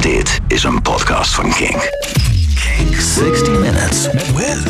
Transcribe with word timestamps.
Dit 0.00 0.40
is 0.46 0.62
een 0.62 0.82
podcast 0.82 1.34
van 1.34 1.52
Kink. 1.52 1.90
Kink 2.76 2.94
60 2.94 3.58
Minutes 3.58 4.08
with 4.34 4.62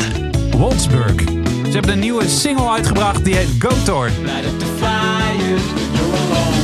Wolfsburg. 0.56 1.14
Ze 1.64 1.71
hebben 1.71 1.92
een 1.92 1.99
nieuwe 1.99 2.29
single 2.29 2.71
uitgebracht 2.71 3.25
die 3.25 3.35
heet 3.35 3.49
Go 3.58 3.69
Tour. 3.85 4.11
Light 4.23 4.45
up 4.45 4.58
the 4.58 4.67
fire, 4.79 5.58
you're 5.93 6.17
alone. 6.17 6.57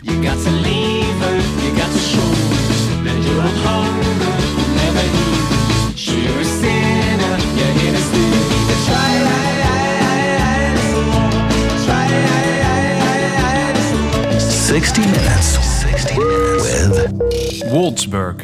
You 0.00 0.22
got 0.26 0.42
to 0.44 0.50
leave 0.50 1.18
her, 1.24 1.36
you 1.62 1.76
got 1.76 1.90
to 1.92 1.98
show 1.98 2.20
her 2.20 3.04
that 3.04 3.24
you're 3.24 3.40
a 3.40 3.48
hunger, 3.64 4.16
never 4.74 5.02
leave. 5.16 5.92
Sure 5.94 6.18
you're 6.18 6.40
a 6.40 6.44
sinner, 6.44 7.38
you're 7.56 7.74
here 7.80 7.92
to 7.92 7.98
stay. 7.98 8.30
You 8.68 8.76
try, 8.86 9.10
try, 11.86 12.06
60 14.40 15.06
Minutes. 15.06 15.71
60 15.92 16.16
Minutes 16.16 16.88
with 16.88 17.70
Wolfsburg. 17.70 18.36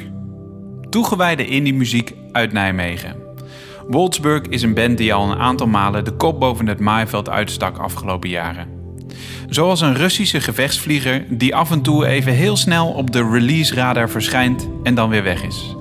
Toegewijde 0.91 1.47
indie 1.47 1.75
muziek 1.75 2.15
uit 2.33 2.53
Nijmegen. 2.53 3.17
Wolfsburg 3.87 4.43
is 4.43 4.63
een 4.63 4.75
band 4.75 4.99
die 4.99 5.15
al 5.15 5.31
een 5.31 5.39
aantal 5.39 5.67
malen 5.67 6.05
de 6.05 6.11
kop 6.11 6.41
boven 6.41 6.67
het 6.67 6.81
maaiveld 6.81 7.29
uitstak 7.29 7.79
afgelopen 7.79 8.29
jaren. 8.29 8.69
Zoals 9.49 9.81
een 9.81 9.95
Russische 9.95 10.41
gevechtsvlieger 10.41 11.25
die 11.29 11.55
af 11.55 11.71
en 11.71 11.83
toe 11.83 12.07
even 12.07 12.33
heel 12.33 12.57
snel 12.57 12.89
op 12.89 13.11
de 13.11 13.31
release 13.31 13.75
radar 13.75 14.11
verschijnt 14.11 14.69
en 14.83 14.95
dan 14.95 15.09
weer 15.09 15.23
weg 15.23 15.43
is. 15.43 15.78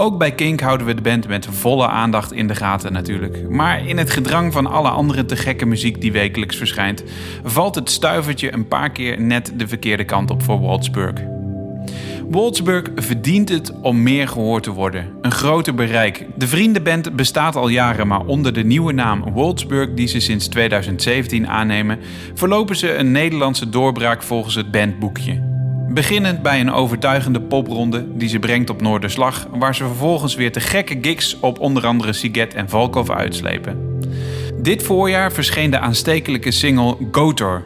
Ook 0.00 0.18
bij 0.18 0.32
Kink 0.32 0.60
houden 0.60 0.86
we 0.86 0.94
de 0.94 1.02
band 1.02 1.28
met 1.28 1.46
volle 1.50 1.86
aandacht 1.86 2.32
in 2.32 2.46
de 2.46 2.54
gaten 2.54 2.92
natuurlijk. 2.92 3.48
Maar 3.48 3.86
in 3.86 3.98
het 3.98 4.10
gedrang 4.10 4.52
van 4.52 4.66
alle 4.66 4.88
andere 4.88 5.24
te 5.24 5.36
gekke 5.36 5.66
muziek 5.66 6.00
die 6.00 6.12
wekelijks 6.12 6.56
verschijnt, 6.56 7.04
valt 7.44 7.74
het 7.74 7.90
stuivertje 7.90 8.52
een 8.52 8.68
paar 8.68 8.90
keer 8.90 9.20
net 9.20 9.52
de 9.56 9.68
verkeerde 9.68 10.04
kant 10.04 10.30
op 10.30 10.42
voor 10.42 10.58
Wolfsburg. 10.58 11.14
Wolfsburg 12.30 12.86
verdient 12.94 13.48
het 13.48 13.80
om 13.80 14.02
meer 14.02 14.28
gehoord 14.28 14.62
te 14.62 14.72
worden. 14.72 15.06
Een 15.20 15.32
groter 15.32 15.74
bereik. 15.74 16.26
De 16.36 16.48
vriendenband 16.48 17.16
bestaat 17.16 17.56
al 17.56 17.68
jaren, 17.68 18.06
maar 18.06 18.24
onder 18.24 18.52
de 18.52 18.64
nieuwe 18.64 18.92
naam 18.92 19.32
Wolfsburg, 19.32 19.94
die 19.94 20.08
ze 20.08 20.20
sinds 20.20 20.48
2017 20.48 21.48
aannemen, 21.48 21.98
verlopen 22.34 22.76
ze 22.76 22.94
een 22.94 23.12
Nederlandse 23.12 23.68
doorbraak 23.68 24.22
volgens 24.22 24.54
het 24.54 24.70
bandboekje. 24.70 25.49
Beginnend 25.92 26.42
bij 26.42 26.60
een 26.60 26.72
overtuigende 26.72 27.40
popronde 27.40 28.16
die 28.16 28.28
ze 28.28 28.38
brengt 28.38 28.70
op 28.70 28.80
Noorderslag, 28.80 29.46
waar 29.52 29.74
ze 29.74 29.86
vervolgens 29.86 30.34
weer 30.34 30.52
te 30.52 30.60
gekke 30.60 30.98
gigs 31.00 31.40
op 31.40 31.60
onder 31.60 31.86
andere 31.86 32.12
Siget 32.12 32.54
en 32.54 32.68
Valkov 32.68 33.10
uitslepen. 33.10 33.98
Dit 34.62 34.82
voorjaar 34.82 35.32
verscheen 35.32 35.70
de 35.70 35.78
aanstekelijke 35.78 36.50
single 36.50 36.96
Gotor, 37.12 37.62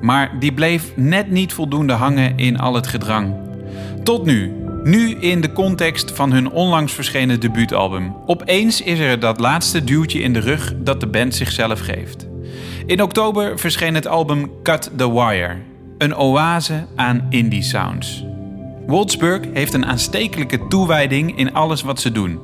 maar 0.00 0.36
die 0.40 0.52
bleef 0.52 0.92
net 0.96 1.30
niet 1.30 1.52
voldoende 1.52 1.92
hangen 1.92 2.36
in 2.36 2.58
al 2.58 2.74
het 2.74 2.86
gedrang. 2.86 3.34
Tot 4.02 4.24
nu. 4.24 4.52
Nu 4.82 5.10
in 5.10 5.40
de 5.40 5.52
context 5.52 6.10
van 6.10 6.32
hun 6.32 6.50
onlangs 6.50 6.92
verschenen 6.92 7.40
debuutalbum. 7.40 8.16
Opeens 8.26 8.80
is 8.80 8.98
er 8.98 9.20
dat 9.20 9.40
laatste 9.40 9.84
duwtje 9.84 10.20
in 10.20 10.32
de 10.32 10.40
rug 10.40 10.74
dat 10.76 11.00
de 11.00 11.06
band 11.06 11.34
zichzelf 11.34 11.80
geeft. 11.80 12.26
In 12.86 13.02
oktober 13.02 13.58
verscheen 13.58 13.94
het 13.94 14.06
album 14.06 14.50
Cut 14.62 14.90
the 14.96 15.12
Wire. 15.12 15.73
Een 16.04 16.16
oase 16.16 16.86
aan 16.94 17.26
indie 17.30 17.62
sounds. 17.62 18.24
Wolfsburg 18.86 19.40
heeft 19.52 19.74
een 19.74 19.86
aanstekelijke 19.86 20.66
toewijding 20.68 21.38
in 21.38 21.54
alles 21.54 21.82
wat 21.82 22.00
ze 22.00 22.12
doen. 22.12 22.40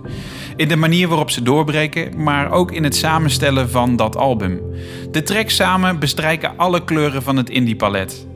In 0.57 0.69
de 0.69 0.77
manier 0.77 1.09
waarop 1.09 1.31
ze 1.31 1.43
doorbreken, 1.43 2.23
maar 2.23 2.51
ook 2.51 2.73
in 2.73 2.85
het 2.85 2.97
samenstellen 2.97 3.71
van 3.71 3.97
dat 3.97 4.17
album. 4.17 4.61
De 5.11 5.23
tracks 5.23 5.57
samen 5.57 5.99
bestrijken 5.99 6.53
alle 6.57 6.85
kleuren 6.85 7.23
van 7.23 7.37
het 7.37 7.51
indie 7.51 7.77
palet. 7.77 8.27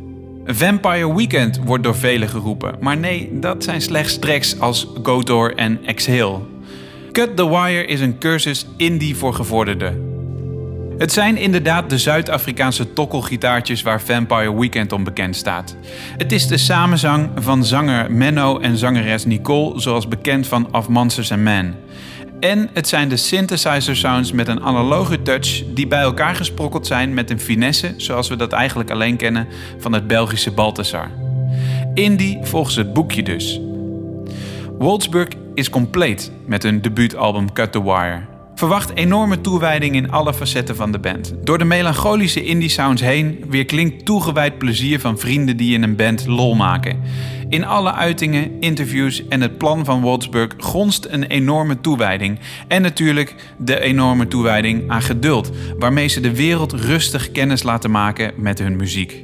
Vampire 0.46 1.14
Weekend 1.14 1.60
wordt 1.64 1.84
door 1.84 1.96
velen 1.96 2.28
geroepen, 2.28 2.76
maar 2.80 2.96
nee, 2.96 3.38
dat 3.38 3.64
zijn 3.64 3.80
slechts 3.80 4.18
tracks 4.18 4.60
als 4.60 4.88
Gotor 5.02 5.54
en 5.54 5.78
Exhale. 5.84 6.40
Cut 7.12 7.36
the 7.36 7.48
Wire 7.48 7.84
is 7.84 8.00
een 8.00 8.18
cursus 8.18 8.66
indie 8.76 9.16
voor 9.16 9.34
gevorderden. 9.34 10.13
Het 10.98 11.12
zijn 11.12 11.36
inderdaad 11.36 11.90
de 11.90 11.98
Zuid-Afrikaanse 11.98 12.92
tokkelgitaartjes 12.92 13.82
waar 13.82 14.00
Vampire 14.00 14.58
Weekend 14.58 14.92
om 14.92 15.04
bekend 15.04 15.36
staat. 15.36 15.76
Het 16.16 16.32
is 16.32 16.46
de 16.46 16.56
samenzang 16.56 17.30
van 17.34 17.64
zanger 17.64 18.12
Menno 18.12 18.58
en 18.58 18.76
zangeres 18.76 19.24
Nicole, 19.24 19.80
zoals 19.80 20.08
bekend 20.08 20.46
van 20.46 20.74
Of 20.74 20.88
Monsters 20.88 21.32
and 21.32 21.40
Men. 21.40 21.76
En 22.40 22.70
het 22.72 22.88
zijn 22.88 23.08
de 23.08 23.16
synthesizer 23.16 23.96
sounds 23.96 24.32
met 24.32 24.48
een 24.48 24.62
analoge 24.62 25.22
touch 25.22 25.62
die 25.74 25.86
bij 25.86 26.00
elkaar 26.00 26.34
gesprokkeld 26.34 26.86
zijn 26.86 27.14
met 27.14 27.30
een 27.30 27.40
finesse 27.40 27.94
zoals 27.96 28.28
we 28.28 28.36
dat 28.36 28.52
eigenlijk 28.52 28.90
alleen 28.90 29.16
kennen 29.16 29.48
van 29.78 29.92
het 29.92 30.06
Belgische 30.06 30.50
Balthasar. 30.50 31.10
Indie 31.94 32.38
volgens 32.42 32.76
het 32.76 32.92
boekje 32.92 33.22
dus. 33.22 33.60
Wolfsburg 34.78 35.28
is 35.54 35.70
compleet 35.70 36.32
met 36.46 36.62
hun 36.62 36.80
debuutalbum 36.82 37.52
Cut 37.52 37.72
the 37.72 37.82
Wire. 37.82 38.33
Verwacht 38.54 38.94
enorme 38.94 39.40
toewijding 39.40 39.94
in 39.94 40.10
alle 40.10 40.34
facetten 40.34 40.76
van 40.76 40.92
de 40.92 40.98
band. 40.98 41.34
Door 41.42 41.58
de 41.58 41.64
melancholische 41.64 42.44
indie 42.44 42.68
sounds 42.68 43.02
heen 43.02 43.44
weer 43.48 43.64
klinkt 43.64 44.04
toegewijd 44.04 44.58
plezier 44.58 45.00
van 45.00 45.18
vrienden 45.18 45.56
die 45.56 45.74
in 45.74 45.82
een 45.82 45.96
band 45.96 46.26
lol 46.26 46.54
maken. 46.54 47.00
In 47.48 47.64
alle 47.64 47.92
uitingen, 47.92 48.60
interviews 48.60 49.28
en 49.28 49.40
het 49.40 49.58
plan 49.58 49.84
van 49.84 50.00
Wolfsburg 50.00 50.52
gonst 50.58 51.06
een 51.10 51.24
enorme 51.24 51.80
toewijding. 51.80 52.38
En 52.68 52.82
natuurlijk 52.82 53.34
de 53.58 53.80
enorme 53.80 54.28
toewijding 54.28 54.90
aan 54.90 55.02
geduld, 55.02 55.50
waarmee 55.78 56.08
ze 56.08 56.20
de 56.20 56.34
wereld 56.36 56.72
rustig 56.72 57.32
kennis 57.32 57.62
laten 57.62 57.90
maken 57.90 58.32
met 58.36 58.58
hun 58.58 58.76
muziek. 58.76 59.22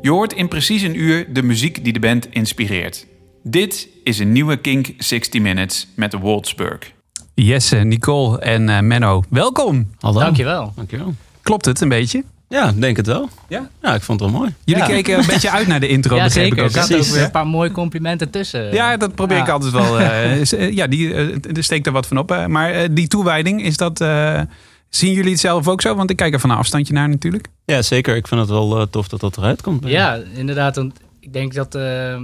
Je 0.00 0.10
hoort 0.10 0.32
in 0.32 0.48
precies 0.48 0.82
een 0.82 1.00
uur 1.00 1.32
de 1.32 1.42
muziek 1.42 1.84
die 1.84 1.92
de 1.92 2.00
band 2.00 2.28
inspireert. 2.30 3.06
Dit 3.42 3.88
is 4.04 4.18
een 4.18 4.32
nieuwe 4.32 4.56
Kink 4.56 4.88
60 4.98 5.40
Minutes 5.40 5.88
met 5.94 6.12
Wolfsburg. 6.12 6.96
Jesse, 7.44 7.76
Nicole 7.76 8.38
en 8.40 8.68
eh, 8.68 8.80
Menno, 8.80 9.22
welkom. 9.28 9.90
Hallo. 10.00 10.20
Dankjewel. 10.20 10.72
Dankjewel. 10.76 11.14
Klopt 11.42 11.64
het 11.64 11.80
een 11.80 11.88
beetje? 11.88 12.24
Ja, 12.48 12.72
denk 12.76 12.96
het 12.96 13.06
wel. 13.06 13.28
Ja? 13.48 13.68
Ja, 13.82 13.94
ik 13.94 14.02
vond 14.02 14.20
het 14.20 14.30
wel 14.30 14.38
mooi. 14.40 14.54
Jullie 14.64 14.82
Ja. 14.82 14.88
keken 14.88 15.18
een 15.18 15.26
beetje 15.26 15.50
uit 15.50 15.66
naar 15.66 15.80
de 15.80 15.88
intro, 15.88 16.16
Ja, 16.16 16.24
begreep 16.24 16.42
zeker. 16.44 16.56
ik 16.56 16.58
Er 16.58 16.64
ook. 16.80 16.86
zaten 16.86 16.98
ook 16.98 17.04
weer 17.14 17.22
een 17.24 17.30
paar 17.30 17.46
mooie 17.46 17.70
complimenten 17.70 18.30
tussen. 18.30 18.72
Ja, 18.72 18.96
dat 18.96 19.14
probeer 19.14 19.38
ik 19.38 19.48
altijd 19.48 19.72
wel. 19.72 19.98
eh, 20.00 20.52
eh, 20.52 20.72
ja, 20.74 20.86
die, 20.86 21.14
er 21.54 21.64
steekt 21.64 21.86
er 21.86 21.92
wat 21.92 22.06
van 22.06 22.18
op. 22.18 22.46
maar 22.46 22.70
eh, 22.70 22.88
die 22.90 23.06
toewijding, 23.08 23.62
is 23.62 23.76
dat, 23.76 24.00
eh, 24.00 24.40
zien 24.88 25.12
jullie 25.12 25.30
het 25.30 25.40
zelf 25.40 25.68
ook 25.68 25.80
zo? 25.80 25.94
Want 25.94 26.10
ik 26.10 26.16
kijk 26.16 26.34
er 26.34 26.40
van 26.40 26.50
een 26.50 26.56
afstandje 26.56 26.94
naar 26.94 27.08
natuurlijk. 27.08 27.46
Ja, 27.64 27.82
zeker. 27.82 28.16
Ik 28.16 28.28
vind 28.28 28.40
het 28.40 28.50
wel 28.50 28.90
tof 28.90 29.08
dat 29.08 29.20
dat 29.20 29.36
eruit 29.36 29.62
komt. 29.62 29.86
Ja, 29.88 30.18
inderdaad. 30.34 30.76
Want 30.76 30.98
ik 31.20 31.32
denk 31.32 31.54
dat 31.54 31.74
eh, 31.74 32.16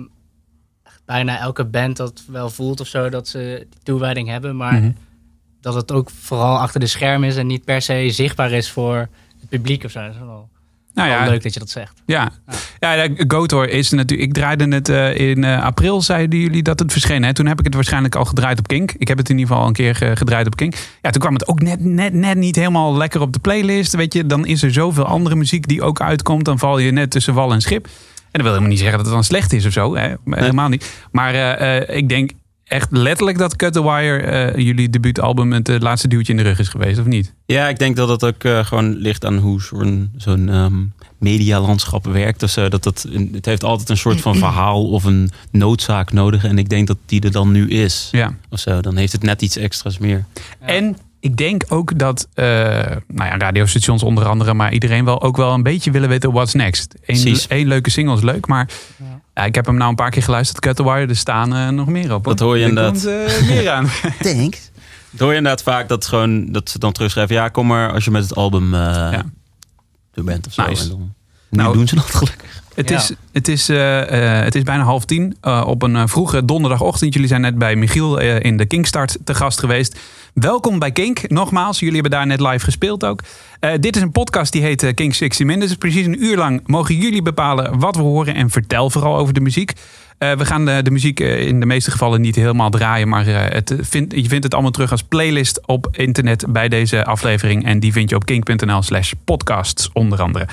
bijna 1.07 1.39
elke 1.39 1.65
band 1.65 1.97
dat 1.97 2.23
wel 2.29 2.51
voelt 2.51 2.81
of 2.81 2.87
zo, 2.87 3.09
dat 3.09 3.29
ze 3.29 3.67
die 3.71 3.79
toewijding 3.83 4.29
hebben. 4.29 4.57
Maar 4.57 4.73
Mhm. 4.75 4.91
dat 5.61 5.75
het 5.75 5.93
ook 5.93 6.11
vooral 6.11 6.59
achter 6.59 6.81
de 6.81 6.87
scherm 6.87 7.25
is 7.25 7.37
en 7.37 7.47
niet 7.47 7.65
per 7.65 7.83
se 7.83 8.07
zichtbaar 8.11 8.51
is 8.53 8.71
voor 8.71 8.97
het 9.41 9.49
publiek 9.49 9.85
of 9.85 9.91
zo. 9.91 10.01
Dat 10.01 10.11
is 10.11 10.19
wel, 10.19 10.49
Nou 10.95 11.09
ja, 11.09 11.25
leuk 11.29 11.43
dat 11.43 11.53
je 11.55 11.59
dat 11.61 11.71
zegt. 11.71 12.03
ja. 12.07 12.31
ja 12.81 13.09
de 13.09 13.25
Gotor 13.29 13.69
is 13.69 13.91
natuurlijk. 13.91 14.29
Ik 14.29 14.35
draaide 14.35 14.69
het 14.69 14.89
eh, 14.89 15.17
in 15.31 15.45
eh, 15.45 15.63
april, 15.65 16.03
zeiden 16.03 16.39
jullie 16.39 16.63
dat 16.63 16.79
het 16.79 16.93
verscheen. 16.93 17.23
Hè? 17.23 17.35
Toen 17.35 17.47
heb 17.47 17.59
ik 17.59 17.65
het 17.65 17.75
waarschijnlijk 17.75 18.15
al 18.15 18.25
gedraaid 18.25 18.59
op 18.59 18.67
Kink. 18.69 18.93
Ik 18.93 19.09
heb 19.09 19.19
het 19.19 19.29
in 19.29 19.35
ieder 19.39 19.49
geval 19.49 19.63
al 19.63 19.69
een 19.69 19.75
keer 19.77 19.95
ge- 19.95 20.17
gedraaid 20.17 20.47
op 20.47 20.57
Kink. 20.57 20.75
Ja, 21.03 21.11
toen 21.11 21.21
kwam 21.21 21.33
het 21.35 21.49
ook 21.49 21.61
net, 21.63 21.81
net, 21.85 22.13
net 22.13 22.37
niet 22.37 22.57
helemaal 22.57 22.97
lekker 22.97 23.21
op 23.21 23.33
de 23.33 23.39
playlist. 23.39 23.95
Weet 23.97 24.13
je, 24.15 24.27
dan 24.27 24.47
is 24.47 24.63
er 24.63 24.73
zoveel 24.73 25.05
andere 25.05 25.35
muziek 25.37 25.69
die 25.69 25.83
ook 25.83 26.01
uitkomt. 26.01 26.45
Dan 26.45 26.59
val 26.59 26.79
je 26.79 26.91
net 26.91 27.11
tussen 27.11 27.35
wal 27.35 27.53
en 27.53 27.61
schip. 27.61 27.89
En 28.35 28.41
dat 28.41 28.53
wil 28.53 28.61
helemaal 28.61 28.69
niet 28.69 28.79
zeggen 28.79 28.97
dat 28.97 29.07
het 29.07 29.15
dan 29.15 29.25
slecht 29.25 29.53
is 29.53 29.67
of 29.67 29.73
zo. 29.73 29.97
Hè? 29.97 30.15
Helemaal 30.25 30.69
niet. 30.69 31.07
Maar 31.11 31.35
eh, 31.35 31.77
eh, 31.77 31.97
ik 31.97 32.09
denk 32.09 32.31
echt 32.65 32.89
letterlijk 32.91 33.39
dat 33.39 33.57
Cut 33.57 33.73
the 33.73 33.83
Wire 33.83 34.19
eh, 34.19 34.65
jullie 34.65 34.91
debuutalbum 34.91 35.53
het 35.53 35.69
eh, 35.69 35.81
laatste 35.81 36.09
duwtje 36.09 36.33
in 36.33 36.39
de 36.39 36.45
rug 36.45 36.59
is 36.59 36.69
geweest, 36.69 36.99
of 36.99 37.07
niet? 37.07 37.35
Ja, 37.47 37.69
ik 37.69 37.79
denk 37.79 37.97
dat 37.97 38.09
het 38.09 38.25
ook 38.25 38.67
gewoon 38.67 38.97
ligt 38.97 39.25
aan 39.25 39.37
hoe 39.37 39.63
zo'n 39.63 40.11
zo'n 40.17 40.49
ehm, 40.49 40.85
medialandschap 41.19 42.07
werkt. 42.07 42.43
of 42.43 42.51
zo. 42.51 42.69
dat 42.69 42.83
dat, 42.83 43.07
het 43.33 43.47
heeft 43.47 43.65
altijd 43.65 43.89
een 43.89 43.97
soort 43.97 44.21
van 44.21 44.37
verhaal 44.37 44.89
of 44.91 45.05
een 45.05 45.31
noodzaak 45.51 46.13
nodig. 46.13 46.45
En 46.45 46.59
ik 46.59 46.69
denk 46.69 46.87
dat 46.87 46.99
die 47.07 47.21
er 47.21 47.33
dan 47.33 47.53
nu 47.53 47.69
is. 47.69 48.09
Ja. 48.13 48.37
Of 48.51 48.59
zo. 48.59 48.81
Dan 48.81 48.97
heeft 48.97 49.13
het 49.13 49.23
net 49.23 49.43
iets 49.43 49.57
extra's 49.57 49.99
meer. 49.99 50.25
En 50.59 50.97
ik 51.25 51.37
denk 51.37 51.63
ook 51.69 51.99
dat 51.99 52.29
eh, 52.35 52.45
nou 53.07 53.31
ja, 53.31 53.37
radiostations 53.39 54.03
onder 54.03 54.25
andere, 54.27 54.55
maar 54.55 54.73
iedereen 54.73 55.05
wel 55.05 55.23
ook 55.23 55.37
wel 55.37 55.53
een 55.53 55.63
beetje 55.63 55.91
willen 55.91 56.09
weten 56.09 56.33
what's 56.33 56.55
next. 56.55 56.95
Eén 57.07 57.39
één 57.49 57.67
leuke 57.67 57.91
single 57.91 58.15
is 58.17 58.23
leuk, 58.23 58.47
maar 58.47 58.69
ja, 59.35 59.45
ik 59.45 59.55
heb 59.55 59.67
hem 59.67 59.75
nou 59.77 59.91
een 59.91 59.97
paar 59.97 60.11
keer 60.11 60.23
geluisterd. 60.23 60.61
Cut 60.61 60.77
the 60.77 60.83
Wire, 60.85 61.07
er 61.07 61.17
staan 61.17 61.55
eh, 61.55 61.69
nog 61.69 61.87
meer 61.87 62.15
op. 62.15 62.25
Dat 62.25 62.39
hoor 62.41 62.57
je 62.57 62.63
Er 62.63 62.69
inderdaad. 62.69 62.93
komt, 62.93 63.07
eh, 63.07 63.49
meer 63.49 63.71
aan. 63.71 63.89
Thanks. 64.23 64.71
Dat 65.11 65.21
hoor 65.21 65.31
je 65.31 65.37
inderdaad 65.37 65.63
vaak 65.63 65.89
dat, 65.89 66.07
gewoon, 66.07 66.53
dat 66.53 66.71
ze 66.71 66.79
dan 66.79 66.93
terugschrijven. 66.93 67.35
Ja, 67.35 67.49
kom 67.49 67.67
maar 67.67 67.93
als 67.93 68.05
je 68.05 68.11
met 68.11 68.23
het 68.23 68.35
album 68.35 68.75
eh 68.75 69.13
er 70.15 70.25
bent 70.25 70.47
of 70.47 70.53
zo. 70.53 70.67
Nice. 70.67 70.83
En 70.83 70.89
dan, 70.89 70.99
nu 71.49 71.63
Nou, 71.63 71.75
doen 71.77 71.89
ze 71.89 71.95
dat 71.95 72.05
gelukkig. 72.05 72.63
Het, 72.75 72.89
Ja. 72.89 72.97
is, 72.97 73.13
het, 73.33 73.49
is, 73.49 73.67
het 73.69 74.55
is 74.55 74.63
bijna 74.63 74.83
half 74.83 75.05
tien 75.05 75.37
eh, 75.41 75.63
op 75.67 75.83
een 75.83 76.09
vroege 76.09 76.45
donderdagochtend. 76.45 77.13
Jullie 77.15 77.29
zijn 77.29 77.41
net 77.41 77.59
bij 77.59 77.77
Michiel 77.77 78.19
in 78.21 78.57
de 78.57 78.67
Kinkstart 78.67 79.19
te 79.25 79.35
gast 79.35 79.59
geweest. 79.59 79.99
Welkom 80.35 80.79
bij 80.79 80.93
Kink, 80.93 81.31
nogmaals. 81.31 81.79
Jullie 81.79 81.95
hebben 81.95 82.11
daar 82.11 82.27
net 82.27 82.41
live 82.41 82.65
gespeeld 82.65 83.05
ook. 83.05 83.23
Eh, 83.61 83.73
dit 83.81 83.97
is 83.97 84.03
een 84.03 84.11
podcast 84.11 84.53
die 84.53 84.63
heet 84.63 84.83
eh, 84.83 84.95
Kink 84.95 85.15
60 85.15 85.47
Minutes. 85.47 85.77
Precies 85.77 86.07
een 86.07 86.25
uur 86.25 86.37
lang 86.37 86.61
mogen 86.67 86.95
jullie 86.95 87.23
bepalen 87.23 87.79
wat 87.79 87.97
we 87.97 88.03
horen. 88.03 88.35
En 88.35 88.51
vertel 88.51 88.91
vooral 88.91 89.17
over 89.17 89.35
de 89.35 89.41
muziek. 89.41 89.73
Eh, 90.19 90.33
we 90.33 90.45
gaan 90.45 90.65
de, 90.65 90.91
muziek 90.91 91.21
in 91.21 91.61
de 91.61 91.67
meeste 91.67 91.91
gevallen 91.91 92.21
niet 92.21 92.35
helemaal 92.35 92.71
draaien. 92.71 93.09
Maar 93.09 93.27
het 93.27 93.69
je 94.09 94.29
vindt 94.29 94.45
het 94.45 94.55
allemaal 94.55 94.71
terug 94.71 94.91
als 94.91 95.03
playlist 95.03 95.67
op 95.67 95.89
internet 95.93 96.45
bij 96.49 96.69
deze 96.69 97.05
aflevering. 97.05 97.65
En 97.65 97.81
die 97.81 97.93
vind 97.93 98.11
je 98.11 98.17
op 98.17 98.25
kink.nl 98.25 98.83
slash 98.83 99.13
podcasts 99.25 99.91
onder 99.93 100.23
andere. 100.23 100.47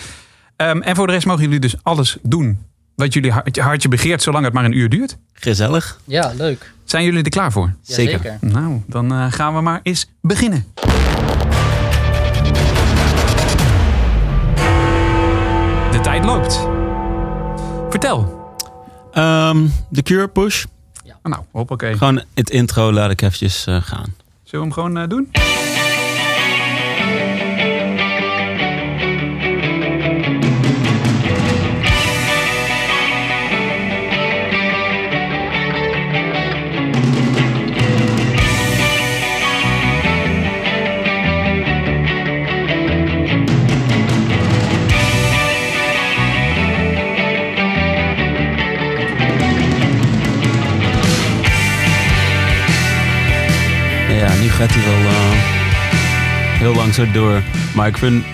Ehm, 0.56 0.82
en 0.82 0.96
voor 0.96 1.08
de 1.08 1.14
rest 1.14 1.26
mogen 1.26 1.44
jullie 1.44 1.60
dus 1.60 1.76
alles 1.84 2.18
doen 2.22 2.58
wat 2.96 3.14
jullie 3.14 3.32
hart- 3.32 3.58
hartje 3.58 3.88
begeert, 3.90 4.22
zolang 4.22 4.46
het 4.46 4.54
maar 4.54 4.66
een 4.66 4.78
uur 4.78 4.90
duurt. 4.90 5.18
Gezellig. 5.34 6.00
Ja, 6.06 6.32
leuk. 6.38 6.72
Zijn 6.84 7.04
jullie 7.04 7.24
er 7.24 7.30
klaar 7.30 7.52
voor? 7.52 7.74
Zeker. 7.82 8.38
Nou, 8.42 8.82
dan 8.88 9.12
eh, 9.12 9.26
gaan 9.32 9.56
we 9.56 9.62
maar 9.62 9.80
eens 9.84 10.06
beginnen. 10.22 10.66
De 15.92 16.00
tijd 16.02 16.26
loopt. 16.26 16.68
Vertel. 17.90 18.40
Ehm, 19.12 19.68
de 19.90 20.04
Cure 20.04 20.28
Push. 20.28 20.66
Nou, 21.24 21.42
hoppakee. 21.52 21.98
Gewoon 21.98 22.24
het 22.34 22.50
intro 22.50 22.92
laat 22.94 23.12
ik 23.12 23.22
eventjes 23.22 23.66
eh, 23.66 23.82
gaan. 23.82 24.14
Zullen 24.44 24.44
we 24.44 24.58
hem 24.58 24.72
gewoon 24.74 24.98
eh, 24.98 25.08
doen? 25.10 25.30
Gaat 54.62 54.74
hij 54.74 54.84
wel 54.86 55.10
eh, 55.12 55.32
heel 56.60 56.76
lang 56.76 56.94
zo 56.94 57.12
door. 57.12 57.44
Maar 57.76 57.88
ik 57.88 57.98
vind 57.98 58.26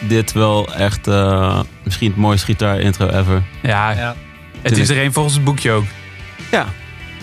dit 0.00 0.32
wel 0.32 0.74
echt 0.74 1.06
eh, 1.06 1.60
misschien 1.84 2.08
het 2.08 2.16
mooiste 2.16 2.46
gitaar-intro 2.46 3.08
ever. 3.08 3.42
Ja, 3.62 3.90
Ja. 3.90 4.16
het 4.62 4.78
is 4.78 4.88
er 4.88 5.02
een 5.04 5.12
volgens 5.12 5.34
het 5.34 5.44
boekje 5.44 5.70
ook. 5.72 5.84
Ja. 6.50 6.66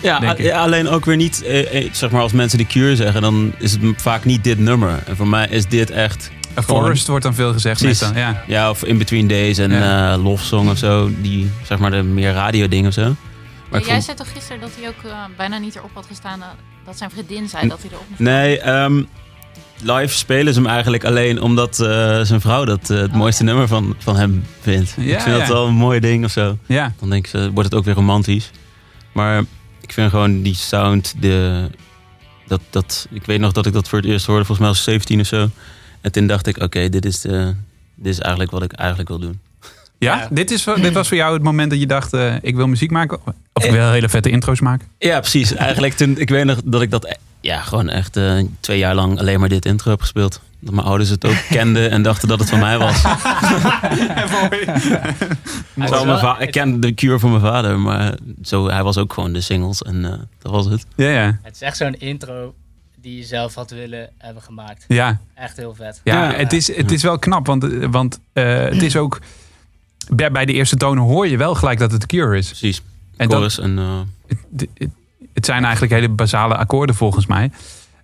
Ja, 0.02 0.60
alleen 0.60 0.88
ook 0.88 1.04
weer 1.04 1.16
niet, 1.16 1.42
eh, 1.42 1.84
eh, 1.84 1.88
zeg 1.92 2.10
maar, 2.10 2.20
als 2.20 2.32
mensen 2.32 2.58
de 2.58 2.66
Cure 2.66 2.96
zeggen, 2.96 3.20
dan 3.22 3.52
is 3.58 3.72
het 3.72 3.80
vaak 3.96 4.24
niet 4.24 4.44
dit 4.44 4.58
nummer. 4.58 5.02
En 5.06 5.16
voor 5.16 5.28
mij 5.28 5.46
is 5.50 5.66
dit 5.66 5.90
echt, 5.90 6.30
A 6.58 6.62
Forest 6.62 7.06
wordt 7.06 7.24
dan 7.24 7.34
veel 7.34 7.52
gezegd. 7.52 7.80
Precies. 7.80 8.00
meestal, 8.00 8.18
Ja. 8.22 8.42
ja, 8.46 8.70
of 8.70 8.84
In 8.84 8.98
Between 8.98 9.26
Days 9.28 9.58
en 9.58 9.70
Ja. 9.70 10.12
eh 10.12 10.22
Love 10.22 10.44
Song 10.44 10.68
of 10.68 10.78
zo, 10.78 11.10
die, 11.20 11.50
zeg 11.62 11.78
maar, 11.78 11.90
de 11.90 12.02
meer 12.02 12.32
radio-dingen 12.32 12.88
of 12.88 12.92
zo. 12.94 13.14
Maar 13.70 13.80
jij 13.80 13.90
vond- 13.90 14.04
zei 14.04 14.16
toch 14.16 14.32
gisteren 14.32 14.60
dat 14.60 14.70
hij 14.80 14.88
ook 14.88 15.12
bijna 15.36 15.58
niet 15.58 15.76
erop 15.76 15.90
had 15.94 16.06
gestaan. 16.06 16.40
Dat 16.86 16.98
zijn 16.98 17.10
vriendin 17.10 17.48
zei 17.48 17.68
dat 17.68 17.80
hij 17.80 17.90
erop 17.90 18.08
moest 18.08 18.20
Nee, 18.20 18.60
ehm, 18.60 19.02
live 19.82 20.14
spelen 20.16 20.54
ze 20.54 20.60
hem 20.60 20.68
eigenlijk 20.68 21.04
alleen 21.04 21.42
omdat 21.42 21.80
eh, 21.80 22.20
zijn 22.20 22.40
vrouw 22.40 22.64
dat 22.64 22.90
eh, 22.90 22.98
het 22.98 23.12
mooiste 23.12 23.44
nummer 23.44 23.68
van, 23.68 23.94
van 23.98 24.16
hem 24.16 24.44
vindt. 24.60 24.94
Ja, 24.96 25.02
ik 25.02 25.20
vind 25.20 25.36
ja. 25.36 25.38
dat 25.38 25.48
wel 25.48 25.66
een 25.66 25.74
mooi 25.74 26.00
ding 26.00 26.24
of 26.24 26.30
zo. 26.30 26.58
ja. 26.66 26.92
Dan 26.98 27.10
denk 27.10 27.26
ik, 27.26 27.32
eh, 27.32 27.40
wordt 27.40 27.68
het 27.68 27.74
ook 27.74 27.84
weer 27.84 27.94
romantisch. 27.94 28.50
Maar 29.12 29.44
ik 29.80 29.92
vind 29.92 30.10
gewoon 30.10 30.42
die 30.42 30.54
sound, 30.54 31.14
de, 31.20 31.66
dat, 32.46 32.60
dat, 32.70 33.06
ik 33.10 33.26
weet 33.26 33.40
nog 33.40 33.52
dat 33.52 33.66
ik 33.66 33.72
dat 33.72 33.88
voor 33.88 33.98
het 33.98 34.08
eerst 34.08 34.26
hoorde, 34.26 34.44
volgens 34.44 34.66
mij 34.66 34.76
als 34.76 34.84
17 34.84 35.20
of 35.20 35.26
zo. 35.26 35.50
En 36.00 36.12
toen 36.12 36.26
dacht 36.26 36.46
ik, 36.46 36.62
oké, 36.62 36.88
dit, 36.88 37.04
is 37.04 37.20
de, 37.20 37.54
dit 37.94 38.12
is 38.12 38.18
eigenlijk 38.18 38.50
wat 38.50 38.62
ik 38.62 38.72
eigenlijk 38.72 39.08
wil 39.08 39.18
doen. 39.18 39.40
Ja? 39.98 40.16
Ja. 40.16 40.28
Dit, 40.30 40.50
is, 40.50 40.62
voor- 40.62 40.80
dit 40.80 40.92
was 40.92 41.08
voor 41.08 41.16
jou 41.16 41.34
het 41.34 41.42
moment 41.42 41.70
dat 41.70 41.80
je 41.80 41.86
dacht, 41.86 42.12
eh, 42.12 42.34
ik 42.40 42.56
wil 42.56 42.66
muziek 42.66 42.90
maken? 42.90 43.18
Of 43.52 43.64
ik 43.64 43.70
wil 43.70 43.90
hele 43.90 44.08
vette 44.08 44.30
intro's 44.30 44.60
maken? 44.60 44.88
Ja, 44.98 45.20
precies. 45.20 45.54
Eigenlijk 45.54 45.94
toen, 45.94 46.18
ik 46.18 46.28
weet 46.28 46.44
nog 46.44 46.58
dat 46.64 46.82
ik 46.82 46.90
dat, 46.90 47.18
ja, 47.40 47.60
gewoon 47.60 47.88
echt 47.88 48.16
eh, 48.16 48.38
twee 48.60 48.78
jaar 48.78 48.94
lang 48.94 49.18
alleen 49.18 49.40
maar 49.40 49.48
dit 49.48 49.64
intro 49.64 49.90
heb 49.90 50.00
gespeeld. 50.00 50.40
Dat 50.60 50.74
mijn 50.74 50.86
ouders 50.86 51.10
het 51.10 51.24
ook 51.26 51.36
kenden 51.48 51.90
en 51.90 52.02
dachten 52.02 52.28
dat 52.28 52.38
het 52.38 52.48
van 52.48 52.58
mij 52.58 52.78
was. 52.78 53.00
Zo, 55.88 56.04
mijn 56.04 56.36
ik 56.40 56.50
ken 56.50 56.80
de 56.80 56.94
cure 56.94 57.18
van 57.18 57.30
mijn 57.30 57.42
vader, 57.42 57.78
maar 57.78 58.14
zo, 58.42 58.68
hij 58.68 58.82
was 58.82 58.98
ook 58.98 59.12
gewoon 59.12 59.32
de 59.32 59.40
singles 59.40 59.82
en 59.82 60.04
eh, 60.04 60.10
dat 60.42 60.52
was 60.52 60.66
het. 60.66 60.84
Ja, 60.96 61.08
ja. 61.08 61.38
Het 61.42 61.54
is 61.54 61.60
echt 61.60 61.76
zo'n 61.76 61.94
intro 61.94 62.54
die 63.00 63.16
je 63.16 63.24
zelf 63.24 63.54
had 63.54 63.70
willen 63.70 64.10
hebben 64.18 64.42
gemaakt. 64.42 64.84
Ja, 64.88 65.18
Echt 65.34 65.56
heel 65.56 65.74
vet. 65.74 66.00
ja, 66.04 66.30
Ja. 66.30 66.36
Het, 66.36 66.52
is, 66.52 66.76
het 66.76 66.92
is 66.92 67.02
wel 67.02 67.18
knap, 67.18 67.46
want, 67.46 67.64
eh, 67.64 67.88
want 67.90 68.20
eh, 68.32 68.44
het 68.64 68.82
is 68.82 68.96
ook... 68.96 69.18
Bij 70.08 70.30
bij 70.32 70.44
de 70.44 70.52
eerste 70.52 70.76
tonen 70.76 71.04
hoor 71.04 71.28
je 71.28 71.36
wel 71.36 71.54
gelijk 71.54 71.78
dat 71.78 71.90
het 71.92 72.00
The 72.00 72.06
Cure 72.06 72.36
is. 72.36 72.46
Precies. 72.46 72.82
En 73.16 73.28
dat, 73.28 73.58
en... 73.58 73.78
eh, 73.78 74.00
het, 74.26 74.68
het, 74.74 74.90
het 75.34 75.44
zijn 75.46 75.62
eigenlijk 75.62 75.92
hele 75.92 76.08
basale 76.08 76.56
akkoorden 76.56 76.94
volgens 76.94 77.26
mij. 77.26 77.50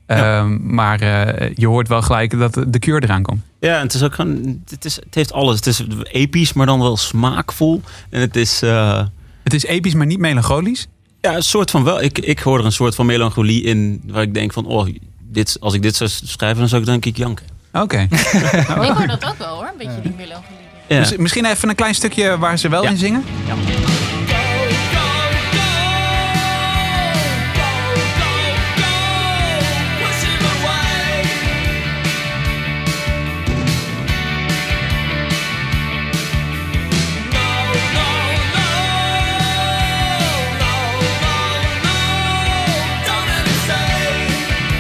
Ja. 0.07 0.39
Ehm, 0.39 0.75
maar 0.75 1.01
eh, 1.01 1.53
je 1.55 1.67
hoort 1.67 1.89
wel 1.89 2.03
gelijk 2.03 2.39
dat 2.39 2.55
de 2.69 2.79
Cure 2.79 3.03
eraan 3.03 3.23
komt. 3.23 3.41
Ja, 3.61 3.77
en 3.77 3.83
het 3.83 3.95
is 3.95 4.03
ook 4.03 4.15
gewoon, 4.15 4.63
het, 4.71 4.85
is, 4.85 4.97
het 4.97 5.15
heeft 5.15 5.33
alles. 5.33 5.57
Het 5.57 5.67
is 5.67 5.83
episch, 6.03 6.53
maar 6.53 6.67
dan 6.67 6.81
wel 6.81 6.97
smaakvol. 6.97 7.81
En 8.11 8.21
het 8.21 8.37
is, 8.37 8.63
eh, 8.63 9.05
Het 9.43 9.55
is 9.55 9.65
episch, 9.65 9.95
maar 9.95 10.07
niet 10.07 10.19
melancholisch. 10.19 10.87
ja, 11.21 11.35
een 11.37 11.43
soort 11.43 11.71
van 11.71 11.85
wel. 11.85 12.03
Ik, 12.03 12.19
ik 12.19 12.39
hoor 12.39 12.59
er 12.59 12.65
een 12.65 12.73
soort 12.73 12.95
van 12.95 13.07
melancholie 13.07 13.63
in, 13.63 14.03
waar 14.07 14.23
ik 14.23 14.35
denk 14.35 14.53
van, 14.53 14.67
oh, 14.67 14.87
dit, 15.19 15.57
als 15.61 15.75
ik 15.75 15.83
dit 15.83 15.97
zou 15.97 16.11
schrijven, 16.11 16.59
dan 16.59 16.69
zou 16.69 16.81
ik 16.81 16.87
denk 16.87 17.05
ik 17.05 17.17
janken. 17.17 17.47
Oké. 17.73 17.99
Ik 18.11 18.93
hoor 18.97 19.07
dat 19.07 19.25
ook 19.25 19.39
wel 19.39 19.55
hoor, 19.55 19.65
een 19.65 19.79
beetje 19.79 20.01
die 20.03 20.13
melancholie. 20.17 20.61
Ja. 20.93 20.99
Dus 21.01 21.17
misschien 21.17 21.45
even 21.45 21.69
een 21.69 21.75
klein 21.75 21.95
stukje 21.95 22.39
waar 22.39 22.59
ze 22.59 22.69
wel 22.69 22.83
Ja. 22.83 22.91
in 22.91 22.97
zingen. 22.97 23.25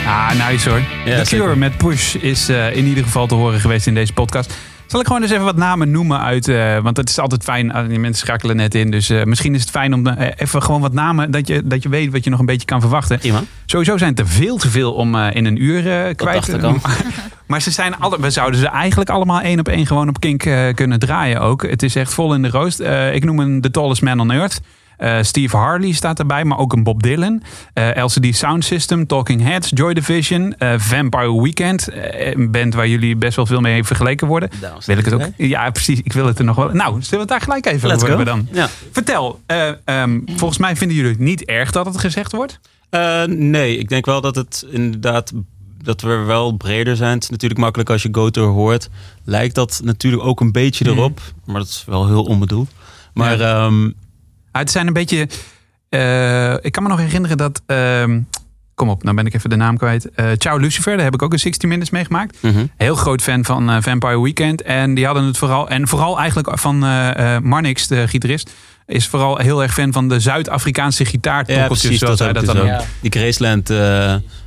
Ah, 0.06 0.49
nice 0.49 0.69
hoor. 0.70 0.82
Ja, 1.05 1.23
The 1.23 1.37
Cure 1.37 1.56
met 1.56 1.76
Push 1.76 2.15
is 2.15 2.49
eh, 2.49 2.76
in 2.76 2.87
ieder 2.87 3.05
geval 3.05 3.26
te 3.26 3.35
horen 3.35 3.61
geweest 3.61 3.87
in 3.87 3.94
deze 3.94 4.12
podcast. 4.12 4.55
Zal 4.93 5.00
ik 5.00 5.06
gewoon 5.06 5.23
eens 5.23 5.31
even 5.31 5.44
wat 5.44 5.56
namen 5.56 5.91
noemen 5.91 6.21
uit... 6.21 6.49
eh, 6.49 6.79
want 6.79 6.97
het 6.97 7.09
is 7.09 7.19
altijd 7.19 7.43
fijn, 7.43 7.67
uh, 7.67 7.89
die 7.89 7.99
mensen 7.99 8.27
schakelen 8.27 8.56
net 8.56 8.75
in. 8.75 8.91
Dus 8.91 9.11
eh, 9.11 9.23
misschien 9.23 9.55
is 9.55 9.61
het 9.61 9.71
fijn 9.71 9.94
om 9.94 10.06
eh, 10.06 10.31
even 10.37 10.62
gewoon 10.62 10.81
wat 10.81 10.93
namen... 10.93 11.31
Dat 11.31 11.47
je, 11.47 11.62
dat 11.67 11.83
je 11.83 11.89
weet 11.89 12.12
wat 12.12 12.25
je 12.25 12.31
nog 12.31 12.39
een 12.39 12.47
beetje 12.47 12.67
kan 12.67 12.81
verwachten. 12.81 13.19
Prima. 13.19 13.43
Sowieso 13.67 13.96
zijn 13.96 14.11
het 14.11 14.19
er 14.19 14.29
veel 14.29 14.56
te 14.56 14.70
veel 14.70 14.93
om 14.93 15.15
eh, 15.15 15.34
in 15.34 15.44
een 15.44 15.63
uur 15.63 16.06
eh, 16.06 16.15
kwijt 16.15 16.49
ik 16.49 16.63
al. 16.63 16.77
Maar 17.46 17.63
ze 17.63 17.70
zijn 17.70 17.96
alle, 17.99 18.20
we 18.20 18.31
zouden 18.31 18.61
ze 18.61 18.69
eigenlijk 18.69 19.11
allemaal 19.11 19.41
één 19.41 19.58
op 19.58 19.69
één 19.69 19.87
gewoon 19.87 20.08
op 20.08 20.20
Kink 20.20 20.44
eh, 20.44 20.75
kunnen 20.75 20.99
draaien 20.99 21.41
ook. 21.41 21.63
Het 21.63 21.82
is 21.82 21.96
echt 21.96 22.15
vol 22.15 22.34
in 22.34 22.43
de 22.43 22.49
roost. 22.51 22.81
Eh, 22.81 23.15
ik 23.15 23.25
noem 23.25 23.39
hem 23.39 23.61
The 23.61 23.70
Tallest 23.70 24.03
Man 24.03 24.20
on 24.20 24.31
Earth. 24.31 24.61
Eh, 25.03 25.19
Steve 25.23 25.56
Harley 25.56 25.93
staat 25.93 26.19
erbij, 26.19 26.44
maar 26.44 26.59
ook 26.59 26.73
een 26.73 26.82
Bob 26.82 27.03
Dylan. 27.03 27.43
Eh, 27.73 28.05
LCD 28.05 28.37
Sound 28.37 28.65
System, 28.65 29.06
Talking 29.06 29.43
Heads, 29.43 29.71
Joy 29.75 29.94
Division, 29.94 30.55
eh, 30.59 30.75
Vampire 30.79 31.43
Weekend. 31.43 31.89
een 32.35 32.51
band 32.51 32.75
waar 32.75 32.89
jullie 32.89 33.17
best 33.17 33.37
wel 33.37 33.47
veel 33.47 33.61
mee 33.61 33.85
vergeleken 33.85 34.27
worden. 34.27 34.51
Wil 34.87 34.97
ik 34.99 35.05
het 35.05 35.15
ook? 35.15 35.29
Ja, 35.37 35.71
precies. 35.71 36.01
Ik 36.03 36.13
wil 36.13 36.27
het 36.27 36.39
er 36.39 36.44
nog 36.44 36.56
wel. 36.56 36.69
Nou, 36.69 36.93
zullen 36.93 37.11
we 37.11 37.17
het 37.17 37.29
daar 37.29 37.41
gelijk 37.41 37.67
even 37.67 37.89
Let's 37.89 38.03
over 38.03 38.17
hebben 38.17 38.27
dan? 38.27 38.49
Ja. 38.53 38.69
Vertel, 38.93 39.41
eh, 39.47 39.69
ehm, 39.85 40.21
volgens 40.27 40.59
mij 40.59 40.77
vinden 40.77 40.97
jullie 40.97 41.11
het 41.13 41.21
niet 41.21 41.44
erg 41.44 41.71
dat 41.71 41.87
het 41.87 41.99
gezegd 41.99 42.32
wordt. 42.32 42.61
Nee, 43.27 43.79
ik 43.79 43.89
denk 43.89 44.06
wel 44.06 44.21
dat 44.21 44.35
het 44.35 44.67
inderdaad 44.71 45.32
dat 45.82 46.01
we 46.01 46.15
wel 46.17 46.53
breder 46.53 46.97
zijn. 46.97 47.15
Het 47.15 47.23
is 47.23 47.31
natuurlijk 47.31 47.61
makkelijk 47.61 47.91
als 47.91 48.03
je 48.03 48.09
Goto 48.13 48.53
hoort. 48.53 48.89
Lijkt 49.25 49.55
dat 49.55 49.81
natuurlijk 49.85 50.23
ook 50.23 50.41
een 50.41 50.53
beetje 50.53 50.85
Mhm. 50.85 50.99
erop. 50.99 51.21
Maar 51.44 51.59
dat 51.59 51.69
is 51.69 51.85
wel 51.87 52.06
heel 52.06 52.25
onbedoeld. 52.25 52.71
Maar 53.15 53.41
ehm, 53.41 53.91
het 54.53 54.71
zijn 54.71 54.87
een 54.87 54.93
beetje. 54.93 55.29
eh, 55.89 56.53
ik 56.61 56.73
kan 56.73 56.82
me 56.82 56.89
nog 56.89 56.99
herinneren 56.99 57.37
dat. 57.37 57.63
ehm, 57.67 58.21
kom 58.75 58.89
op, 58.89 59.03
nou 59.03 59.17
ben 59.17 59.27
ik 59.27 59.35
even 59.35 59.51
de 59.51 59.56
naam 59.56 59.77
kwijt. 59.77 60.11
Eh 60.11 60.27
Ciao 60.39 60.59
Lucifer, 60.59 60.94
daar 60.97 61.05
heb 61.05 61.15
ik 61.15 61.23
ook 61.23 61.32
een 61.32 61.39
60 61.39 61.69
Minutes 61.69 61.91
meegemaakt. 61.91 62.37
mhm. 62.41 62.67
Heel 62.77 62.94
groot 62.94 63.23
fan 63.23 63.44
van 63.44 63.71
eh, 63.71 63.77
Vampire 63.81 64.23
Weekend. 64.23 64.63
En 64.63 64.94
die 64.94 65.05
hadden 65.06 65.25
het 65.25 65.39
vooral. 65.39 65.69
En 65.69 65.89
vooral 65.89 66.19
eigenlijk 66.19 66.59
van 66.59 66.79
Marnix, 67.43 67.87
de 67.87 68.09
gitarist. 68.09 68.51
Is 68.87 69.06
vooral 69.09 69.37
heel 69.37 69.63
erg 69.63 69.73
fan 69.75 69.93
van 69.93 70.09
de 70.09 70.21
Zuid-Afrikaanse 70.21 71.03
ja, 71.05 71.09
gitaartokkeltjes. 71.11 71.81
precies. 71.81 71.99
zoals 71.99 72.19
Dat 72.19 72.35
hij 72.35 72.55
dan 72.55 72.67
dus. 72.67 72.85
Die 73.01 73.11
Graceland 73.11 73.67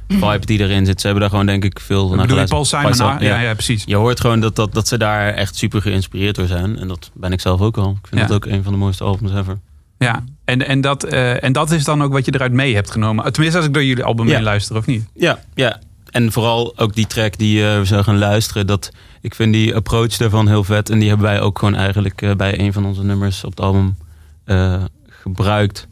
vibe 0.08 0.46
die 0.46 0.60
erin 0.60 0.86
zit. 0.86 1.00
Ze 1.02 1.06
hebben 1.08 1.22
daar 1.22 1.32
gewoon 1.32 1.46
denk 1.46 1.64
ik 1.64 1.80
veel 1.80 2.10
naar 2.16 2.28
Bedoel. 2.28 2.46
Paul 2.46 2.66
Simon? 2.66 2.92
Paul 2.98 3.10
Ah, 3.10 3.22
ja, 3.22 3.40
ja, 3.40 3.54
precies. 3.54 3.84
Je 3.86 3.96
hoort 3.96 4.20
gewoon 4.22 4.40
dat, 4.40 4.56
dat, 4.56 4.74
dat 4.74 4.88
ze 4.88 4.98
daar 4.98 5.34
echt 5.34 5.56
super 5.56 5.82
geïnspireerd 5.82 6.36
door 6.36 6.48
zijn. 6.48 6.80
En 6.80 6.88
dat 6.88 7.12
ben 7.14 7.32
ik 7.32 7.42
zelf 7.42 7.62
ook 7.62 7.78
al. 7.78 7.90
Ik 8.02 8.08
vind 8.08 8.22
Ja. 8.22 8.28
dat 8.28 8.36
ook 8.36 8.46
een 8.46 8.64
van 8.64 8.72
de 8.72 8.78
mooiste 8.80 9.04
albums 9.04 9.32
ever. 9.32 9.60
Ja. 10.06 10.24
En, 10.46 10.68
en, 10.68 10.82
dat, 10.82 11.04
eh, 11.04 11.44
en 11.44 11.54
dat 11.54 11.72
is 11.72 11.84
dan 11.84 12.04
ook 12.04 12.12
wat 12.14 12.26
je 12.26 12.34
eruit 12.34 12.52
mee 12.52 12.76
hebt 12.76 12.92
genomen. 12.92 13.32
Tenminste, 13.32 13.58
als 13.60 13.68
ik 13.68 13.74
door 13.74 13.84
jullie 13.84 14.04
album 14.04 14.28
Ja. 14.28 14.42
luister, 14.42 14.78
of 14.78 14.86
niet? 14.86 15.06
Ja, 15.14 15.40
ja. 15.54 15.80
En 16.10 16.32
vooral 16.32 16.78
ook 16.78 16.96
die 16.96 17.08
track 17.08 17.38
die 17.38 17.68
eh, 17.68 17.82
we 17.82 18.04
gaan 18.04 18.18
luisteren. 18.18 18.68
Dat, 18.68 18.92
ik 19.22 19.36
vind 19.36 19.54
die 19.54 19.76
approach 19.76 20.18
daarvan 20.18 20.48
heel 20.48 20.64
vet. 20.64 20.90
En 20.90 21.00
die 21.00 21.08
hebben 21.10 21.28
wij 21.28 21.42
ook 21.42 21.60
gewoon 21.60 21.76
eigenlijk 21.76 22.22
eh, 22.22 22.36
bij 22.36 22.60
een 22.60 22.74
van 22.74 22.86
onze 22.86 23.04
nummers 23.04 23.44
op 23.44 23.50
het 23.50 23.60
album 23.60 23.98
eh, 24.46 24.84
gebruikt 25.10 25.88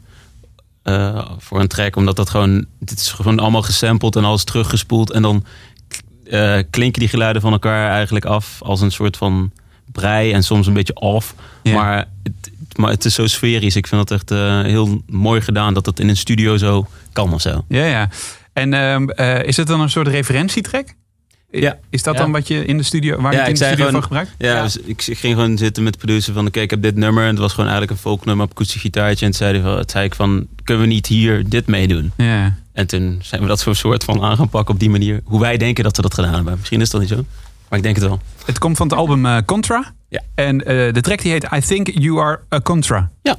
eh, 0.82 1.28
voor 1.38 1.60
een 1.60 1.68
track. 1.68 1.96
Omdat 1.96 2.16
dat 2.16 2.30
gewoon, 2.30 2.66
dit 2.78 2.98
is 3.00 3.12
gewoon 3.12 3.38
allemaal 3.38 3.62
gesampled 3.62 4.16
en 4.16 4.24
alles 4.24 4.44
teruggespoeld. 4.44 5.10
En 5.10 5.22
dan 5.22 5.44
eh, 6.24 6.58
klinken 6.70 7.00
die 7.00 7.08
geluiden 7.08 7.42
van 7.42 7.52
elkaar 7.52 7.90
eigenlijk 7.90 8.24
af 8.24 8.62
als 8.62 8.80
een 8.80 8.90
soort 8.92 9.16
van 9.16 9.50
brei 9.92 10.32
en 10.32 10.42
soms 10.42 10.66
een 10.66 10.72
beetje 10.72 10.94
off. 10.94 11.34
Ja. 11.62 11.74
Maar, 11.74 12.08
het, 12.22 12.43
maar 12.76 12.90
het 12.90 13.04
is 13.04 13.14
zo 13.14 13.26
sferisch. 13.26 13.76
Ik 13.76 13.86
vind 13.86 14.08
dat 14.08 14.18
echt 14.18 14.30
eh, 14.30 14.62
heel 14.62 15.02
mooi 15.06 15.40
gedaan 15.40 15.74
dat 15.74 15.86
het 15.86 16.00
in 16.00 16.08
een 16.08 16.16
studio 16.16 16.56
zo 16.56 16.86
kan 17.12 17.32
of 17.32 17.40
zo. 17.40 17.64
Ja, 17.68 17.84
ja. 17.84 18.08
En 18.52 18.74
ehm, 18.74 19.08
eh, 19.08 19.42
is 19.42 19.56
het 19.56 19.66
dan 19.66 19.80
een 19.80 19.90
soort 19.90 20.08
referentietrack? 20.08 20.86
Ja. 21.50 21.78
Is 21.90 22.02
dat 22.02 22.14
Ja. 22.14 22.20
dan 22.20 22.32
wat 22.32 22.48
je 22.48 22.64
in 22.64 22.76
de 22.76 22.82
studio, 22.82 23.20
waar 23.20 23.32
je 23.32 23.38
Ja, 23.38 23.44
in 23.44 23.50
de 23.50 23.56
studio 23.56 23.74
gewoon- 23.76 23.92
voor 23.92 24.02
gebruikt? 24.02 24.30
Ja, 24.38 24.54
Ja. 24.54 24.62
Dus 24.62 24.76
ik, 24.76 25.06
ik 25.06 25.18
ging 25.18 25.34
gewoon 25.34 25.58
zitten 25.58 25.82
met 25.82 25.92
de 25.92 25.98
producer 25.98 26.32
van... 26.34 26.46
oké, 26.46 26.60
ik 26.60 26.70
heb 26.70 26.82
dit 26.82 26.96
nummer. 26.96 27.22
En 27.22 27.28
het 27.30 27.38
was 27.38 27.50
gewoon 27.50 27.68
eigenlijk 27.70 27.92
een 27.98 28.02
folknummer 28.02 28.44
op 28.44 28.50
akoestisch 28.50 28.80
gitaartje. 28.80 29.24
En 29.26 29.30
toen 29.32 29.40
zei, 29.40 29.62
van, 29.62 29.82
zei 29.86 30.04
ik 30.04 30.14
van, 30.14 30.46
kunnen 30.64 30.82
we 30.82 30.88
niet 30.92 31.06
hier 31.06 31.48
dit 31.48 31.66
meedoen? 31.66 32.12
Ja. 32.16 32.54
En 32.72 32.86
toen 32.86 33.18
zijn 33.22 33.40
we 33.42 33.46
dat 33.48 33.60
zo'n 33.60 33.74
soort 33.74 34.04
van 34.04 34.22
aan 34.22 34.36
gaan 34.36 34.48
pakken 34.48 34.74
op 34.74 34.80
die 34.80 34.90
manier. 34.90 35.20
Hoe 35.24 35.40
wij 35.40 35.56
denken 35.56 35.84
dat 35.84 35.96
we 35.96 36.02
dat 36.02 36.14
gedaan 36.14 36.34
hebben. 36.34 36.56
Misschien 36.58 36.80
is 36.80 36.90
dat 36.90 37.00
niet 37.00 37.10
zo. 37.10 37.24
Maar 37.68 37.78
ik 37.78 37.84
denk 37.84 37.96
het 37.96 38.04
wel. 38.04 38.20
Het 38.46 38.58
komt 38.58 38.76
van 38.76 38.88
het 38.88 38.96
album 38.98 39.26
eh, 39.26 39.36
Contra. 39.46 39.92
En 40.34 40.64
eh, 40.64 40.92
de 40.92 41.00
track 41.00 41.22
die 41.22 41.30
heet 41.30 41.46
I 41.52 41.60
Think 41.60 41.88
You 41.92 42.20
Are 42.20 42.40
a 42.48 42.60
Contra. 42.60 43.10
Ja. 43.22 43.36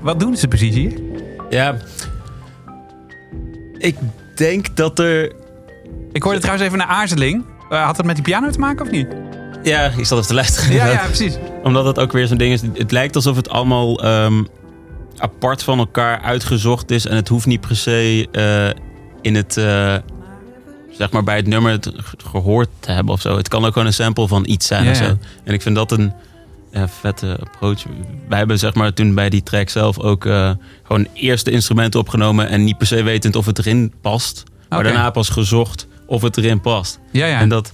Wat 0.00 0.20
doen 0.20 0.36
ze 0.36 0.48
precies 0.48 0.74
hier? 0.74 1.00
Ja. 1.50 1.76
Ik 3.78 3.96
denk 4.34 4.76
dat 4.76 4.98
er... 4.98 5.32
Ik 6.12 6.22
hoorde 6.22 6.38
trouwens 6.38 6.66
even 6.66 6.80
een 6.80 6.86
aarzeling. 6.86 7.44
Eh, 7.70 7.84
had 7.84 7.96
het 7.96 8.06
met 8.06 8.14
die 8.14 8.24
piano 8.24 8.50
te 8.50 8.58
maken 8.58 8.84
of 8.84 8.90
niet? 8.90 9.06
Ja, 9.62 9.84
ik 9.84 10.06
zat 10.06 10.18
even 10.18 10.26
te 10.26 10.34
luisteren. 10.34 10.72
Ja, 10.72 10.86
ja, 10.86 11.04
precies. 11.14 11.38
Omdat 11.62 11.84
het 11.84 11.98
ook 11.98 12.12
weer 12.12 12.26
zo'n 12.26 12.38
ding 12.38 12.52
is. 12.52 12.62
Het 12.74 12.92
lijkt 12.92 13.14
alsof 13.14 13.36
het 13.36 13.48
allemaal 13.48 14.02
ehm, 14.02 14.44
apart 15.18 15.62
van 15.62 15.78
elkaar 15.78 16.20
uitgezocht 16.20 16.90
is. 16.90 17.06
En 17.06 17.16
het 17.16 17.28
hoeft 17.28 17.46
niet 17.46 17.60
per 17.60 17.76
se 17.76 18.28
eh, 18.32 18.82
in 19.20 19.34
het, 19.34 19.56
eh, 19.56 19.96
zeg 20.90 21.10
maar 21.10 21.24
bij 21.24 21.36
het 21.36 21.46
nummer 21.46 21.72
het 21.72 21.92
gehoord 22.30 22.68
te 22.80 22.90
hebben 22.90 23.14
of 23.14 23.20
zo. 23.20 23.36
Het 23.36 23.48
kan 23.48 23.64
ook 23.64 23.72
gewoon 23.72 23.86
een 23.86 23.94
sample 23.94 24.28
van 24.28 24.46
iets 24.46 24.66
zijn 24.66 24.84
Ja, 24.84 24.90
of 24.90 24.96
zo. 24.96 25.16
En 25.44 25.54
ik 25.54 25.62
vind 25.62 25.74
dat 25.74 25.92
een 25.92 26.12
ja, 26.70 26.88
vette 26.88 27.36
approach. 27.40 27.82
Wij 28.28 28.38
hebben 28.38 28.58
zeg 28.58 28.74
maar 28.74 28.92
toen 28.92 29.14
bij 29.14 29.28
die 29.30 29.42
track 29.42 29.68
zelf 29.68 29.98
ook 29.98 30.24
eh, 30.26 30.50
gewoon 30.82 31.06
eerst 31.14 31.44
de 31.44 31.50
instrumenten 31.50 32.00
opgenomen. 32.00 32.48
En 32.48 32.64
niet 32.64 32.78
per 32.78 32.86
se 32.86 33.02
wetend 33.02 33.36
of 33.36 33.46
het 33.46 33.58
erin 33.58 33.92
past. 34.00 34.44
Maar 34.68 34.82
daarna 34.82 35.10
pas 35.10 35.28
gezocht 35.28 35.86
of 36.06 36.22
het 36.22 36.36
erin 36.36 36.60
past. 36.60 37.00
Ja, 37.12 37.26
ja. 37.26 37.38
En 37.38 37.48
dat, 37.48 37.72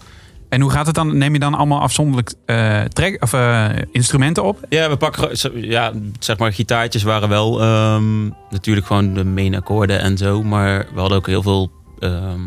En 0.48 0.60
hoe 0.60 0.70
gaat 0.70 0.86
het 0.86 0.94
dan? 0.94 1.16
Neem 1.18 1.32
je 1.32 1.38
dan 1.38 1.54
allemaal 1.54 1.80
afzonderlijk 1.80 2.34
eh, 2.46 2.80
track, 2.80 3.22
of, 3.22 3.32
eh, 3.32 3.66
instrumenten 3.92 4.44
op? 4.44 4.58
Ja, 4.68 4.88
we 4.88 4.96
pakken 4.96 5.28
ja, 5.54 5.92
zeg 6.18 6.38
maar, 6.38 6.52
gitaartjes 6.52 7.02
waren 7.02 7.28
wel 7.28 7.60
ehm, 7.62 8.24
natuurlijk 8.50 8.86
gewoon 8.86 9.14
de 9.14 9.24
main 9.24 9.54
akkoorden 9.54 10.00
en 10.00 10.16
zo. 10.16 10.42
Maar 10.42 10.86
we 10.94 11.00
hadden 11.00 11.18
ook 11.18 11.26
heel 11.26 11.42
veel 11.42 11.70
ehm, 11.98 12.40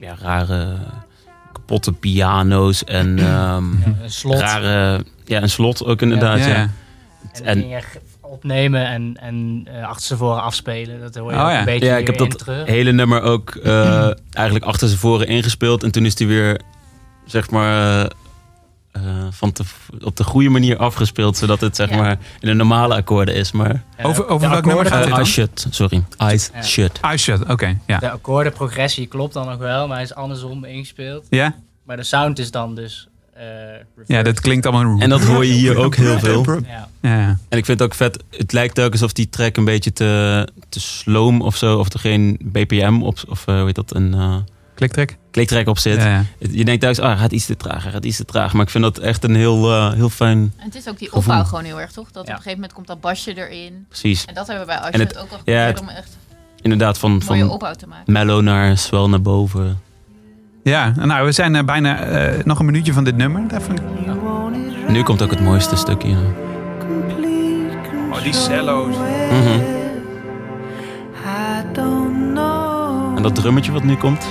ja, 0.00 0.14
rare, 0.20 0.76
kapotte 1.52 1.92
piano's 1.92 2.84
en 2.84 3.18
ehm, 3.18 3.64
Een 4.02 4.10
slot. 4.10 4.38
rare, 4.40 5.04
ja, 5.24 5.42
een 5.42 5.50
slot 5.50 5.84
ook 5.84 6.02
inderdaad. 6.02 6.38
Ja, 6.38 6.46
ja, 6.46 6.54
ja. 6.54 6.68
En, 7.42 7.70
En- 7.70 7.82
opnemen 8.20 8.86
en, 8.86 9.16
en 9.20 9.66
eh, 9.72 9.88
achter 9.88 10.06
ze 10.06 10.16
voren 10.16 10.42
afspelen. 10.42 11.00
Dat 11.00 11.14
hoor 11.14 11.32
je 11.32 11.36
Oh 11.38 11.42
ja. 11.50 11.58
een 11.58 11.64
beetje 11.64 11.88
Ja, 11.88 11.96
ik 11.96 12.06
heb 12.06 12.18
dat 12.18 12.38
terug. 12.38 12.66
hele 12.66 12.92
nummer 12.92 13.22
ook 13.22 13.50
eh, 13.54 14.10
eigenlijk 14.32 14.64
achter 14.64 14.88
ze 14.88 14.98
voren 14.98 15.26
ingespeeld. 15.26 15.82
En 15.82 15.90
toen 15.90 16.04
is 16.04 16.14
die 16.14 16.26
weer, 16.26 16.60
zeg 17.26 17.50
maar, 17.50 18.04
eh, 18.04 18.10
eh, 18.92 19.26
van 19.30 19.52
te, 19.52 19.64
op 20.00 20.16
de 20.16 20.24
goede 20.24 20.48
manier 20.48 20.76
afgespeeld. 20.76 21.36
Zodat 21.36 21.60
het, 21.60 21.76
zeg 21.76 21.90
Ja. 21.90 21.96
maar, 21.96 22.10
in 22.40 22.48
de 22.48 22.54
normale 22.54 22.94
akkoorden 22.94 23.34
is. 23.34 23.52
Maar, 23.52 23.82
Over- 24.02 24.26
over 24.28 24.48
welk 24.50 24.64
nummer 24.64 24.84
akkoorden- 24.86 25.08
gaat 25.12 25.18
uh? 25.18 25.24
I 25.26 25.30
shut, 25.30 25.66
sorry. 25.70 26.04
Eyes 26.18 26.50
Ja. 26.54 26.62
shut. 26.62 26.98
Ah, 27.00 27.16
shit. 27.16 27.48
Oké, 27.48 27.78
ja. 27.86 27.98
De 27.98 28.10
akkoordenprogressie 28.10 29.06
klopt 29.06 29.34
dan 29.34 29.48
ook 29.52 29.58
wel, 29.60 29.86
maar 29.86 29.96
hij 29.96 30.04
is 30.04 30.14
andersom 30.14 30.64
ingespeeld. 30.64 31.26
Ja? 31.30 31.54
Maar 31.84 31.96
de 31.96 32.02
sound 32.02 32.38
is 32.38 32.50
dan 32.50 32.74
dus... 32.74 33.08
eh, 33.34 33.44
Ja, 34.06 34.22
dat 34.22 34.40
klinkt 34.40 34.66
allemaal... 34.66 34.98
En 35.00 35.08
dat 35.08 35.24
hoor 35.24 35.46
je 35.46 35.52
hier 35.52 35.76
ook 35.76 35.94
heel 35.96 36.18
veel. 36.18 36.44
Ja. 36.66 36.88
Ja. 37.02 37.38
En 37.48 37.58
ik 37.58 37.64
vind 37.64 37.78
het 37.78 37.82
ook 37.82 37.94
vet. 37.94 38.22
Het 38.30 38.52
lijkt 38.52 38.80
ook 38.80 38.92
alsof 38.92 39.12
die 39.12 39.28
track 39.28 39.56
een 39.56 39.64
beetje 39.64 39.92
te, 39.92 40.48
te 40.68 40.80
sloom 40.80 41.40
of 41.42 41.56
zo. 41.56 41.78
Of 41.78 41.92
er 41.92 41.98
geen 41.98 42.38
BPM 42.42 42.98
op, 43.02 43.18
of 43.28 43.46
eh, 43.46 43.54
hoe 43.56 43.64
heet 43.66 43.74
dat, 43.74 43.94
een 43.94 44.14
eh 44.14 44.36
Kliktrek? 44.74 45.16
kliktrack 45.30 45.66
op 45.66 45.78
zit. 45.78 45.96
Ja, 45.96 46.08
ja. 46.08 46.24
Je 46.38 46.64
denkt 46.64 46.80
thuis, 46.80 46.98
ah, 46.98 47.06
hij 47.08 47.16
gaat 47.16 47.32
iets 47.32 47.46
te 47.46 47.56
traag, 47.56 47.82
hij 47.82 47.92
gaat 47.92 48.04
iets 48.04 48.16
te 48.16 48.24
traag. 48.24 48.52
Maar 48.52 48.62
ik 48.62 48.70
vind 48.70 48.84
dat 48.84 48.98
echt 48.98 49.24
een 49.24 49.34
heel, 49.34 49.90
heel 49.92 50.08
fijn, 50.10 50.38
En 50.56 50.64
het 50.64 50.74
is 50.74 50.88
ook 50.88 50.98
die 50.98 51.08
Gevoel. 51.08 51.22
opbouw 51.22 51.44
gewoon 51.44 51.64
heel 51.64 51.80
erg, 51.80 51.92
toch? 51.92 52.10
Dat 52.10 52.22
op 52.22 52.28
een 52.28 52.34
gegeven 52.34 52.54
moment 52.54 52.72
komt 52.72 52.86
dat 52.86 53.00
basje 53.00 53.36
erin. 53.36 53.84
precies. 53.88 54.24
En 54.24 54.34
dat 54.34 54.46
hebben 54.46 54.66
we 54.66 54.72
bij 54.72 54.80
Asje 54.80 55.02
ook 55.18 55.30
al 55.30 55.36
geprobeerd 55.36 55.80
om 55.80 55.88
echt 55.88 56.16
Inderdaad, 56.62 56.98
van, 56.98 57.22
van 57.22 57.50
opbouw 57.50 57.74
te 57.74 57.86
maken. 57.86 58.12
mellow 58.12 58.42
naar 58.42 58.78
swell 58.78 59.06
naar 59.06 59.22
boven. 59.22 59.80
Ja, 60.62 60.92
nou, 60.96 61.24
we 61.24 61.32
zijn 61.32 61.54
eh, 61.54 61.64
bijna 61.64 61.98
eh, 61.98 62.44
nog 62.44 62.58
een 62.58 62.64
minuutje 62.64 62.92
van 62.92 63.04
dit 63.04 63.16
nummer. 63.16 63.42
Even... 63.60 63.76
Nu 64.88 65.02
komt 65.02 65.22
ook 65.22 65.30
het 65.30 65.40
mooiste 65.40 65.76
stukje. 65.76 66.16
Oh, 68.10 68.22
die 68.22 68.32
cello's. 68.32 68.96
Mhm. 68.96 69.60
I 71.24 71.72
don't 71.72 72.32
know. 72.32 73.16
En 73.16 73.22
dat 73.22 73.34
drummetje 73.34 73.72
wat 73.72 73.82
nu 73.82 73.96
komt. 73.96 74.26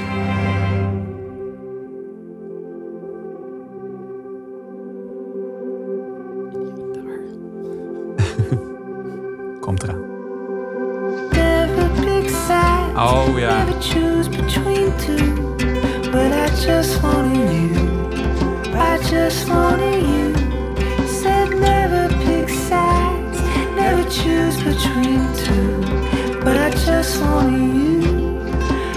Komt 9.61 9.83
eraan. 9.83 10.09
Oh, 12.95 13.39
ja. 13.39 13.65
Just 16.59 17.01
wanted 17.03 17.51
you. 17.51 17.75
I 18.73 18.97
just 19.09 19.47
wanted 19.49 20.03
you. 20.03 20.35
Said 21.07 21.49
never 21.57 22.07
pick 22.23 22.49
sides. 22.49 23.39
Never 23.75 24.03
choose 24.09 24.57
between 24.57 25.21
two. 25.43 25.81
But 26.43 26.57
I 26.57 26.69
just 26.71 27.21
wanted 27.21 28.03
you. 28.03 28.39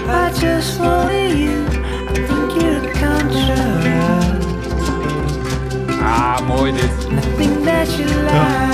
I 0.07 0.31
just 0.39 0.79
wanted 0.79 1.37
you. 1.37 1.65
I 2.09 2.13
think 2.27 2.61
you're 2.61 2.83
a 2.83 2.93
contract. 2.93 4.45
Ah, 6.01 6.39
mooi 6.47 6.71
dit. 6.71 6.91
I 7.11 7.21
think 7.37 7.63
that 7.65 7.87
you 7.97 8.05
lie. 8.05 8.64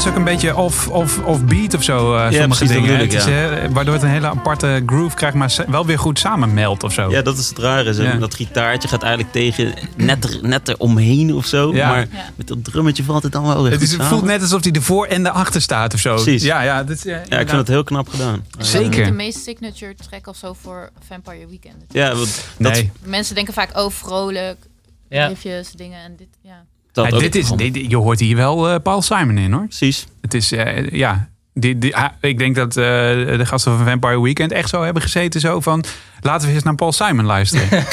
Het 0.00 0.08
is 0.08 0.14
ook 0.14 0.18
een 0.18 0.24
beetje 0.32 0.56
off, 0.56 0.88
off, 0.88 1.18
off 1.24 1.44
beat 1.44 1.74
of 1.74 1.82
zo. 1.82 2.14
eh, 2.14 2.20
sommige 2.22 2.46
precies, 2.46 2.68
dat 2.68 2.82
dingen. 2.84 2.98
Het 2.98 3.12
is, 3.12 3.26
eh, 3.26 3.48
waardoor 3.70 3.94
het 3.94 4.02
een 4.02 4.08
hele 4.08 4.26
aparte 4.26 4.82
groove 4.86 5.16
krijgt, 5.16 5.36
maar 5.36 5.56
wel 5.68 5.86
weer 5.86 5.98
goed 5.98 6.18
samenmeldt 6.18 6.82
of 6.82 6.92
zo. 6.92 7.10
Ja, 7.10 7.22
dat 7.22 7.38
is 7.38 7.48
het 7.48 7.58
rare. 7.58 7.94
Zo. 7.94 8.02
Ja. 8.02 8.16
Dat 8.16 8.34
gitaartje 8.34 8.88
gaat 8.88 9.02
eigenlijk 9.02 9.32
tegen 9.32 9.74
net, 9.96 10.24
er, 10.24 10.38
net 10.42 10.68
eromheen 10.68 11.34
of 11.34 11.46
zo. 11.46 11.74
Ja. 11.74 11.88
Maar 11.88 11.98
Ja. 12.12 12.30
met 12.36 12.46
dat 12.48 12.64
drummetje 12.64 13.02
valt 13.04 13.22
het 13.22 13.32
dan 13.32 13.42
wel 13.46 13.62
weer 13.62 13.64
het 13.64 13.72
goed 13.72 13.82
is, 13.82 13.90
het 13.90 14.00
samen. 14.00 14.06
voelt 14.18 14.24
net 14.30 14.40
alsof 14.42 14.62
hij 14.64 14.72
ervoor 14.72 15.06
en 15.06 15.26
erachter 15.26 15.60
staat 15.60 15.94
of 15.94 16.00
zo. 16.00 16.14
Precies. 16.14 16.42
Ja, 16.42 16.62
ja, 16.62 16.84
dit, 16.84 16.96
is, 16.96 17.04
eh, 17.06 17.12
Ja, 17.12 17.38
ik 17.38 17.46
vind 17.48 17.60
het 17.60 17.68
heel 17.68 17.84
knap 17.84 18.08
gedaan. 18.08 18.44
Zeker. 18.58 19.04
De 19.04 19.12
meest 19.12 19.42
signature 19.42 19.94
track 20.08 20.26
of 20.26 20.36
zo 20.36 20.52
voor 20.62 20.90
Vampire 21.08 21.46
Weekend. 21.48 21.84
Ja, 21.88 22.14
want 22.14 22.44
dat, 22.58 22.72
Nee. 22.72 22.90
Mensen 23.02 23.34
denken 23.34 23.54
vaak, 23.54 23.78
oh 23.78 23.90
vrolijk, 23.90 24.56
Ja. 25.08 25.26
riffjes, 25.26 25.72
dingen 25.72 26.02
en 26.02 26.16
dit, 26.16 26.28
ja. 26.42 26.64
Dat 26.92 27.10
Ja, 27.10 27.18
dit 27.18 27.34
is, 27.34 27.50
dit, 27.50 27.76
je 27.88 27.96
hoort 27.96 28.20
hier 28.20 28.36
wel 28.36 28.68
eh, 28.68 28.74
Paul 28.82 29.02
Simon 29.02 29.38
in 29.38 29.52
hoor. 29.52 29.66
Precies. 29.66 30.06
Het 30.20 30.34
is, 30.34 30.52
eh, 30.52 30.90
ja. 30.90 31.28
Die, 31.54 31.78
die, 31.78 31.96
ah, 31.96 32.10
ik 32.20 32.38
denk 32.38 32.54
dat 32.56 32.76
eh, 32.76 32.84
de 32.84 33.46
gasten 33.46 33.76
van 33.76 33.86
Vampire 33.86 34.22
Weekend 34.22 34.52
echt 34.52 34.68
zo 34.68 34.82
hebben 34.82 35.02
gezeten. 35.02 35.40
Zo 35.40 35.60
van, 35.60 35.84
laten 36.20 36.48
we 36.48 36.54
eens 36.54 36.62
naar 36.62 36.74
Paul 36.74 36.92
Simon 36.92 37.24
luisteren. 37.24 37.68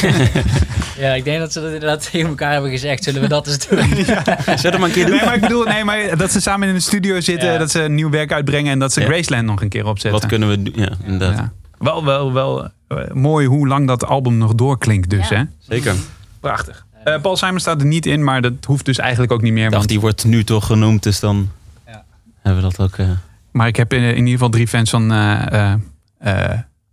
Ja, 0.98 1.14
ik 1.14 1.24
denk 1.24 1.40
dat 1.40 1.54
ze 1.54 1.62
dat 1.62 1.72
inderdaad 1.72 2.12
tegen 2.12 2.30
elkaar 2.30 2.52
hebben 2.52 2.72
gezegd. 2.72 3.04
Zullen 3.04 3.22
we 3.22 3.28
dat 3.28 3.48
eens 3.48 3.68
doen? 3.68 4.06
Zet 4.58 4.72
hem 4.72 4.80
maar 4.80 4.90
een 4.90 4.92
keer 4.92 5.06
doen. 5.06 5.16
nee, 5.16 5.26
maar 5.26 5.36
ik 5.36 5.42
bedoel, 5.42 5.64
nee, 5.64 5.84
maar 5.84 6.18
dat 6.18 6.32
ze 6.32 6.42
samen 6.42 6.68
in 6.68 6.74
de 6.74 6.80
studio 6.80 7.20
zitten. 7.20 7.52
Ja. 7.52 7.58
Dat 7.58 7.72
ze 7.72 7.82
een 7.82 7.96
nieuw 7.96 8.10
werk 8.10 8.32
uitbrengen. 8.32 8.72
En 8.72 8.80
dat 8.80 8.94
ze 8.94 9.02
Ja. 9.02 9.06
Graceland 9.08 9.46
nog 9.46 9.62
een 9.62 9.70
keer 9.70 9.86
opzetten. 9.86 10.20
Wat 10.20 10.30
kunnen 10.30 10.50
we 10.50 10.64
doen? 10.64 10.74
Ja, 10.76 10.90
inderdaad. 11.06 11.38
Ja. 11.38 11.52
Wel, 11.78 12.06
wel, 12.06 12.34
wel 12.34 12.70
mooi 13.14 13.48
hoe 13.48 13.68
lang 13.68 13.88
dat 13.88 14.06
album 14.06 14.38
nog 14.38 14.56
doorklinkt 14.56 15.10
dus. 15.10 15.30
Ja. 15.30 15.36
Hè? 15.36 15.44
Zeker. 15.60 15.96
Prachtig. 16.40 16.86
Eh, 17.08 17.22
Paul 17.22 17.38
Simon 17.38 17.60
staat 17.60 17.82
er 17.82 17.88
niet 17.88 18.06
in, 18.06 18.24
maar 18.24 18.42
dat 18.42 18.54
hoeft 18.66 18.86
dus 18.86 18.98
eigenlijk 18.98 19.32
ook 19.32 19.42
niet 19.42 19.54
meer. 19.54 19.64
Dacht, 19.64 19.76
Want, 19.76 19.88
die 19.90 20.00
wordt 20.00 20.26
nu 20.26 20.44
toch 20.44 20.66
genoemd, 20.66 21.04
dus 21.04 21.20
dan 21.20 21.50
Ja. 21.88 22.04
hebben 22.42 22.64
we 22.64 22.70
dat 22.70 22.80
ook... 22.88 22.98
eh, 22.98 23.10
maar 23.52 23.68
ik 23.68 23.76
heb 23.76 23.94
in, 23.94 24.02
in 24.04 24.16
ieder 24.18 24.32
geval 24.32 24.50
drie 24.50 24.68
fans 24.68 24.90
van 24.90 25.12
eh, 25.12 25.74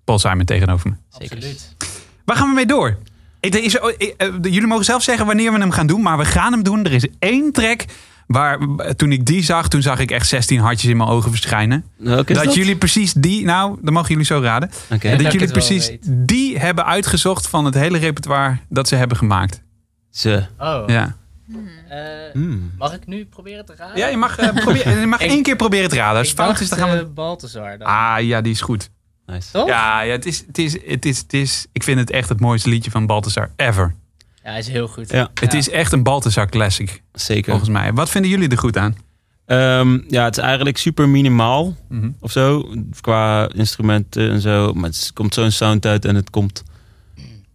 Paul 0.05 0.19
Simon 0.19 0.45
tegenover 0.45 0.91
me. 0.91 0.97
Absoluut. 1.11 1.75
Waar 2.25 2.37
gaan 2.37 2.49
we 2.49 2.55
mee 2.55 2.67
door? 2.67 2.97
Ik- 3.41 3.55
is, 3.55 3.75
ik- 3.97 4.15
jullie 4.43 4.67
mogen 4.67 4.85
zelf 4.85 5.03
zeggen 5.03 5.27
wanneer 5.27 5.53
we 5.53 5.59
hem 5.59 5.71
gaan 5.71 5.87
doen, 5.87 6.03
maar 6.03 6.19
we 6.19 6.25
gaan 6.25 6.53
hem 6.53 6.63
doen. 6.63 6.85
Er 6.85 6.93
is 6.93 7.07
één 7.19 7.53
track 7.53 7.85
waar, 8.27 8.59
toen 8.97 9.13
ik 9.13 9.27
die 9.27 9.43
zag, 9.43 9.69
toen 9.69 9.83
zag 9.83 9.99
ik 9.99 10.11
echt 10.11 10.29
16 10.29 10.59
hartjes 10.59 10.91
in 10.91 10.97
mijn 10.97 11.09
ogen 11.09 11.31
verschijnen. 11.31 11.85
dat, 11.99 12.27
dat? 12.29 12.55
jullie 12.55 12.77
precies 12.77 13.13
die, 13.13 13.45
nou, 13.45 13.79
dan 13.83 13.93
mogen 13.93 14.09
jullie 14.09 14.25
zo 14.25 14.41
raden. 14.41 14.71
Dat 14.89 15.33
jullie 15.33 15.47
precies 15.53 15.97
die 16.07 16.59
hebben 16.59 16.85
uitgezocht 16.87 17.49
van 17.49 17.65
het 17.65 17.75
hele 17.75 17.99
repertoire 17.99 18.57
dat 18.69 18.89
ze 18.89 18.95
hebben 18.97 19.17
gemaakt. 19.17 19.63
Ze. 20.15 20.45
Oh. 20.59 20.83
Ja, 20.87 21.17
Eh, 21.89 21.99
Hmm. 22.33 22.73
mag 22.79 22.93
ik 22.95 23.07
nu 23.07 23.25
proberen 23.25 23.65
te 23.65 23.75
raden? 23.77 23.97
ja 23.97 24.07
je 24.07 24.17
mag, 24.17 24.37
proberen, 24.55 25.01
je 25.01 25.07
mag 25.07 25.21
Ik- 25.25 25.31
één 25.31 25.43
keer 25.43 25.57
proberen 25.57 25.89
te 25.89 25.97
raden. 25.97 26.19
Als 26.19 26.33
fout 26.33 26.49
dacht, 26.49 26.61
is, 26.61 26.69
dan 26.69 26.79
gaan 26.79 26.91
we... 26.91 26.97
eh, 26.99 27.07
Balthazar. 27.15 27.79
Dan. 27.79 27.87
Ah, 27.89 28.17
ja, 28.21 28.41
die 28.41 28.53
is 28.53 28.61
goed. 28.61 28.91
Nice. 29.27 29.51
Toch? 29.53 29.67
Ja, 29.67 30.01
ja 30.01 30.13
het, 30.13 30.27
is, 30.27 30.45
het, 30.47 30.59
is, 30.59 30.73
het, 30.87 31.05
is, 31.07 31.19
het 31.19 31.33
is... 31.33 31.67
Ik 31.73 31.83
vind 31.83 31.99
het 31.99 32.11
echt 32.11 32.29
het 32.29 32.41
mooiste 32.41 32.69
liedje 32.69 32.91
van 32.91 33.07
Balthazar 33.07 33.51
ever. 33.57 33.95
Ja, 34.43 34.51
hij 34.51 34.59
is 34.59 34.69
heel 34.69 34.89
goed. 34.89 35.11
Ja. 35.11 35.31
Het 35.41 35.55
is 35.55 35.71
echt 35.71 35.93
een 35.93 36.03
Balthazar 36.03 36.49
classic, 36.49 37.03
Zeker. 37.13 37.51
volgens 37.51 37.71
mij. 37.71 37.93
Wat 37.93 38.11
vinden 38.11 38.31
jullie 38.31 38.49
er 38.49 38.59
goed 38.59 38.77
aan? 38.77 38.97
Ehm, 39.47 39.99
ja, 40.09 40.25
het 40.25 40.37
is 40.37 40.43
eigenlijk 40.43 40.77
super 40.79 41.09
minimaal 41.09 41.77
Mhm. 41.89 42.11
of 42.21 42.31
zo. 42.31 42.69
Qua 43.01 43.49
instrumenten 43.55 44.31
en 44.31 44.41
zo. 44.41 44.73
Maar 44.75 44.89
het 44.91 45.11
komt 45.15 45.35
zo'n 45.35 45.51
sound 45.51 45.87
uit 45.87 46.05
en 46.05 46.15
het 46.15 46.31
komt 46.31 46.63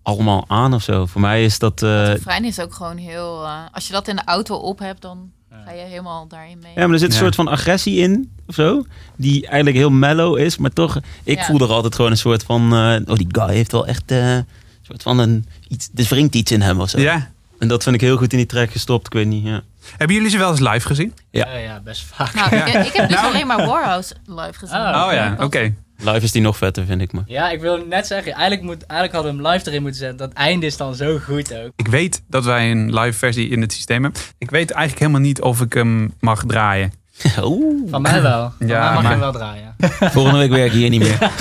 allemaal 0.09 0.45
aan 0.47 0.73
of 0.73 0.83
zo. 0.83 1.05
Voor 1.05 1.21
mij 1.21 1.43
is 1.43 1.59
dat... 1.59 1.81
eh, 1.83 1.99
Het 1.99 2.07
refrein 2.07 2.45
is 2.45 2.59
ook 2.59 2.73
gewoon 2.73 2.97
heel... 2.97 3.43
eh, 3.45 3.59
als 3.71 3.87
je 3.87 3.93
dat 3.93 4.07
in 4.07 4.15
de 4.15 4.21
auto 4.25 4.55
op 4.55 4.79
hebt, 4.79 5.01
dan 5.01 5.31
ga 5.65 5.71
je 5.71 5.81
helemaal 5.81 6.27
daarin 6.27 6.59
mee. 6.61 6.71
ja, 6.75 6.81
maar 6.81 6.89
er 6.93 6.99
zit 6.99 7.07
een 7.09 7.15
Ja. 7.15 7.21
soort 7.21 7.35
van 7.35 7.47
agressie 7.47 7.97
in 7.97 8.31
of 8.47 8.55
zo. 8.55 8.85
Die 9.15 9.41
eigenlijk 9.47 9.75
heel 9.77 9.89
mellow 9.89 10.37
is. 10.37 10.57
Maar 10.57 10.73
toch, 10.73 10.99
ik 11.23 11.37
Ja. 11.37 11.45
voel 11.45 11.59
er 11.59 11.71
altijd 11.71 11.95
gewoon 11.95 12.11
een 12.11 12.17
soort 12.17 12.43
van... 12.43 12.61
eh, 12.73 12.95
oh, 13.11 13.15
die 13.15 13.27
guy 13.31 13.53
heeft 13.53 13.71
wel 13.71 13.87
echt 13.87 14.11
eh, 14.11 14.33
een 14.35 14.45
soort 14.81 15.01
van 15.03 15.19
een... 15.19 15.45
Iets, 15.67 15.89
er 15.95 16.05
wringt 16.09 16.35
iets 16.35 16.51
in 16.51 16.61
hem 16.61 16.79
of 16.81 16.89
zo. 16.89 16.99
Ja. 16.99 17.31
En 17.59 17.67
dat 17.67 17.83
vind 17.83 17.95
ik 17.95 18.01
heel 18.01 18.17
goed 18.17 18.31
in 18.31 18.37
die 18.37 18.47
track 18.47 18.71
gestopt. 18.71 19.05
Ik 19.05 19.13
weet 19.13 19.27
niet, 19.27 19.45
ja. 19.45 19.61
Hebben 19.97 20.15
jullie 20.15 20.31
ze 20.31 20.37
wel 20.37 20.49
eens 20.49 20.59
live 20.59 20.87
gezien? 20.87 21.13
Ja. 21.31 21.47
Ja, 21.49 21.57
ja, 21.57 21.79
best 21.79 22.01
vaak. 22.01 22.33
Nou, 22.33 22.55
ik, 22.55 22.85
ik 22.85 22.93
heb 22.93 23.07
dus 23.09 23.17
Nou. 23.17 23.33
alleen 23.33 23.47
maar 23.47 23.65
Warhouse 23.65 24.15
live 24.25 24.53
gezien. 24.53 24.77
Oh, 24.77 25.03
Oh 25.07 25.13
ja, 25.13 25.35
oké. 25.39 25.73
Live 26.01 26.19
is 26.23 26.31
die 26.31 26.41
nog 26.41 26.57
vetter, 26.57 26.85
vind 26.85 27.01
ik 27.01 27.11
maar. 27.11 27.23
Ja, 27.27 27.49
ik 27.49 27.61
wil 27.61 27.85
net 27.85 28.07
zeggen, 28.07 28.31
eigenlijk, 28.31 28.61
moet, 28.61 28.85
eigenlijk 28.85 29.13
hadden 29.13 29.31
we 29.41 29.47
hem 29.47 29.53
live 29.55 29.69
erin 29.69 29.81
moeten 29.81 29.99
zetten. 29.99 30.17
Dat 30.17 30.33
einde 30.33 30.65
is 30.65 30.77
dan 30.77 30.95
zo 30.95 31.17
goed 31.17 31.53
ook. 31.55 31.71
Ik 31.75 31.87
weet 31.87 32.21
dat 32.27 32.43
wij 32.45 32.71
een 32.71 32.93
live 32.99 33.17
versie 33.17 33.49
in 33.49 33.61
het 33.61 33.73
systeem 33.73 34.03
hebben. 34.03 34.21
Ik 34.37 34.49
weet 34.49 34.71
eigenlijk 34.71 34.99
helemaal 35.01 35.21
niet 35.27 35.41
of 35.41 35.61
ik 35.61 35.73
hem 35.73 36.13
mag 36.19 36.43
draaien. 36.47 36.93
Oeh. 37.43 37.89
Van 37.89 38.01
mij 38.01 38.21
wel. 38.21 38.53
Van 38.57 38.67
Ja, 38.67 38.79
mij 38.83 38.93
mag 38.93 38.93
maar- 38.93 39.03
je 39.03 39.09
hem 39.09 39.19
wel 39.19 39.31
draaien. 39.31 39.75
Volgende 40.13 40.37
week 40.39 40.49
werk 40.51 40.65
ik 40.65 40.71
hier 40.71 40.89
niet 40.89 40.99
meer. 41.01 41.17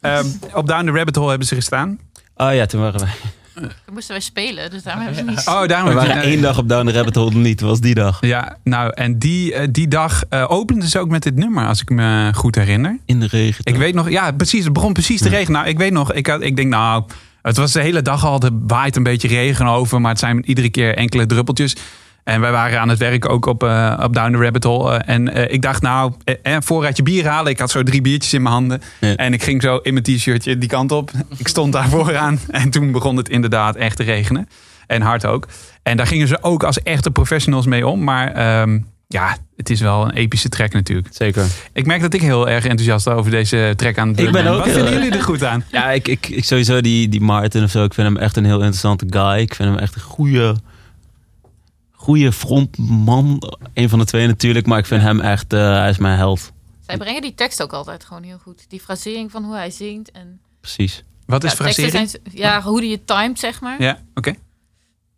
Ehm, 0.00 0.26
op 0.54 0.66
Down 0.66 0.84
the 0.84 0.90
Rabbit 0.92 1.16
Hole 1.16 1.28
hebben 1.28 1.46
ze 1.46 1.54
gestaan. 1.54 1.98
Oh 2.36 2.54
ja, 2.54 2.66
toen 2.66 2.80
waren 2.80 3.00
wij... 3.00 3.10
Toen 3.54 3.70
moesten 3.92 4.12
wij 4.12 4.20
spelen, 4.22 4.70
dus 4.70 4.82
daarom 4.82 5.04
hebben 5.04 5.24
we 5.24 5.30
niet... 5.30 5.46
Oh, 5.48 5.66
daarom 5.66 5.88
We 5.88 5.94
waren 5.94 6.22
ze- 6.22 6.28
één 6.28 6.40
dag 6.42 6.58
op 6.58 6.68
Down 6.68 6.86
the 6.86 6.92
Rabbit 6.92 7.14
Hole 7.14 7.34
niet. 7.34 7.58
Dat 7.58 7.68
was 7.68 7.80
die 7.80 7.94
dag. 7.94 8.18
Ja, 8.20 8.56
nou, 8.64 8.92
en 8.94 9.18
die, 9.18 9.54
eh, 9.54 9.68
die 9.70 9.88
dag 9.88 10.22
eh 10.28 10.44
openden 10.48 10.88
ze 10.88 10.98
ook 10.98 11.08
met 11.08 11.22
dit 11.22 11.36
nummer, 11.36 11.66
als 11.66 11.80
ik 11.80 11.90
me 11.90 12.30
goed 12.34 12.54
herinner. 12.54 12.98
In 13.06 13.20
de 13.20 13.26
regen. 13.26 13.64
Ik 13.64 13.76
weet 13.76 13.94
nog, 13.94 14.10
ja, 14.10 14.32
precies, 14.32 14.64
het 14.64 14.72
begon 14.72 14.92
precies 14.92 15.18
te 15.20 15.30
Ja. 15.30 15.36
regenen. 15.36 15.52
Nou, 15.60 15.68
ik 15.72 15.78
weet 15.78 15.92
nog, 15.92 16.12
ik, 16.12 16.26
had, 16.26 16.42
ik 16.42 16.56
denk, 16.56 16.68
nou, 16.68 17.04
het 17.42 17.56
was 17.56 17.72
de 17.72 17.80
hele 17.80 18.02
dag 18.02 18.24
al, 18.24 18.40
er 18.40 18.50
waait 18.66 18.96
een 18.96 19.02
beetje 19.02 19.28
regen 19.28 19.66
over, 19.66 20.00
maar 20.00 20.10
het 20.10 20.20
zijn 20.20 20.44
iedere 20.48 20.70
keer 20.70 20.96
enkele 20.96 21.26
druppeltjes. 21.26 21.76
En 22.24 22.40
wij 22.40 22.50
waren 22.52 22.80
aan 22.80 22.88
het 22.88 22.98
werk 22.98 23.28
ook 23.28 23.46
op, 23.46 23.62
eh, 23.62 24.00
op 24.02 24.14
Down 24.14 24.32
the 24.32 24.38
Rabbit 24.38 24.64
Hole. 24.64 24.96
eh, 24.98 25.14
en 25.14 25.32
eh, 25.34 25.52
ik 25.52 25.62
dacht, 25.62 25.82
nou, 25.82 26.12
eh, 26.42 26.56
voorraadje 26.60 27.02
bier 27.02 27.26
halen. 27.28 27.52
Ik 27.52 27.58
had 27.58 27.70
zo 27.70 27.82
drie 27.82 28.00
biertjes 28.00 28.32
in 28.32 28.42
mijn 28.42 28.54
handen. 28.54 28.82
Ja. 29.00 29.16
En 29.16 29.32
ik 29.32 29.42
ging 29.42 29.62
zo 29.62 29.76
in 29.76 29.92
mijn 29.92 30.04
t-shirtje 30.04 30.58
die 30.58 30.68
kant 30.68 30.92
op. 30.92 31.10
Ik 31.36 31.48
stond 31.48 31.72
daar 31.72 31.88
vooraan. 31.98 32.38
En 32.48 32.70
toen 32.70 32.92
begon 32.92 33.16
het 33.16 33.28
inderdaad 33.28 33.76
echt 33.76 33.96
te 33.96 34.02
regenen. 34.02 34.48
En 34.86 35.02
hard 35.02 35.26
ook. 35.26 35.46
En 35.82 35.96
daar 35.96 36.06
gingen 36.06 36.28
ze 36.28 36.38
ook 36.40 36.62
als 36.62 36.82
echte 36.82 37.10
professionals 37.10 37.66
mee 37.66 37.86
om. 37.86 38.04
Maar 38.04 38.32
ehm, 38.32 38.78
ja, 39.08 39.36
het 39.56 39.70
is 39.70 39.80
wel 39.80 40.04
een 40.04 40.12
epische 40.12 40.48
track 40.48 40.72
natuurlijk. 40.72 41.08
Zeker. 41.10 41.46
Ik 41.72 41.86
merk 41.86 42.00
dat 42.00 42.14
ik 42.14 42.20
heel 42.20 42.48
erg 42.48 42.64
enthousiast 42.64 43.08
over 43.08 43.30
deze 43.30 43.72
track 43.76 43.98
aan 43.98 44.08
het 44.08 44.20
Ik 44.20 44.32
ben 44.32 44.46
ook 44.46 44.64
Wat 44.64 44.68
vinden 44.74 44.92
jullie 44.92 45.10
er 45.12 45.22
goed 45.22 45.44
aan? 45.44 45.64
Ja, 45.70 45.90
ik, 45.90 46.08
ik, 46.08 46.28
ik 46.28 46.44
sowieso 46.44 46.80
die, 46.80 47.08
die 47.08 47.20
Martin 47.20 47.62
of 47.62 47.70
zo. 47.70 47.84
Ik 47.84 47.94
vind 47.94 48.06
hem 48.06 48.16
echt 48.16 48.36
een 48.36 48.44
heel 48.44 48.58
interessante 48.60 49.06
guy. 49.08 49.40
Ik 49.40 49.54
vind 49.54 49.68
hem 49.68 49.78
echt 49.78 49.94
een 49.94 50.00
goede, 50.00 50.56
goede 52.02 52.32
frontman. 52.32 53.42
Een 53.74 53.88
van 53.88 53.98
de 53.98 54.04
twee 54.04 54.26
natuurlijk. 54.26 54.66
Maar 54.66 54.78
ik 54.78 54.86
vind 54.86 55.02
hem 55.02 55.20
echt, 55.20 55.52
eh, 55.52 55.60
hij 55.72 55.90
is 55.90 55.98
mijn 55.98 56.16
held. 56.16 56.52
Zij 56.86 56.96
brengen 56.96 57.22
die 57.22 57.34
tekst 57.34 57.62
ook 57.62 57.72
altijd 57.72 58.04
gewoon 58.04 58.22
heel 58.22 58.38
goed. 58.42 58.64
Die 58.68 58.80
frasering 58.80 59.30
van 59.30 59.44
hoe 59.44 59.54
hij 59.54 59.70
zingt. 59.70 60.10
En, 60.10 60.40
Precies. 60.60 61.04
Wat 61.26 61.44
is 61.44 61.50
ja, 61.50 61.56
frasering? 61.56 61.92
zijn- 62.10 62.22
ja, 62.32 62.62
hoe 62.62 62.80
die 62.80 62.90
je 62.90 63.04
timed, 63.04 63.38
zeg 63.38 63.60
maar. 63.60 63.82
Ja, 63.82 63.98
oké. 64.14 64.34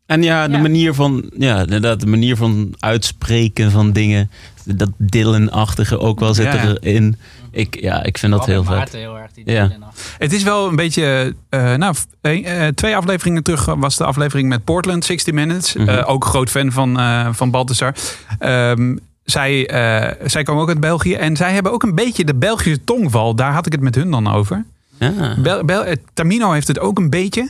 En 0.06 0.22
ja, 0.22 0.46
de 0.48 0.52
Ja. 0.52 0.60
manier 0.60 0.94
van, 0.94 1.30
ja, 1.38 1.60
inderdaad, 1.60 2.00
de 2.00 2.06
manier 2.06 2.36
van 2.36 2.74
uitspreken 2.78 3.70
van 3.70 3.92
dingen. 3.92 4.30
Dat 4.64 4.90
Dylan-achtige 4.96 5.98
ook 5.98 6.20
wel 6.20 6.34
zit 6.34 6.44
Ja, 6.44 6.54
ja. 6.62 6.76
erin. 6.80 7.16
Ik, 7.54 7.80
ja, 7.80 8.02
ik 8.04 8.18
vind 8.18 8.32
dat 8.32 8.46
heel 8.46 8.64
vet. 8.64 8.74
Maarten 8.76 8.98
heel 8.98 9.18
erg. 9.18 9.32
Die 9.32 9.50
Ja. 9.50 9.70
Het 10.18 10.32
is 10.32 10.42
wel 10.42 10.68
een 10.68 10.76
beetje. 10.76 11.34
eh, 11.48 11.74
nou, 11.74 11.94
eh, 12.20 12.66
twee 12.66 12.96
afleveringen 12.96 13.42
terug 13.42 13.64
was 13.64 13.96
de 13.96 14.04
aflevering 14.04 14.48
met 14.48 14.64
Portland, 14.64 15.04
60 15.04 15.34
Minutes. 15.34 15.72
Mhm. 15.74 15.88
Eh, 15.88 16.08
ook 16.08 16.24
groot 16.24 16.50
fan 16.50 16.72
van, 16.72 16.98
eh 16.98 17.28
van 17.32 17.50
Balthasar. 17.50 17.94
Ehm, 18.38 18.96
zij, 19.24 19.66
eh, 19.68 20.26
zij 20.28 20.42
komen 20.42 20.62
ook 20.62 20.68
uit 20.68 20.80
België. 20.80 21.14
En 21.14 21.36
zij 21.36 21.52
hebben 21.52 21.72
ook 21.72 21.82
een 21.82 21.94
beetje 21.94 22.24
de 22.24 22.34
Belgische 22.34 22.84
tongval. 22.84 23.34
Daar 23.34 23.52
had 23.52 23.66
ik 23.66 23.72
het 23.72 23.80
met 23.80 23.94
hun 23.94 24.10
dan 24.10 24.32
over. 24.32 24.64
Ja. 24.98 25.36
Bel, 25.42 25.64
Bel- 25.64 25.84
Tamino 26.14 26.52
heeft 26.52 26.68
het 26.68 26.78
ook 26.78 26.98
een 26.98 27.10
beetje. 27.10 27.48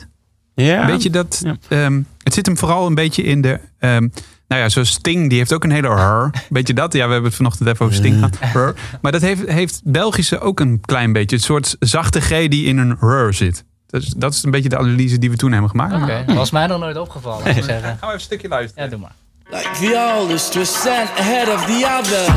ja. 0.55 0.85
Weet 0.85 1.03
je 1.03 1.09
dat? 1.09 1.41
Ja. 1.43 1.55
ehm, 1.69 2.01
het 2.23 2.33
zit 2.33 2.45
hem 2.45 2.57
vooral 2.57 2.87
een 2.87 2.95
beetje 2.95 3.23
in 3.23 3.41
de. 3.41 3.59
ehm, 3.79 4.07
nou 4.47 4.61
ja, 4.61 4.69
zoals 4.69 4.89
Sting, 4.89 5.29
die 5.29 5.37
heeft 5.37 5.53
ook 5.53 5.63
een 5.63 5.71
hele 5.71 5.87
rrr. 5.87 6.29
Weet 6.49 6.67
je 6.67 6.73
dat? 6.73 6.93
Ja, 6.93 7.05
we 7.05 7.11
hebben 7.11 7.29
het 7.29 7.35
vanochtend 7.35 7.69
even 7.69 7.85
over 7.85 7.97
Sting 7.97 8.15
gehad. 8.15 8.37
Rrr. 8.53 8.73
Maar 9.01 9.11
dat 9.11 9.21
heeft, 9.21 9.47
heeft 9.47 9.81
Belgische 9.83 10.39
ook 10.39 10.59
een 10.59 10.81
klein 10.85 11.13
beetje. 11.13 11.35
Een 11.35 11.41
soort 11.41 11.75
zachte 11.79 12.21
G 12.21 12.27
die 12.47 12.65
in 12.65 12.77
een 12.77 12.97
rrr 12.99 13.33
zit. 13.33 13.63
Dat 13.87 14.01
is, 14.01 14.07
dat 14.17 14.33
is 14.33 14.43
een 14.43 14.51
beetje 14.51 14.69
de 14.69 14.77
analyse 14.77 15.17
die 15.17 15.29
we 15.29 15.35
toen 15.35 15.51
hebben 15.51 15.69
gemaakt. 15.69 15.93
Oké, 16.03 16.23
dat 16.25 16.35
was 16.35 16.51
mij 16.51 16.67
nog 16.67 16.79
nooit 16.79 16.97
opgevallen, 16.97 17.47
moet 17.47 17.57
ik 17.57 17.63
zeggen. 17.73 17.83
Gaan 17.87 17.95
we 17.99 18.01
even 18.05 18.13
een 18.13 18.19
stukje 18.19 18.47
luisteren. 18.47 18.83
Ja, 18.83 18.89
doe 18.89 18.99
maar. 18.99 19.13
Like 19.49 19.69
the 19.79 20.13
oldest 20.19 20.55
was 20.55 20.81
sent 20.81 21.09
ahead 21.19 21.47
of 21.55 21.65
the 21.65 21.97
other. 21.99 22.33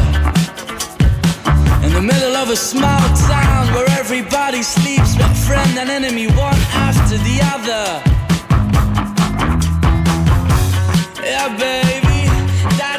In 1.83 1.93
the 1.95 2.01
middle 2.01 2.43
of 2.43 2.51
a 2.51 2.55
small 2.55 3.01
town 3.29 3.73
where 3.73 4.01
everybody 4.01 4.63
sleeps 4.63 5.17
but 5.17 5.37
friend 5.37 5.79
and 5.79 5.89
enemy 5.89 6.27
one 6.27 6.61
after 6.73 7.17
the 7.17 7.41
other. 7.55 8.18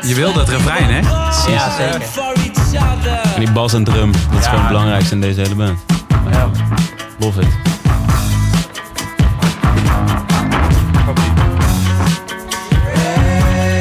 Je 0.01 0.15
wil 0.15 0.33
dat 0.33 0.49
refrein, 0.49 0.89
hè? 0.89 0.99
Ja, 0.99 1.31
zeker. 1.77 2.01
For 2.01 2.33
each 2.33 2.97
other. 2.97 3.33
En 3.33 3.39
die 3.39 3.51
bas 3.51 3.73
en 3.73 3.83
drum, 3.83 4.11
dat 4.11 4.21
is 4.39 4.43
Ja. 4.45 4.49
gewoon 4.49 4.59
het 4.59 4.67
belangrijkste 4.67 5.13
in 5.13 5.21
deze 5.21 5.41
hele 5.41 5.55
band. 5.55 5.79
Ja. 6.31 6.49
Love 7.19 7.41
it. 7.41 7.47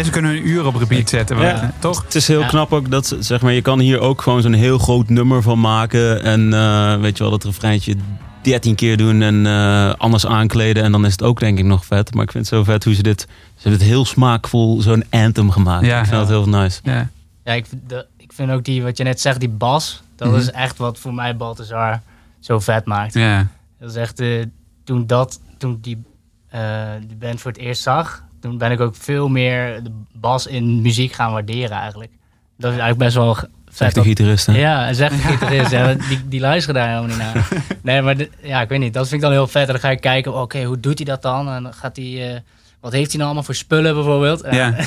deze 0.00 0.10
kunnen 0.12 0.30
we 0.30 0.36
een 0.36 0.48
uur 0.48 0.66
op 0.66 0.74
repeat 0.74 1.08
zetten. 1.08 1.36
we- 1.36 1.42
Ja. 1.44 1.72
Toch? 1.78 2.02
Het 2.02 2.14
is 2.14 2.28
heel 2.28 2.40
Ja. 2.40 2.46
knap 2.46 2.72
ook 2.72 2.90
dat 2.90 3.06
ze- 3.06 3.22
zeg 3.22 3.40
maar, 3.42 3.52
je 3.52 3.62
kan 3.62 3.78
hier 3.78 3.98
ook 4.00 4.22
gewoon 4.22 4.42
zo'n 4.42 4.52
heel 4.52 4.78
groot 4.78 5.08
nummer 5.08 5.42
van 5.42 5.60
maken. 5.60 6.22
En 6.22 6.52
eh, 6.54 6.96
weet 7.00 7.16
je 7.16 7.22
wel, 7.22 7.32
dat 7.32 7.44
refreintje 7.44 7.94
13 8.42 8.74
keer 8.74 8.96
doen 8.96 9.22
en 9.22 9.46
eh, 9.46 9.94
anders 9.94 10.26
aankleden. 10.26 10.82
En 10.82 10.92
dan 10.92 11.04
is 11.06 11.12
het 11.12 11.22
ook 11.22 11.40
denk 11.40 11.58
ik 11.58 11.64
nog 11.64 11.84
vet. 11.84 12.14
Maar 12.14 12.24
ik 12.24 12.30
vind 12.30 12.48
het 12.48 12.54
zo 12.54 12.64
vet 12.64 12.84
hoe 12.84 12.94
ze 12.94 13.02
dit. 13.02 13.20
Ze 13.20 13.28
hebben 13.68 13.80
het 13.80 13.88
heel 13.90 14.04
smaakvol, 14.04 14.80
zo'n 14.82 15.04
anthem 15.10 15.50
gemaakt. 15.50 15.86
Ja. 15.86 15.98
ik 16.00 16.06
vind 16.06 16.16
dat 16.18 16.28
heel 16.28 16.48
nice. 16.48 16.80
Ja. 16.84 17.08
Ja, 17.44 17.52
ik, 17.52 17.66
de- 17.86 18.06
ik 18.16 18.32
vind 18.32 18.50
ook 18.50 18.64
die, 18.64 18.82
wat 18.82 18.96
je 18.96 19.04
net 19.04 19.20
zegt, 19.20 19.40
die 19.40 19.48
bas. 19.48 20.02
Dat 20.16 20.28
Mhm. 20.28 20.36
is 20.38 20.50
echt 20.50 20.76
wat 20.78 20.98
voor 20.98 21.14
mij 21.14 21.36
Balthazar 21.36 22.00
zo 22.40 22.58
vet 22.58 22.84
maakt. 22.84 23.14
ja. 23.14 23.46
Dat 23.80 23.90
is 23.90 23.96
echt, 23.96 24.20
eh, 24.20 24.44
toen, 24.84 25.06
dat, 25.06 25.40
toen 25.58 25.78
die, 25.82 26.02
eh, 26.48 26.88
die 27.06 27.16
band 27.16 27.40
voor 27.40 27.50
het 27.50 27.60
eerst 27.60 27.82
zag, 27.82 28.22
toen 28.40 28.58
ben 28.58 28.70
ik 28.70 28.80
ook 28.80 28.94
veel 28.96 29.28
meer 29.28 29.82
de 29.82 29.90
bas 30.12 30.46
in 30.46 30.80
muziek 30.82 31.12
gaan 31.12 31.32
waarderen 31.32 31.76
eigenlijk. 31.76 32.10
Dat 32.56 32.72
is 32.72 32.78
eigenlijk 32.78 32.98
best 32.98 33.14
wel. 33.14 33.36
Zegt 33.70 33.94
de 33.94 34.02
gitarist. 34.02 34.46
hè? 34.46 34.58
ja, 34.58 34.86
en 34.86 34.94
zeg 34.94 35.10
de 35.10 35.16
gitarist, 35.32 35.70
ja, 35.70 35.94
die, 35.94 36.28
die 36.28 36.40
luisteren 36.40 36.74
daar 36.80 36.88
helemaal 36.88 37.08
niet 37.08 37.18
naar. 37.18 37.48
Nee, 37.82 38.02
maar 38.02 38.16
de- 38.16 38.30
ja, 38.42 38.60
ik 38.60 38.68
weet 38.68 38.78
niet, 38.78 38.92
dat 38.94 39.02
vind 39.08 39.14
ik 39.22 39.28
dan 39.28 39.36
heel 39.36 39.46
vet. 39.46 39.66
En 39.66 39.72
dan 39.72 39.80
ga 39.80 39.90
ik 39.90 40.00
kijken, 40.00 40.34
oké, 40.40 40.62
hoe 40.64 40.80
doet 40.80 40.96
hij 40.98 41.04
dat 41.06 41.22
dan? 41.22 41.48
En 41.48 41.62
dan 41.62 41.74
gaat 41.74 41.96
hij, 41.96 42.34
eh, 42.34 42.40
wat 42.80 42.92
heeft 42.92 43.06
hij 43.06 43.14
nou 43.14 43.24
allemaal 43.24 43.42
voor 43.42 43.54
spullen 43.54 43.94
bijvoorbeeld? 43.94 44.44
Ja. 44.50 44.68
ik 44.76 44.86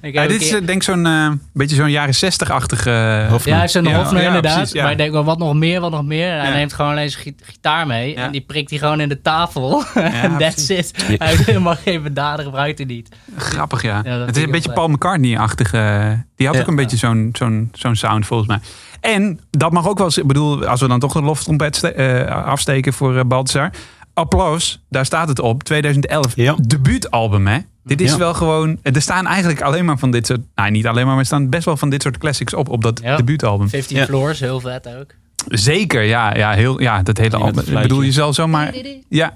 heb 0.00 0.14
Ja, 0.14 0.26
dit 0.26 0.40
is 0.42 0.48
keer- 0.48 0.60
eh, 0.60 0.66
denk 0.66 0.78
ik 0.78 0.82
zo'n 0.82 1.06
eh, 1.06 1.30
beetje 1.52 1.76
zo'n 1.76 1.90
jaren 1.90 2.14
60-achtige... 2.14 3.26
Hofner. 3.30 3.52
Ja, 3.54 3.58
hij 3.58 3.68
zo'n 3.68 3.84
Ja, 3.84 3.96
Hofner 3.98 4.20
ja, 4.20 4.26
inderdaad. 4.26 4.54
precies, 4.56 4.72
ja. 4.72 4.82
Maar 4.82 4.92
ik 4.92 4.98
denk 4.98 5.12
wel, 5.12 5.24
wat 5.24 5.38
nog 5.38 5.54
meer, 5.54 5.80
wat 5.80 5.90
nog 5.90 6.04
meer. 6.04 6.30
En 6.32 6.40
Hij 6.40 6.54
neemt 6.54 6.72
gewoon 6.72 6.90
alleen 6.90 7.10
zijn 7.10 7.22
gi- 7.22 7.34
gitaar 7.42 7.86
mee. 7.86 8.10
Ja. 8.14 8.24
En 8.24 8.32
die 8.32 8.40
prikt 8.40 8.70
hij 8.70 8.78
gewoon 8.78 9.00
in 9.00 9.08
de 9.08 9.22
tafel. 9.22 9.84
en 9.94 10.38
that's 10.38 10.68
it. 10.68 11.04
Ja. 11.08 11.14
Hij 11.18 11.28
heeft 11.28 11.46
helemaal 11.46 11.76
geen 11.76 12.02
bedaden, 12.02 12.44
gebruikt 12.44 12.78
hij 12.78 12.86
niet. 12.86 13.08
Grappig, 13.36 13.82
ja. 13.82 14.02
Het 14.04 14.36
is 14.36 14.42
een 14.42 14.50
beetje 14.50 14.72
Paul 14.72 14.88
McCartney-achtige... 14.88 16.24
Die 16.36 16.46
had 16.46 16.56
Ja. 16.56 16.62
ook 16.62 16.68
een 16.68 16.76
beetje 16.76 16.96
zo'n 16.96 17.28
zo'n 17.32 17.68
zo'n 17.72 17.96
sound, 17.96 18.26
volgens 18.26 18.48
mij. 18.48 18.58
En 19.00 19.40
dat 19.50 19.72
mag 19.72 19.88
ook 19.88 19.96
wel 19.98 20.06
eens... 20.06 20.18
Ik 20.18 20.26
bedoel, 20.26 20.66
als 20.66 20.80
we 20.80 20.88
dan 20.88 20.98
toch 21.00 21.14
een 21.14 21.24
loftrompet 21.24 21.82
eh, 21.82 22.26
afsteken 22.44 22.92
voor 22.92 23.16
eh 23.18 23.24
Balthazar. 23.24 23.70
Applaus, 24.16 24.84
daar 24.88 25.04
staat 25.06 25.28
het 25.28 25.38
op. 25.38 25.62
2011, 25.62 26.36
Ja. 26.36 26.54
debuutalbum, 26.66 27.46
hè? 27.46 27.58
Dit 27.84 28.00
is 28.00 28.10
Ja. 28.10 28.18
wel 28.18 28.34
gewoon... 28.34 28.78
Er 28.82 29.02
staan 29.02 29.26
eigenlijk 29.26 29.60
alleen 29.60 29.84
maar 29.84 29.98
van 29.98 30.10
dit 30.10 30.26
soort... 30.26 30.40
Nou, 30.54 30.70
niet 30.70 30.86
alleen 30.86 31.02
maar, 31.04 31.10
maar 31.12 31.20
er 31.20 31.26
staan 31.26 31.48
best 31.48 31.64
wel 31.64 31.76
van 31.76 31.90
dit 31.90 32.02
soort 32.02 32.18
classics 32.18 32.54
op. 32.54 32.68
Op 32.68 32.82
dat 32.82 33.00
Ja. 33.02 33.16
debuutalbum. 33.16 33.68
15 33.68 33.96
Ja. 33.96 34.04
Floors, 34.04 34.40
heel 34.40 34.60
vet 34.60 34.88
ook. 34.98 35.06
Zeker, 35.48 36.02
ja. 36.02 36.36
Ja, 36.36 36.52
heel, 36.52 36.80
ja 36.80 37.02
dat 37.02 37.18
hele 37.18 37.36
album. 37.36 37.64
Ik 37.66 37.82
bedoel, 37.82 38.02
je 38.02 38.12
zal 38.12 38.32
zomaar... 38.32 38.74
Ja, 39.08 39.32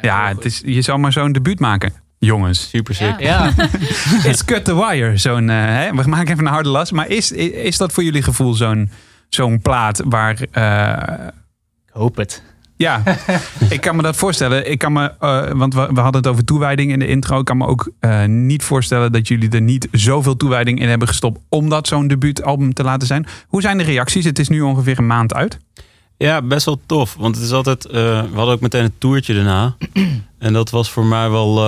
ja 0.00 0.28
het 0.28 0.44
is, 0.44 0.62
je 0.64 0.82
zal 0.82 0.98
maar 0.98 1.12
zo'n 1.12 1.32
debuut 1.32 1.58
maken. 1.60 1.92
Jongens. 2.18 2.68
Super 2.68 2.94
sick. 2.94 3.20
Ja. 3.20 3.52
Ja, 3.56 3.68
It's 4.30 4.44
cut 4.44 4.64
the 4.64 4.74
wire. 4.76 5.16
Zo'n, 5.16 5.50
eh, 5.50 5.56
hè? 5.56 5.90
We 5.94 6.08
maken 6.08 6.32
even 6.32 6.46
een 6.46 6.52
harde 6.52 6.68
las. 6.68 6.92
Maar 6.92 7.08
is, 7.08 7.32
is, 7.32 7.50
is 7.50 7.76
dat 7.76 7.92
voor 7.92 8.02
jullie 8.02 8.22
gevoel 8.22 8.54
zo'n 8.54 8.90
zo'n 9.28 9.60
plaat 9.60 10.02
waar... 10.04 10.36
eh, 10.50 11.26
ik 11.86 11.92
hoop 11.92 12.16
het. 12.16 12.42
Ja, 12.76 13.02
ik 13.68 13.80
kan 13.80 13.96
me 13.96 14.02
dat 14.02 14.16
voorstellen. 14.16 14.70
Ik 14.70 14.78
kan 14.78 14.92
me, 14.92 15.12
eh, 15.18 15.50
want 15.52 15.74
we, 15.74 15.88
we 15.92 16.00
hadden 16.00 16.20
het 16.22 16.26
over 16.26 16.44
toewijding 16.44 16.92
in 16.92 16.98
de 16.98 17.06
intro. 17.06 17.38
Ik 17.38 17.44
kan 17.44 17.56
me 17.56 17.66
ook 17.66 17.90
eh, 18.00 18.24
niet 18.24 18.62
voorstellen 18.62 19.12
dat 19.12 19.28
jullie 19.28 19.50
er 19.50 19.60
niet 19.60 19.88
zoveel 19.92 20.36
toewijding 20.36 20.80
in 20.80 20.88
hebben 20.88 21.08
gestopt... 21.08 21.40
om 21.48 21.68
dat 21.68 21.88
zo'n 21.88 22.06
debuutalbum 22.06 22.74
te 22.74 22.82
laten 22.82 23.06
zijn. 23.06 23.26
Hoe 23.48 23.60
zijn 23.60 23.78
de 23.78 23.84
reacties? 23.84 24.24
Het 24.24 24.38
is 24.38 24.48
nu 24.48 24.60
ongeveer 24.60 24.98
een 24.98 25.06
maand 25.06 25.34
uit. 25.34 25.58
Ja, 26.16 26.42
best 26.42 26.66
wel 26.66 26.80
tof. 26.86 27.14
Want 27.18 27.34
het 27.36 27.44
is 27.44 27.52
altijd. 27.52 27.86
eh, 27.86 27.92
we 28.22 28.34
hadden 28.34 28.54
ook 28.54 28.60
meteen 28.60 28.84
een 28.84 28.98
toertje 28.98 29.34
daarna. 29.34 29.76
en 30.38 30.52
dat 30.52 30.70
was 30.70 30.90
voor 30.90 31.04
mij 31.04 31.30
wel. 31.30 31.62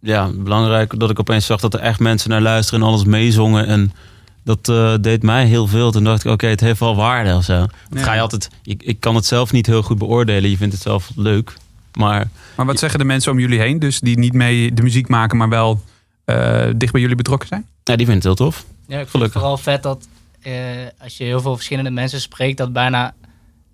ja, 0.00 0.30
belangrijk 0.34 0.98
dat 1.00 1.10
ik 1.10 1.20
opeens 1.20 1.46
zag 1.46 1.60
dat 1.60 1.74
er 1.74 1.80
echt 1.80 2.00
mensen 2.00 2.30
naar 2.30 2.40
luisteren 2.40 2.80
en 2.80 2.86
alles 2.86 3.04
meezongen. 3.04 3.66
En 3.66 3.92
dat 4.44 4.68
eh, 4.68 4.94
deed 5.00 5.22
mij 5.22 5.46
heel 5.46 5.66
veel. 5.66 5.90
Toen 5.90 6.04
dacht 6.04 6.24
ik, 6.24 6.30
oké, 6.30 6.46
het 6.46 6.60
heeft 6.60 6.80
wel 6.80 6.96
waarde 6.96 7.34
of 7.34 7.44
zo. 7.44 7.52
Ja. 7.52 7.68
ga 8.02 8.14
je 8.14 8.20
altijd. 8.20 8.48
Ik, 8.62 8.82
ik 8.82 9.00
kan 9.00 9.14
het 9.14 9.26
zelf 9.26 9.52
niet 9.52 9.66
heel 9.66 9.82
goed 9.82 9.98
beoordelen. 9.98 10.50
Je 10.50 10.56
vindt 10.56 10.74
het 10.74 10.82
zelf 10.82 11.10
leuk. 11.16 11.54
Maar 11.94 12.28
Maar 12.54 12.66
wat 12.66 12.78
zeggen 12.78 12.98
de 12.98 13.04
mensen 13.04 13.32
om 13.32 13.38
jullie 13.38 13.60
heen? 13.60 13.78
Dus 13.78 14.00
die 14.00 14.18
niet 14.18 14.32
mee 14.32 14.74
de 14.74 14.82
muziek 14.82 15.08
maken, 15.08 15.36
maar 15.36 15.48
wel 15.48 15.82
eh, 16.24 16.66
dicht 16.76 16.92
bij 16.92 17.00
jullie 17.00 17.16
betrokken 17.16 17.48
zijn? 17.48 17.66
ja, 17.84 17.96
die 17.96 18.06
vindt 18.06 18.24
het 18.24 18.38
heel 18.38 18.46
tof. 18.46 18.56
Ja, 18.56 18.64
ik 18.64 18.88
vind 18.88 19.00
het 19.00 19.10
Gelukkig. 19.10 19.32
vooral 19.40 19.56
vet 19.58 19.82
dat 19.82 20.08
eh, 20.42 20.52
als 20.98 21.16
je 21.16 21.24
heel 21.24 21.40
veel 21.40 21.54
verschillende 21.54 21.90
mensen 21.90 22.20
spreekt, 22.20 22.58
dat 22.58 22.72
bijna 22.72 23.14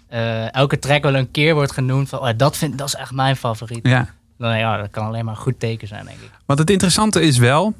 eh, 0.08 0.54
elke 0.54 0.78
track 0.78 1.02
wel 1.02 1.14
een 1.14 1.30
keer 1.30 1.54
wordt 1.54 1.72
genoemd 1.72 2.08
van 2.08 2.18
oh, 2.18 2.28
dat, 2.36 2.56
vind, 2.56 2.78
dat 2.78 2.86
is 2.86 2.94
echt 2.94 3.12
mijn 3.12 3.36
favoriet. 3.36 3.86
Ja. 3.86 4.08
Dan, 4.38 4.58
ja, 4.58 4.76
dat 4.76 4.90
kan 4.90 5.06
alleen 5.06 5.24
maar 5.24 5.34
een 5.34 5.40
goed 5.40 5.60
teken 5.60 5.88
zijn, 5.88 6.04
denk 6.04 6.18
ik. 6.18 6.30
Want 6.46 6.58
het 6.58 6.70
interessante 6.70 7.20
is 7.22 7.38
wel, 7.38 7.74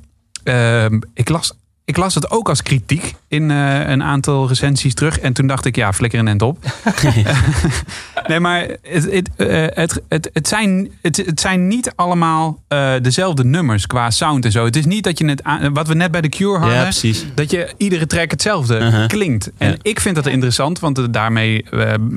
ehm, 0.45 1.01
ik, 1.15 1.29
las, 1.29 1.53
ik 1.91 1.97
las 1.97 2.15
het 2.15 2.31
ook 2.31 2.49
als 2.49 2.63
kritiek 2.63 3.15
in 3.29 3.51
eh, 3.51 3.89
een 3.89 4.03
aantal 4.03 4.49
recensies 4.49 4.95
terug. 4.95 5.19
En 5.19 5.33
toen 5.33 5.47
dacht 5.47 5.65
ik, 5.65 5.77
ja, 5.77 5.93
flikker 5.93 6.19
een 6.19 6.29
end 6.29 6.43
op. 6.43 6.59
nee, 8.29 8.41
maar 8.41 8.67
het, 8.83 9.11
het, 9.11 9.31
eh, 9.37 9.65
het, 9.69 10.03
het, 10.09 10.31
het, 10.33 10.49
zijn, 10.49 10.91
het, 11.03 11.17
het 11.17 11.41
zijn 11.41 11.69
niet 11.69 11.93
allemaal 11.97 12.63
eh, 12.69 12.93
dezelfde 13.03 13.45
nummers 13.45 13.87
qua 13.87 14.11
sound 14.11 14.45
en 14.45 14.53
zo. 14.53 14.65
Het 14.65 14.77
is 14.77 14.87
niet 14.87 15.05
dat 15.05 15.19
je 15.19 15.27
het, 15.27 15.43
wat 15.73 15.89
we 15.89 15.95
net 15.95 16.11
bij 16.11 16.21
The 16.21 16.29
Cure 16.29 16.59
hadden, 16.59 16.77
Ja, 16.77 16.83
precies. 16.83 17.25
dat 17.35 17.51
je 17.51 17.73
iedere 17.77 18.07
track 18.07 18.31
hetzelfde 18.31 18.79
Uh-huh. 18.81 19.07
klinkt. 19.07 19.51
En 19.59 19.71
Ja. 19.71 19.77
ik 19.83 20.01
vind 20.01 20.15
dat 20.15 20.27
interessant, 20.27 20.79
want 20.79 21.13
daarmee 21.13 21.65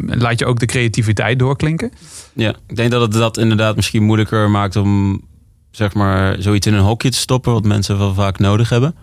laat 0.05 0.39
je 0.39 0.45
ook 0.45 0.59
de 0.59 0.65
creativiteit 0.65 1.39
doorklinken. 1.39 1.91
Ja, 2.33 2.53
ik 2.67 2.75
denk 2.75 2.91
dat 2.91 3.01
het 3.01 3.12
dat 3.12 3.38
inderdaad 3.38 3.75
misschien 3.75 4.03
moeilijker 4.03 4.49
maakt 4.49 4.75
om 4.75 5.21
zeg 5.71 5.93
maar 5.93 6.36
zoiets 6.39 6.67
in 6.67 6.73
een 6.73 6.83
hokje 6.83 7.09
te 7.09 7.17
stoppen, 7.17 7.53
wat 7.53 7.63
mensen 7.63 7.97
wel 7.97 8.13
vaak 8.13 8.39
nodig 8.39 8.69
hebben, 8.69 8.95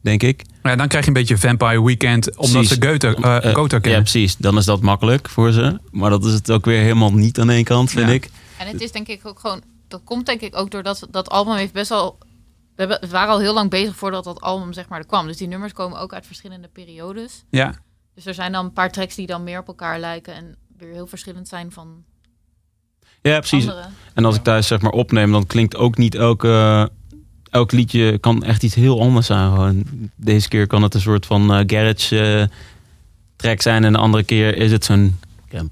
denk 0.00 0.22
ik. 0.22 0.44
Ja, 0.62 0.76
dan 0.76 0.88
krijg 0.88 1.04
je 1.04 1.10
een 1.10 1.16
beetje 1.16 1.38
Vampire 1.38 1.84
Weekend, 1.84 2.36
omdat 2.36 2.50
Precies. 2.52 2.68
ze 2.78 2.88
Goethe, 2.88 3.52
Gotha 3.54 3.78
ja, 3.82 3.98
precies. 3.98 4.36
Dan 4.36 4.56
is 4.56 4.64
dat 4.64 4.80
makkelijk 4.80 5.28
voor 5.28 5.52
ze. 5.52 5.78
Maar 5.90 6.10
dat 6.10 6.24
is 6.24 6.32
het 6.32 6.50
ook 6.50 6.64
weer 6.64 6.80
helemaal 6.80 7.12
niet 7.12 7.40
aan 7.40 7.50
één 7.50 7.64
kant, 7.64 7.90
vind 7.90 8.08
Ja. 8.08 8.14
ik. 8.14 8.30
En 8.58 8.66
het 8.66 8.80
is 8.80 8.92
denk 8.92 9.08
ik 9.08 9.26
ook 9.26 9.38
gewoon... 9.38 9.62
Dat 9.88 10.00
komt 10.04 10.26
denk 10.26 10.40
ik 10.40 10.56
ook 10.56 10.70
doordat 10.70 11.06
dat 11.10 11.30
album 11.30 11.54
heeft 11.54 11.72
best 11.72 11.88
wel... 11.88 12.18
We, 12.20 12.84
hebben, 12.84 13.00
we 13.00 13.08
waren 13.08 13.32
al 13.32 13.40
heel 13.40 13.54
lang 13.54 13.70
bezig 13.70 13.96
voordat 13.96 14.24
dat 14.24 14.40
album 14.40 14.72
zeg 14.72 14.88
maar 14.88 14.98
er 14.98 15.06
kwam. 15.06 15.26
Dus 15.26 15.36
die 15.36 15.48
nummers 15.48 15.72
komen 15.72 16.00
ook 16.00 16.12
uit 16.14 16.26
verschillende 16.26 16.68
periodes. 16.68 17.44
Ja. 17.50 17.74
Dus 18.14 18.26
er 18.26 18.34
zijn 18.34 18.52
dan 18.52 18.64
een 18.64 18.72
paar 18.72 18.92
tracks 18.92 19.14
die 19.14 19.26
dan 19.26 19.44
meer 19.44 19.58
op 19.58 19.68
elkaar 19.68 19.98
lijken... 20.00 20.34
en 20.34 20.56
weer 20.78 20.92
heel 20.92 21.06
verschillend 21.06 21.48
zijn 21.48 21.72
van 21.72 22.04
Ja, 23.22 23.38
precies. 23.38 23.68
andere. 23.68 23.86
En 24.14 24.24
als 24.24 24.36
ik 24.36 24.42
thuis 24.42 24.66
zeg 24.66 24.80
maar 24.80 24.92
opneem, 24.92 25.32
dan 25.32 25.46
klinkt 25.46 25.76
ook 25.76 25.96
niet 25.96 26.14
elke, 26.14 26.90
elk 27.50 27.72
liedje 27.72 28.18
kan 28.18 28.42
echt 28.42 28.62
iets 28.62 28.74
heel 28.74 29.00
anders 29.00 29.26
zijn. 29.26 29.50
Gewoon. 29.50 29.84
Deze 30.16 30.48
keer 30.48 30.66
kan 30.66 30.82
het 30.82 30.94
een 30.94 31.00
soort 31.00 31.26
van 31.26 31.54
eh, 31.54 31.60
garage 31.66 32.20
eh, 32.20 32.56
track 33.36 33.62
zijn 33.62 33.84
en 33.84 33.92
de 33.92 33.98
andere 33.98 34.22
keer 34.24 34.56
is 34.56 34.72
het 34.72 34.84
zo'n 34.84 35.18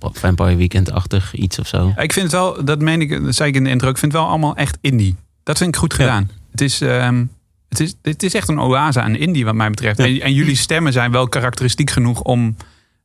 Vampire 0.00 0.56
Weekend-achtig 0.56 1.34
iets 1.34 1.58
of 1.58 1.66
zo. 1.66 1.92
Ja, 1.96 2.02
Ik 2.02 2.12
vind 2.12 2.24
het 2.32 2.34
wel, 2.34 2.64
dat 2.64 2.80
meen 2.80 3.00
ik, 3.00 3.24
dat 3.24 3.34
zei 3.34 3.48
ik 3.48 3.54
in 3.56 3.64
de 3.64 3.70
intro, 3.70 3.88
ik 3.88 3.98
vind 3.98 4.12
het 4.12 4.20
wel 4.20 4.30
allemaal 4.30 4.56
echt 4.56 4.78
indie. 4.80 5.14
Dat 5.42 5.58
vind 5.58 5.68
ik 5.74 5.76
goed 5.76 5.92
Ja. 5.92 5.98
gedaan. 5.98 6.30
Het, 6.50 6.60
is, 6.60 6.80
ehm, 6.80 7.24
het, 7.68 7.80
is, 7.80 7.94
het 8.02 8.22
is 8.22 8.34
echt 8.34 8.48
een 8.48 8.58
oase 8.60 9.00
aan 9.00 9.14
indie 9.16 9.44
wat 9.44 9.54
mij 9.54 9.70
betreft. 9.70 9.98
Ja. 9.98 10.04
En, 10.04 10.20
en 10.20 10.32
jullie 10.32 10.56
stemmen 10.56 10.92
zijn 10.92 11.10
wel 11.12 11.28
karakteristiek 11.28 11.90
genoeg 11.90 12.20
om 12.20 12.56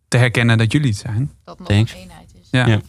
te 0.07 0.17
herkennen 0.17 0.57
dat 0.57 0.71
jullie 0.71 0.89
het 0.89 0.97
zijn. 0.99 1.31
Dat 1.43 1.59
nog 1.59 1.67
Thanks. 1.67 1.91
een 1.93 1.97
eenheid 1.97 2.31
is. 2.41 2.47
Ja. 2.51 2.67
Ja. 2.67 2.79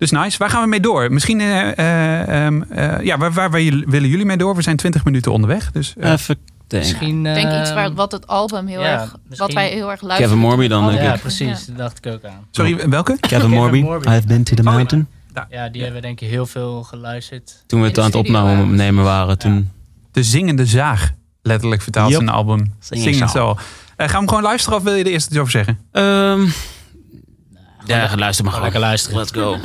Dus 0.00 0.10
nice. 0.10 0.38
Waar 0.38 0.50
gaan 0.50 0.62
we 0.62 0.68
mee 0.68 0.80
door? 0.80 1.12
Misschien, 1.12 1.40
eh, 1.40 1.78
eh, 1.78 2.46
ehm, 2.46 2.62
eh, 2.62 3.04
ja, 3.04 3.18
waar, 3.18 3.32
waar, 3.32 3.50
waar 3.50 3.60
willen 3.86 4.08
jullie 4.08 4.24
mee 4.24 4.36
door? 4.36 4.54
We 4.56 4.62
zijn 4.62 4.76
20 4.76 5.04
minuten 5.04 5.32
onderweg. 5.32 5.70
Dus, 5.72 5.94
eh, 5.98 6.10
Even 6.12 6.36
denken. 6.66 6.88
Misschien, 6.88 7.26
Ik 7.26 7.34
denk 7.34 7.60
iets 7.60 7.72
waar, 7.72 7.94
wat 7.94 8.12
het 8.12 8.26
album 8.26 8.66
heel 8.66 8.80
ja, 8.80 9.00
erg... 9.00 9.16
Wat 9.36 9.52
wij 9.52 9.68
heel 9.68 9.90
erg 9.90 10.00
luisteren. 10.00 10.32
Kevin 10.32 10.48
Morby 10.48 10.68
dan, 10.68 10.86
denk 10.86 11.00
Ja, 11.00 11.14
ik. 11.14 11.20
precies. 11.20 11.66
Dat 11.66 11.76
dacht 11.76 12.06
ik 12.06 12.12
ook 12.12 12.24
aan. 12.24 12.46
sorry, 12.50 12.88
welke? 12.88 13.16
Kevin 13.20 13.50
Morby, 13.50 13.80
Morby. 13.80 14.08
I've 14.08 14.26
been 14.26 14.44
to 14.44 14.54
the 14.54 14.62
Oh, 14.62 14.68
ja. 14.68 14.74
mountain. 14.74 15.06
Ja, 15.50 15.68
die 15.68 15.82
hebben 15.82 16.02
denk 16.02 16.20
ik 16.20 16.28
heel 16.28 16.46
veel 16.46 16.82
geluisterd. 16.82 17.64
Toen 17.66 17.80
we 17.80 17.86
het 17.86 17.98
aan 17.98 18.04
het 18.04 18.14
opnemen 18.14 18.42
waren. 18.56 18.74
nemen 18.74 19.04
waren, 19.04 19.38
toen... 19.38 19.70
De 20.12 20.22
Zingende 20.22 20.66
Zaag. 20.66 21.10
Letterlijk 21.42 21.82
vertaald 21.82 22.10
Yep. 22.10 22.18
zijn 22.18 22.30
album. 22.30 22.74
Singing 22.80 23.08
Zing 23.08 23.20
het 23.20 23.30
Song. 23.30 23.38
zo. 23.40 23.54
Gaan 23.96 24.08
we 24.08 24.16
hem 24.16 24.28
gewoon 24.28 24.42
luisteren 24.42 24.78
of 24.78 24.84
wil 24.84 24.94
je 24.94 25.04
er 25.04 25.10
eerst 25.10 25.26
iets 25.28 25.38
over 25.38 25.50
zeggen? 25.50 25.78
Ehm, 25.92 26.46
ja, 27.90 28.08
luister 28.16 28.44
maar 28.44 28.52
gewoon. 28.52 28.70
Lekker 28.70 28.80
luisteren. 28.80 29.18
Let's 29.18 29.32
go. 29.32 29.58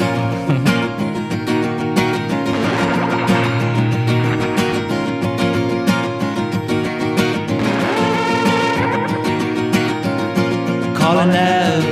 calling 10.93 11.35
out, 11.35 11.83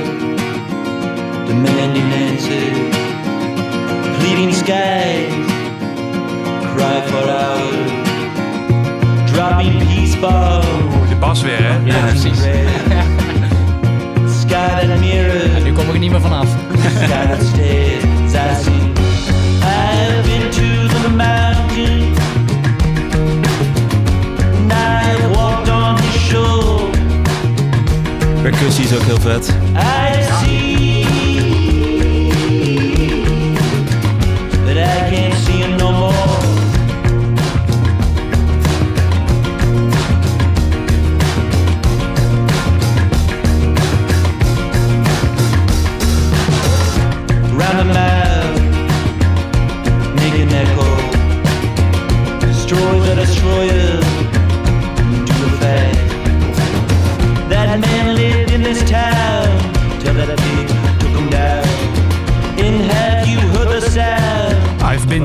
demanding 1.46 2.12
answers, 2.12 2.96
pleading 4.18 4.52
skies, 4.52 5.32
cry 6.72 7.02
for 7.08 7.28
hours, 7.28 7.92
dropping 9.30 9.78
peace 9.78 10.16
bombs. 10.16 11.08
De 11.08 11.16
bas 11.20 11.42
weer, 11.42 11.58
hè? 11.58 11.78
Ja, 11.84 12.06
precies. 12.06 12.38
Sky 14.40 14.86
that 14.86 15.00
mirrors. 15.00 15.53
Kom 15.86 15.94
ik 15.94 16.00
niet 16.00 16.10
meer 16.10 16.20
vanaf. 16.20 16.48
Percussie 28.42 28.84
is 28.84 28.94
ook 28.94 29.02
heel 29.02 29.20
vet. 29.20 29.54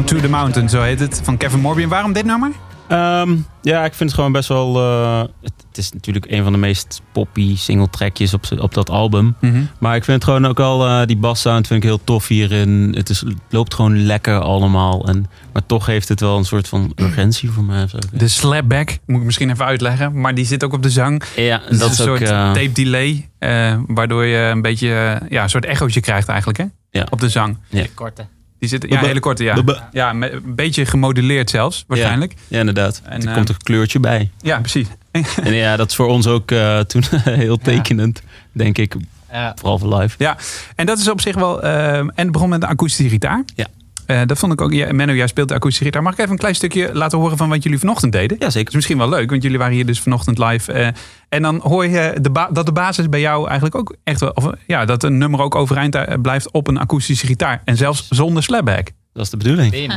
To 0.10 0.20
the 0.20 0.30
mountain, 0.30 0.70
zo 0.70 0.82
heet 0.82 1.00
het, 1.00 1.22
van 1.24 1.38
Kevin 1.38 1.60
Morby. 1.60 1.82
En 1.82 1.90
waarom 1.90 2.14
dit 2.14 2.26
nummer? 2.26 2.52
Ehm, 2.88 3.36
ja, 3.62 3.86
ik 3.86 3.94
vind 3.94 4.10
het 4.10 4.14
gewoon 4.14 4.32
best 4.32 4.48
wel... 4.48 4.78
eh, 4.78 5.20
het, 5.42 5.54
het 5.68 5.78
is 5.78 5.92
natuurlijk 5.92 6.26
een 6.30 6.44
van 6.44 6.52
de 6.52 6.58
meest 6.58 7.02
poppy 7.12 7.58
single 7.58 7.90
trackjes 7.90 8.34
op, 8.34 8.44
op 8.60 8.74
dat 8.74 8.90
album. 8.90 9.36
Maar 9.80 9.96
ik 9.96 10.04
vind 10.04 10.16
het 10.18 10.24
gewoon 10.24 10.46
ook 10.46 10.60
al... 10.60 10.88
eh, 10.88 11.06
die 11.08 11.18
bassound 11.18 11.68
vind 11.68 11.84
ik 11.84 11.90
heel 11.90 12.04
tof 12.04 12.28
hierin. 12.28 12.94
Het, 12.98 13.10
is, 13.10 13.20
het 13.20 13.34
loopt 13.50 13.74
gewoon 13.74 14.06
lekker 14.06 14.40
allemaal. 14.40 15.08
En, 15.08 15.26
maar 15.54 15.66
toch 15.66 15.86
heeft 15.86 16.10
het 16.10 16.20
wel 16.20 16.38
een 16.38 16.46
soort 16.46 16.68
van 16.68 16.92
urgentie 16.96 17.50
voor 17.50 17.64
mij. 17.64 17.88
zo. 17.88 17.98
De 18.12 18.28
slapback, 18.28 18.98
moet 19.06 19.20
ik 19.20 19.26
misschien 19.26 19.50
even 19.50 19.66
uitleggen. 19.66 20.20
Maar 20.22 20.36
die 20.36 20.46
zit 20.46 20.64
ook 20.64 20.74
op 20.74 20.84
de 20.84 20.90
zang. 20.90 21.24
Ja, 21.36 21.62
Dat, 21.70 21.80
dat 21.80 21.92
is 21.92 22.00
een 22.00 22.10
ook... 22.10 22.18
soort 22.18 22.30
eh, 22.30 22.52
tape 22.52 22.72
delay. 22.72 23.30
eh, 23.40 23.78
waardoor 23.88 24.26
je 24.26 24.38
een 24.38 24.62
beetje 24.62 25.22
ja, 25.30 25.44
een 25.44 25.50
soort 25.50 25.66
echootje 25.66 26.00
krijgt 26.00 26.28
eigenlijk, 26.28 26.58
hè? 26.58 26.66
Ja. 26.90 27.08
Op 27.10 27.20
de 27.20 27.30
zang. 27.30 27.58
Korte. 27.94 28.26
Die 28.60 28.70
zit, 28.70 28.86
ja, 28.90 29.00
hele 29.00 29.20
korte, 29.20 29.44
ja. 29.44 29.64
Ja, 29.92 30.10
een 30.10 30.42
beetje 30.46 30.86
gemoduleerd 30.86 31.50
zelfs, 31.50 31.84
waarschijnlijk. 31.88 32.34
Ja, 32.48 32.60
inderdaad. 32.60 33.02
En, 33.04 33.22
er 33.22 33.28
eh, 33.28 33.34
komt 33.34 33.50
een 33.50 33.58
kleurtje 33.58 34.00
bij. 34.00 34.30
Ja, 34.42 34.60
precies. 34.60 34.88
En 35.44 35.54
ja, 35.54 35.76
dat 35.76 35.90
is 35.90 35.96
voor 35.96 36.08
ons 36.08 36.28
ook 36.28 36.52
eh, 36.52 36.80
toen 36.80 37.04
heel 37.24 37.58
tekenend, 37.58 38.22
denk 38.52 38.78
ik. 38.78 38.96
Ja. 39.32 39.54
Vooral 39.56 39.80
voor 39.80 39.96
live. 39.96 40.16
Ja, 40.18 40.38
en 40.76 40.86
dat 40.86 41.00
is 41.00 41.10
op 41.10 41.22
zich 41.22 41.36
wel... 41.36 41.62
eh, 41.62 41.98
en 41.98 42.12
het 42.16 42.32
begon 42.32 42.50
met 42.50 42.64
een 42.64 42.70
akoestische 42.70 43.12
gitaar. 43.12 43.44
Ja. 43.56 43.66
Eh, 44.10 44.22
dat 44.26 44.40
vond 44.40 44.54
ik 44.54 44.62
ook... 44.62 44.74
Ja, 44.74 44.94
Menno, 44.94 45.14
jij 45.14 45.28
speelt 45.28 45.48
de 45.48 45.54
akoestische 45.54 45.86
gitaar. 45.86 46.02
Mag 46.04 46.14
ik 46.14 46.20
even 46.20 46.32
een 46.32 46.38
klein 46.38 46.56
stukje 46.56 46.90
laten 46.94 47.18
horen 47.18 47.38
van 47.38 47.50
wat 47.50 47.64
jullie 47.64 47.80
vanochtend 47.80 48.12
deden? 48.12 48.38
Ja, 48.40 48.44
Dat 48.44 48.52
zeker. 48.54 48.70
is 48.70 48.76
misschien 48.76 48.98
wel 48.98 49.10
leuk, 49.10 49.30
want 49.30 49.44
jullie 49.44 49.58
waren 49.58 49.74
hier 49.74 49.86
dus 49.86 50.00
vanochtend 50.00 50.38
live. 50.38 50.72
eh, 50.72 50.88
en 51.30 51.42
dan 51.42 51.60
hoor 51.64 51.86
je 51.88 52.16
de 52.22 52.48
dat 52.52 52.66
de 52.66 52.72
basis 52.72 53.10
bij 53.10 53.20
jou 53.20 53.46
eigenlijk 53.46 53.76
ook 53.76 53.96
echt 54.04 54.20
wel... 54.20 54.30
Of, 54.34 54.50
ja, 54.68 54.86
dat 54.86 55.04
een 55.04 55.18
nummer 55.18 55.42
ook 55.42 55.56
overeind 55.56 55.96
eh, 55.96 56.22
blijft 56.22 56.52
op 56.52 56.68
een 56.68 56.78
akoestische 56.78 57.26
gitaar. 57.26 57.62
En 57.66 57.78
zelfs 57.78 58.08
zonder 58.10 58.44
slapback. 58.44 58.88
Dat 59.14 59.24
is 59.24 59.30
de 59.30 59.38
bedoeling. 59.38 59.72
Bim. 59.72 59.90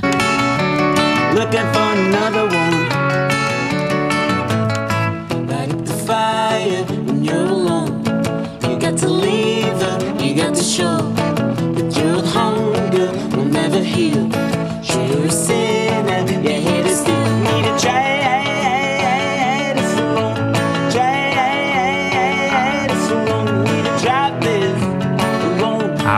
Looking 1.34 1.64
for 1.72 1.80
another 1.80 2.42
one. 2.42 2.86
Light 5.48 5.72
up 5.72 5.84
the 5.86 5.94
fire 6.06 6.84
when 7.04 7.24
you're 7.24 7.48
alone. 7.48 8.00
You 8.60 8.80
got 8.80 8.98
to 8.98 9.08
leave 9.10 9.84
her, 9.84 10.24
you 10.24 10.40
got 10.42 10.54
to 10.56 10.62
show 10.62 11.12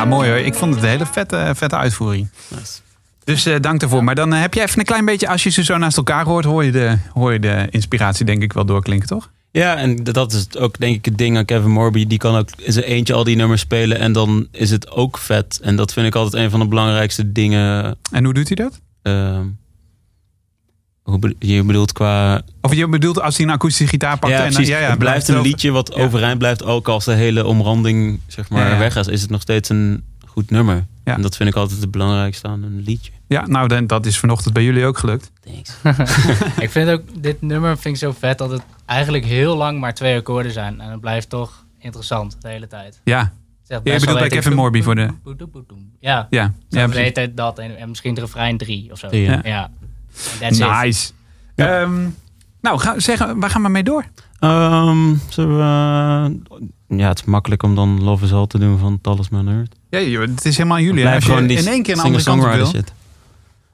mooi 0.05 0.29
hoor. 0.29 0.39
Ik 0.39 0.55
vond 0.55 0.75
het 0.75 0.85
een 0.85 0.91
hele 0.91 1.07
vette, 1.07 1.53
vette 1.55 1.77
uitvoering. 1.77 2.29
Nice. 2.49 2.73
Dus 3.25 3.47
eh, 3.47 3.61
dank 3.61 3.81
daarvoor. 3.81 4.05
Maar 4.05 4.15
dan 4.15 4.35
eh, 4.35 4.41
heb 4.41 4.55
je 4.55 4.63
even 4.63 4.79
een 4.79 4.85
klein 4.85 5.05
beetje... 5.05 5.29
Als 5.29 5.43
je 5.43 5.51
ze 5.51 5.65
zo 5.65 5.77
naast 5.77 5.97
elkaar 5.97 6.25
hoort, 6.25 6.45
hoor 6.45 6.65
je 6.65 6.73
de, 6.73 6.99
hoor 7.13 7.33
je 7.33 7.39
de 7.39 7.67
inspiratie 7.71 8.25
denk 8.25 8.43
ik 8.43 8.53
wel 8.53 8.65
doorklinken, 8.65 9.09
toch? 9.09 9.31
Ja, 9.51 9.77
en 9.77 9.97
dat 9.97 10.33
is 10.33 10.57
ook 10.57 10.79
denk 10.79 10.97
ik 10.97 11.05
het 11.05 11.19
ding 11.19 11.37
aan 11.37 11.45
Kevin 11.45 11.71
Morby. 11.71 12.07
Die 12.07 12.19
kan 12.19 12.37
ook 12.37 12.49
in 12.57 12.73
zijn 12.73 12.85
eentje 12.85 13.15
al 13.15 13.25
die 13.25 13.37
nummers 13.37 13.61
spelen 13.61 13.99
en 13.99 14.13
dan 14.13 14.49
is 14.51 14.71
het 14.71 14.91
ook 14.91 15.19
vet. 15.19 15.61
En 15.63 15.77
dat 15.77 15.93
vind 15.93 16.07
ik 16.07 16.15
altijd 16.15 16.43
een 16.43 16.51
van 16.51 16.61
de 16.61 16.69
belangrijkste 16.69 17.33
dingen. 17.33 17.97
En 18.11 18.25
hoe 18.25 18.35
doet 18.35 18.47
hij 18.49 18.57
dat? 18.57 18.81
ehm, 19.03 19.47
je 21.39 21.63
bedoelt 21.65 21.93
qua... 21.93 22.43
Of 22.61 22.75
je 22.75 22.89
bedoelt 22.89 23.21
als 23.21 23.37
hij 23.37 23.47
een 23.47 23.53
akoestische 23.53 23.87
gitaar 23.93 24.19
pakt... 24.19 24.33
Ja, 24.33 24.39
en, 24.45 24.53
precies. 24.53 24.69
ja, 24.69 24.79
ja, 24.79 24.89
het 24.91 24.99
blijft 24.99 25.29
een 25.29 25.41
liedje 25.41 25.71
wat 25.71 25.93
Ja. 25.97 26.03
overeind 26.03 26.39
blijft. 26.39 26.63
Ook 26.65 26.89
als 26.89 27.05
de 27.05 27.13
hele 27.15 27.45
omranding 27.47 28.21
zeg 28.27 28.49
maar, 28.51 28.67
Ja, 28.67 28.73
ja. 28.73 28.79
weg 28.79 28.97
is, 28.97 29.07
is 29.07 29.21
het 29.23 29.31
nog 29.31 29.41
steeds 29.41 29.69
een 29.69 30.05
goed 30.27 30.51
nummer. 30.51 30.87
Ja. 31.05 31.15
En 31.15 31.23
dat 31.23 31.37
vind 31.37 31.49
ik 31.49 31.55
altijd 31.55 31.81
het 31.81 31.91
belangrijkste 31.91 32.49
aan 32.49 32.63
een 32.63 32.83
liedje. 32.85 33.11
Ja, 33.29 33.47
nou, 33.47 33.69
dan, 33.69 33.87
dat 33.87 34.07
is 34.07 34.19
vanochtend 34.19 34.55
bij 34.55 34.65
jullie 34.65 34.87
ook 34.87 34.99
gelukt. 34.99 35.31
Thanks. 35.41 35.77
ik 36.65 36.71
vind 36.71 36.89
ook, 36.91 37.03
dit 37.23 37.43
nummer 37.43 37.79
vind 37.79 37.95
ik 37.95 38.01
zo 38.01 38.15
vet 38.19 38.39
dat 38.39 38.51
het 38.51 38.63
eigenlijk 38.87 39.25
heel 39.25 39.57
lang 39.57 39.81
maar 39.81 39.95
twee 39.95 40.17
akkoorden 40.17 40.53
zijn. 40.53 40.81
En 40.81 40.91
het 40.91 41.01
blijft 41.01 41.29
toch 41.29 41.65
interessant 41.79 42.37
de 42.41 42.49
hele 42.49 42.67
tijd. 42.67 43.01
Ja, 43.05 43.33
je 43.67 43.81
bedoelt 43.83 44.19
bij 44.19 44.29
Kevin 44.29 44.55
Morby 44.55 44.83
voor 44.83 44.95
de- 44.95 45.01
Ja, 45.01 45.09
ja. 46.01 46.27
ja 46.31 46.41
ja 46.41 46.53
de 46.69 46.79
hele 46.79 46.89
precies. 46.93 47.13
tijd 47.13 47.37
dat 47.37 47.59
en, 47.59 47.77
en 47.79 47.89
misschien 47.89 48.11
het 48.11 48.21
refrein 48.21 48.57
drie 48.57 48.93
of 48.93 48.99
zo. 48.99 49.09
Ja. 49.11 49.71
Nice. 50.41 51.13
Ehm, 51.55 52.09
nou, 52.61 52.79
ga, 52.79 52.99
zeggen, 53.01 53.41
waar 53.41 53.51
gaan 53.51 53.63
we 53.63 53.69
mee 53.69 53.83
door? 53.83 54.05
Ehm, 54.39 55.09
ja, 56.89 57.09
het 57.09 57.19
is 57.19 57.25
makkelijk 57.25 57.63
om 57.63 57.75
dan 57.75 58.03
Love 58.03 58.25
is 58.25 58.33
All 58.33 58.47
te 58.47 58.59
doen 58.59 58.79
van 58.79 59.01
Talisman 59.01 59.49
Earth. 59.49 59.75
Ja, 59.91 60.01
joh, 60.01 60.21
het 60.23 60.45
is 60.45 60.57
helemaal 60.57 60.79
jullie. 60.81 60.95
hè. 60.95 61.01
Blijf 61.03 61.15
Als 61.15 61.25
je 61.25 61.31
gewoon 61.31 61.47
die 61.47 61.59
in 61.59 61.67
één 61.67 61.83
keer 61.83 61.95
een 61.95 62.01
andere 62.01 62.25
kant 62.25 62.43
wil. 62.55 62.67
zitten. 62.67 62.95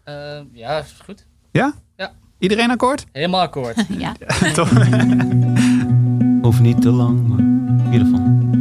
Eh, 0.04 0.14
ja, 0.52 0.78
is 0.78 0.94
goed. 1.04 1.26
Ja? 1.50 1.72
Ja. 1.96 2.12
Iedereen 2.38 2.70
akkoord? 2.70 3.06
Helemaal 3.12 3.40
akkoord. 3.40 3.84
Ja. 3.98 4.12
Toch? 4.54 4.70
Hoeft 6.42 6.60
niet 6.60 6.80
te 6.82 6.90
lang, 6.90 7.28
maar 7.28 7.38
in 7.38 7.88
ieder 7.92 8.06
geval. 8.06 8.59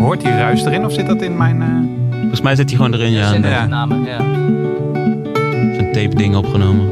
Hoort 0.00 0.20
die 0.20 0.30
ruis 0.30 0.64
erin 0.64 0.84
of 0.84 0.92
zit 0.92 1.06
dat 1.06 1.22
in 1.22 1.36
mijn... 1.36 1.62
eh, 1.62 1.68
Volgens 2.20 2.40
mij 2.40 2.54
zit 2.56 2.68
hij 2.68 2.76
gewoon 2.76 2.94
erin, 2.94 3.10
ja. 3.12 3.28
Zin 3.28 3.44
in 3.44 3.50
Ja. 3.50 3.62
de 3.62 3.68
namen, 3.68 4.02
ja. 4.04 4.18
Zijn 5.74 5.88
tape 5.92 6.14
ding 6.14 6.36
opgenomen. 6.36 6.88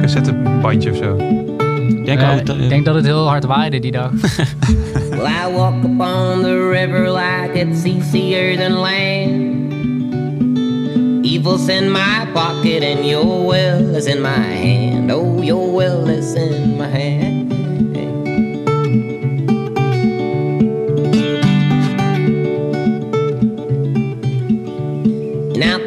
cassettebandje 0.00 0.90
of 0.90 0.96
zo? 0.96 1.16
Ik 1.88 2.04
denk, 2.06 2.20
Eh, 2.20 2.32
ook 2.32 2.46
dat- 2.46 2.56
ik 2.56 2.68
denk 2.68 2.84
dat 2.84 2.94
het 2.94 3.04
heel 3.04 3.28
hard 3.28 3.44
waaide 3.44 3.78
die 3.78 3.90
dag. 3.92 4.10
Well, 5.10 5.26
I 5.48 5.52
walk 5.56 5.74
upon 5.84 6.42
the 6.42 6.68
river 6.72 7.10
like 7.12 7.50
it's 7.68 7.84
easier 7.84 8.56
than 8.56 8.72
land. 8.72 9.42
Evil's 11.26 11.66
in 11.68 11.90
my 11.92 12.26
pocket 12.32 12.82
and 12.96 13.04
your 13.08 13.46
will 13.46 13.94
is 13.96 14.04
in 14.04 14.20
my 14.20 14.28
hand. 14.28 15.12
Oh, 15.12 15.44
your 15.44 15.74
will 15.76 16.08
is 16.18 16.34
in 16.34 16.76
my 16.76 16.86
hand. 17.00 17.33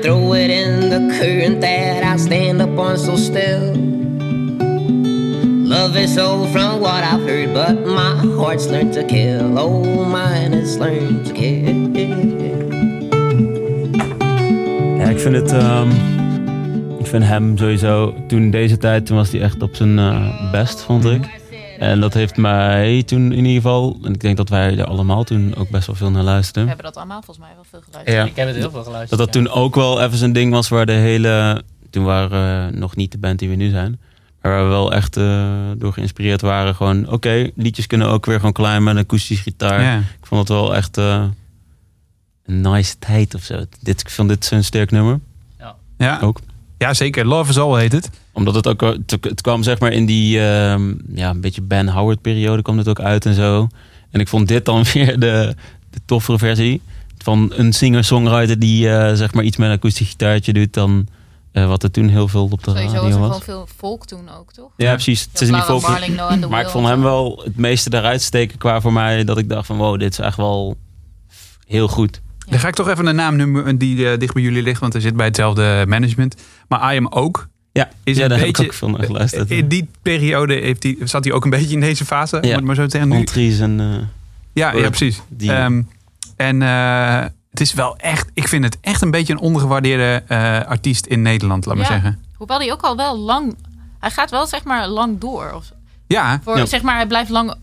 Throw 0.01 0.33
it 0.33 0.49
in 0.49 0.89
the 0.89 1.17
current 1.19 1.59
that 1.61 2.03
I 2.03 2.17
stand 2.17 2.61
upon 2.61 2.97
so 2.97 3.15
still. 3.15 3.73
Love 5.69 5.95
is 5.97 6.17
old 6.17 6.49
from 6.49 6.79
what 6.79 7.03
I've 7.03 7.23
heard, 7.27 7.53
but 7.53 7.85
my 7.85 8.15
heart's 8.37 8.67
learned 8.67 8.93
to 8.93 9.03
kill. 9.03 9.57
Oh, 9.57 10.05
mine 10.05 10.53
has 10.53 10.77
learned 10.77 11.25
to 11.25 11.33
kill. 11.33 11.75
Ja, 14.97 15.09
ik 15.09 15.19
vind 15.19 15.35
het. 15.35 15.51
ehm, 15.51 15.89
ik 16.99 17.05
vind 17.07 17.23
hem 17.23 17.57
sowieso. 17.57 18.13
Toen 18.27 18.49
deze 18.49 18.77
tijd, 18.77 19.05
toen 19.05 19.17
was 19.17 19.31
hij 19.31 19.41
echt 19.41 19.61
op 19.61 19.75
zijn 19.75 19.99
eh, 19.99 20.51
best, 20.51 20.81
vond 20.81 21.05
ik. 21.05 21.36
En 21.79 21.99
dat 21.99 22.13
heeft 22.13 22.37
mij 22.37 23.03
toen 23.03 23.31
in 23.31 23.45
ieder 23.45 23.61
geval. 23.61 23.97
En 24.03 24.13
ik 24.13 24.21
denk 24.21 24.37
dat 24.37 24.49
wij 24.49 24.77
er 24.77 24.85
allemaal 24.85 25.23
toen 25.23 25.55
ook 25.55 25.69
best 25.69 25.87
wel 25.87 25.95
veel 25.95 26.09
naar 26.11 26.23
We 26.23 26.29
luisterden. 26.29 26.67
hebben 26.67 26.85
dat 26.85 26.95
allemaal 26.95 27.21
volgens 27.21 27.45
mij 27.45 27.55
wel 27.55 27.65
veel 27.69 27.81
geluisterd. 27.85 28.17
Ja. 28.17 28.25
Ik 28.25 28.35
heb 28.35 28.47
het 28.47 28.55
heel 28.55 28.71
veel 28.71 28.83
geluisterd. 28.83 29.19
Dat 29.19 29.33
dat 29.33 29.35
ja. 29.35 29.41
toen 29.41 29.61
ook 29.61 29.75
wel 29.75 30.01
even 30.01 30.17
zijn 30.17 30.33
ding 30.33 30.51
was 30.51 30.69
waar 30.69 30.85
de 30.85 30.91
hele. 30.91 31.63
toen 31.89 32.03
waren 32.03 32.29
we 32.71 32.77
nog 32.77 32.95
niet 32.95 33.11
de 33.11 33.17
band 33.17 33.39
die 33.39 33.49
we 33.49 33.55
nu 33.55 33.69
zijn. 33.69 33.99
Maar 34.41 34.51
waar 34.51 34.63
we 34.63 34.69
wel 34.69 34.93
echt 34.93 35.17
eh, 35.17 35.51
door 35.77 35.93
geïnspireerd 35.93 36.41
waren. 36.41 36.75
Gewoon, 36.75 37.09
oké, 37.11 37.49
liedjes 37.55 37.87
kunnen 37.87 38.07
ook 38.07 38.25
weer 38.25 38.37
gewoon 38.37 38.51
klein 38.51 38.83
met 38.83 38.95
een 38.95 39.01
akoestische 39.01 39.43
gitaar. 39.43 39.81
Ja. 39.81 39.97
Ik 39.97 40.25
vond 40.25 40.39
het 40.39 40.57
wel 40.57 40.75
echt 40.75 40.97
eh, 40.97 41.23
een 42.45 42.61
nice 42.61 42.99
tijd 42.99 43.35
of 43.35 43.43
zo. 43.43 43.65
Dit, 43.81 44.01
ik 44.01 44.09
vond 44.09 44.29
dit 44.29 44.45
zo'n 44.45 44.63
sterk 44.63 44.91
nummer. 44.91 45.19
Ja. 45.97 46.19
Ook. 46.21 46.39
ja, 46.77 46.93
zeker. 46.93 47.25
Love 47.25 47.49
is 47.49 47.57
All 47.57 47.79
heet 47.79 47.91
het. 47.91 48.09
Omdat 48.37 48.55
het 48.55 48.67
ook, 48.67 48.81
het, 49.21 49.41
kwam 49.41 49.63
zeg 49.63 49.79
maar 49.79 49.91
in 49.91 50.05
die, 50.05 50.39
ehm, 50.39 50.93
ja, 51.13 51.29
een 51.29 51.41
beetje 51.41 51.61
Ben 51.61 51.87
Howard 51.87 52.21
periode 52.21 52.61
kwam 52.61 52.77
het 52.77 52.87
ook 52.87 52.99
uit 52.99 53.25
en 53.25 53.33
zo. 53.33 53.67
En 54.11 54.19
ik 54.19 54.27
vond 54.27 54.47
dit 54.47 54.65
dan 54.65 54.83
weer 54.93 55.19
de, 55.19 55.55
de 55.89 55.99
toffere 56.05 56.37
versie. 56.37 56.81
Van 57.17 57.51
een 57.55 57.73
singer-songwriter 57.73 58.59
die 58.59 58.89
eh, 58.89 59.13
zeg 59.13 59.33
maar 59.33 59.43
iets 59.43 59.57
met 59.57 59.69
een 59.69 59.75
akoestisch 59.75 60.09
gitaartje 60.09 60.53
doet 60.53 60.73
dan 60.73 61.07
eh, 61.51 61.67
wat 61.67 61.83
er 61.83 61.91
toen 61.91 62.07
heel 62.07 62.27
veel 62.27 62.49
op 62.51 62.63
de 62.63 62.71
Sowieso 62.71 62.83
was 62.83 62.93
er 62.93 62.99
radio 63.01 63.11
gewoon 63.11 63.29
was. 63.29 63.43
veel 63.43 63.67
volk 63.77 64.05
toen 64.05 64.29
ook, 64.29 64.53
toch? 64.53 64.71
Ja, 64.75 64.93
precies. 64.93 65.27
Het 65.31 65.41
is 65.41 65.49
niet 65.49 65.63
folk. 65.63 65.81
Maar 66.49 66.61
ik 66.61 66.69
vond 66.69 66.87
hem 66.87 67.01
wel 67.01 67.41
het 67.43 67.57
meeste 67.57 67.89
daaruit 67.89 68.21
steken 68.21 68.57
qua 68.57 68.81
voor 68.81 68.93
mij 68.93 69.23
dat 69.23 69.37
ik 69.37 69.49
dacht 69.49 69.65
van 69.65 69.77
wow, 69.77 69.99
dit 69.99 70.11
is 70.11 70.19
echt 70.19 70.37
wel 70.37 70.77
heel 71.67 71.87
goed. 71.87 72.21
Dan 72.49 72.59
ga 72.59 72.67
ik 72.67 72.75
toch 72.75 72.89
even 72.89 73.05
een 73.05 73.15
naam 73.15 73.35
noemen 73.35 73.77
die 73.77 74.09
eh, 74.09 74.19
dicht 74.19 74.33
bij 74.33 74.43
jullie 74.43 74.63
ligt, 74.63 74.79
want 74.79 74.93
hij 74.93 75.01
zit 75.01 75.15
bij 75.15 75.25
hetzelfde 75.25 75.85
management. 75.87 76.35
Maar 76.67 76.93
I 76.93 76.97
Am 76.97 77.07
ook. 77.07 77.47
Ja, 77.77 77.89
Is 78.03 78.17
ja 78.17 78.23
een 78.23 78.29
daar 78.29 78.37
heb 78.37 78.47
beetje, 78.47 78.63
ik 78.63 78.69
ook 78.69 78.75
veel 78.75 78.89
naar 78.89 79.03
geluisterd. 79.03 79.51
In 79.51 79.67
die 79.67 79.89
periode 80.01 80.53
heeft 80.53 80.83
hij, 80.83 80.97
zat 81.03 81.23
hij 81.23 81.33
ook 81.33 81.43
een 81.43 81.49
beetje 81.49 81.73
in 81.73 81.79
deze 81.79 82.05
fase, 82.05 82.37
Ja. 82.41 82.59
maar 82.59 82.75
zo 82.75 82.83
te 82.85 82.89
zeggen. 82.89 83.09
Nu, 83.09 83.23
en... 83.63 83.79
eh, 83.79 84.05
ja, 84.53 84.71
ja, 84.73 84.87
precies. 84.87 85.21
Die- 85.29 85.51
Ehm, 85.53 85.81
en 86.35 86.61
eh, 86.61 87.23
het 87.49 87.61
is 87.61 87.73
wel 87.73 87.97
echt, 87.97 88.29
ik 88.33 88.47
vind 88.47 88.63
het 88.63 88.77
echt 88.81 89.01
een 89.01 89.11
beetje 89.11 89.33
een 89.33 89.39
ondergewaardeerde 89.39 90.23
eh, 90.27 90.59
artiest 90.61 91.05
in 91.05 91.21
Nederland, 91.21 91.65
laat 91.65 91.75
maar 91.75 91.85
Ja. 91.85 91.91
zeggen. 91.91 92.19
Hoewel 92.35 92.57
hij 92.59 92.71
ook 92.71 92.81
al 92.81 92.95
wel 92.95 93.17
lang... 93.17 93.57
Hij 93.99 94.11
gaat 94.11 94.29
wel 94.31 94.47
zeg 94.47 94.63
maar 94.63 94.87
lang 94.87 95.19
door. 95.19 95.51
Of, 95.55 95.71
Ja, 96.07 96.39
voor, 96.43 96.57
Ja. 96.57 96.65
Zeg 96.65 96.81
maar, 96.81 96.95
hij 96.95 97.07
blijft 97.07 97.29
lang 97.29 97.55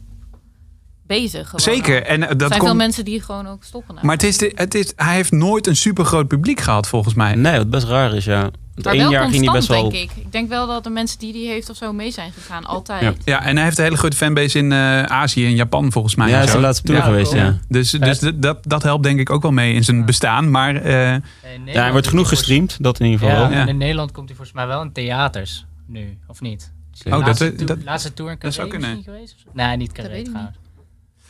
bezig. 1.07 1.45
Gewoon. 1.45 1.61
zeker. 1.61 2.03
En 2.03 2.23
eh, 2.23 2.29
Er 2.31 2.37
dat 2.39 2.49
zijn 2.49 2.63
veel 2.63 2.75
mensen 2.75 3.05
die 3.05 3.21
gewoon 3.21 3.47
ook 3.47 3.65
stoppen. 3.65 3.95
maar 4.03 4.15
het 4.15 4.23
is, 4.23 4.39
de- 4.39 4.53
het 4.55 4.75
is, 4.75 4.93
hij 4.97 5.15
heeft 5.15 5.31
nooit 5.33 5.67
een 5.67 5.77
super 5.77 6.05
groot 6.05 6.29
publiek 6.29 6.61
gehad, 6.61 6.89
volgens 6.89 7.15
mij. 7.15 7.35
nee, 7.35 7.57
wat 7.59 7.71
best 7.71 7.87
raar 7.87 8.15
is, 8.15 8.25
ja. 8.25 8.51
Want 8.75 8.87
maar 8.87 8.95
één 8.95 9.03
wel 9.03 9.13
jaar 9.13 9.31
ging 9.31 9.47
constant, 9.47 9.69
hij 9.69 9.83
best 9.83 9.83
wel... 9.83 10.01
denk 10.03 10.11
ik. 10.19 10.25
Ik 10.25 10.33
denk 10.33 10.49
wel 10.49 10.67
dat 10.67 10.85
de 10.85 10.91
mensen 10.91 11.19
die 11.19 11.33
die 11.33 11.49
heeft 11.49 11.71
of 11.71 11.77
zo 11.77 11.93
mee 11.93 12.11
zijn 12.11 12.33
gegaan. 12.33 12.65
Altijd. 12.65 13.03
Ja. 13.03 13.13
Ja, 13.25 13.45
en 13.45 13.55
hij 13.57 13.65
heeft 13.65 13.79
een 13.79 13.85
hele 13.85 13.97
grote 13.97 14.17
fanbase 14.17 14.59
in 14.59 14.73
eh, 14.73 15.03
Azië 15.03 15.45
en 15.47 15.55
Japan, 15.55 15.93
volgens 15.93 16.15
mij. 16.15 16.29
Ja, 16.29 16.35
hij 16.35 16.45
is 16.45 16.51
de 16.53 16.59
laatste 16.59 16.85
tour 16.87 16.99
Ja, 17.01 17.05
geweest, 17.07 17.31
cool. 17.31 17.43
ja. 17.43 17.59
Dus, 17.69 17.91
dus 17.91 18.19
dat, 18.35 18.59
dat 18.65 18.83
helpt 18.83 19.03
denk 19.03 19.19
ik 19.21 19.31
ook 19.31 19.43
wel 19.43 19.53
mee 19.53 19.75
in 19.75 19.85
zijn 19.85 20.05
bestaan. 20.05 20.51
Maar 20.51 20.77
eh, 20.77 21.13
In 21.15 21.21
Ja, 21.65 21.83
hij 21.83 21.93
wordt 21.93 22.07
genoeg 22.09 22.29
gestreamd, 22.29 22.77
dat 22.81 23.01
in 23.01 23.07
ieder 23.07 23.21
geval 23.21 23.35
Ja, 23.35 23.43
wel. 23.43 23.57
Ja. 23.57 23.63
en 23.63 23.69
in 23.69 23.77
Nederland 23.77 24.13
komt 24.13 24.27
hij 24.29 24.37
volgens 24.37 24.57
mij 24.57 24.67
wel 24.67 24.83
in 24.83 24.93
theaters 24.93 25.65
nu, 25.87 26.19
of 26.27 26.41
niet? 26.41 26.73
Oh, 27.07 27.11
dat- 27.13 27.21
laatste, 27.27 27.55
dat- 27.55 27.67
tour, 27.67 27.81
laatste 27.85 28.15
tour 28.15 28.31
in 28.31 28.37
dat 28.41 28.55
zou 28.55 28.69
Carré 28.69 28.81
kunnen. 28.83 28.97
misschien 28.97 29.15
geweest? 29.15 29.35
of 29.35 29.41
zo? 29.41 29.49
Nee, 29.67 29.77
niet 29.77 29.93
Carré 29.93 30.23
trouwens. 30.23 30.57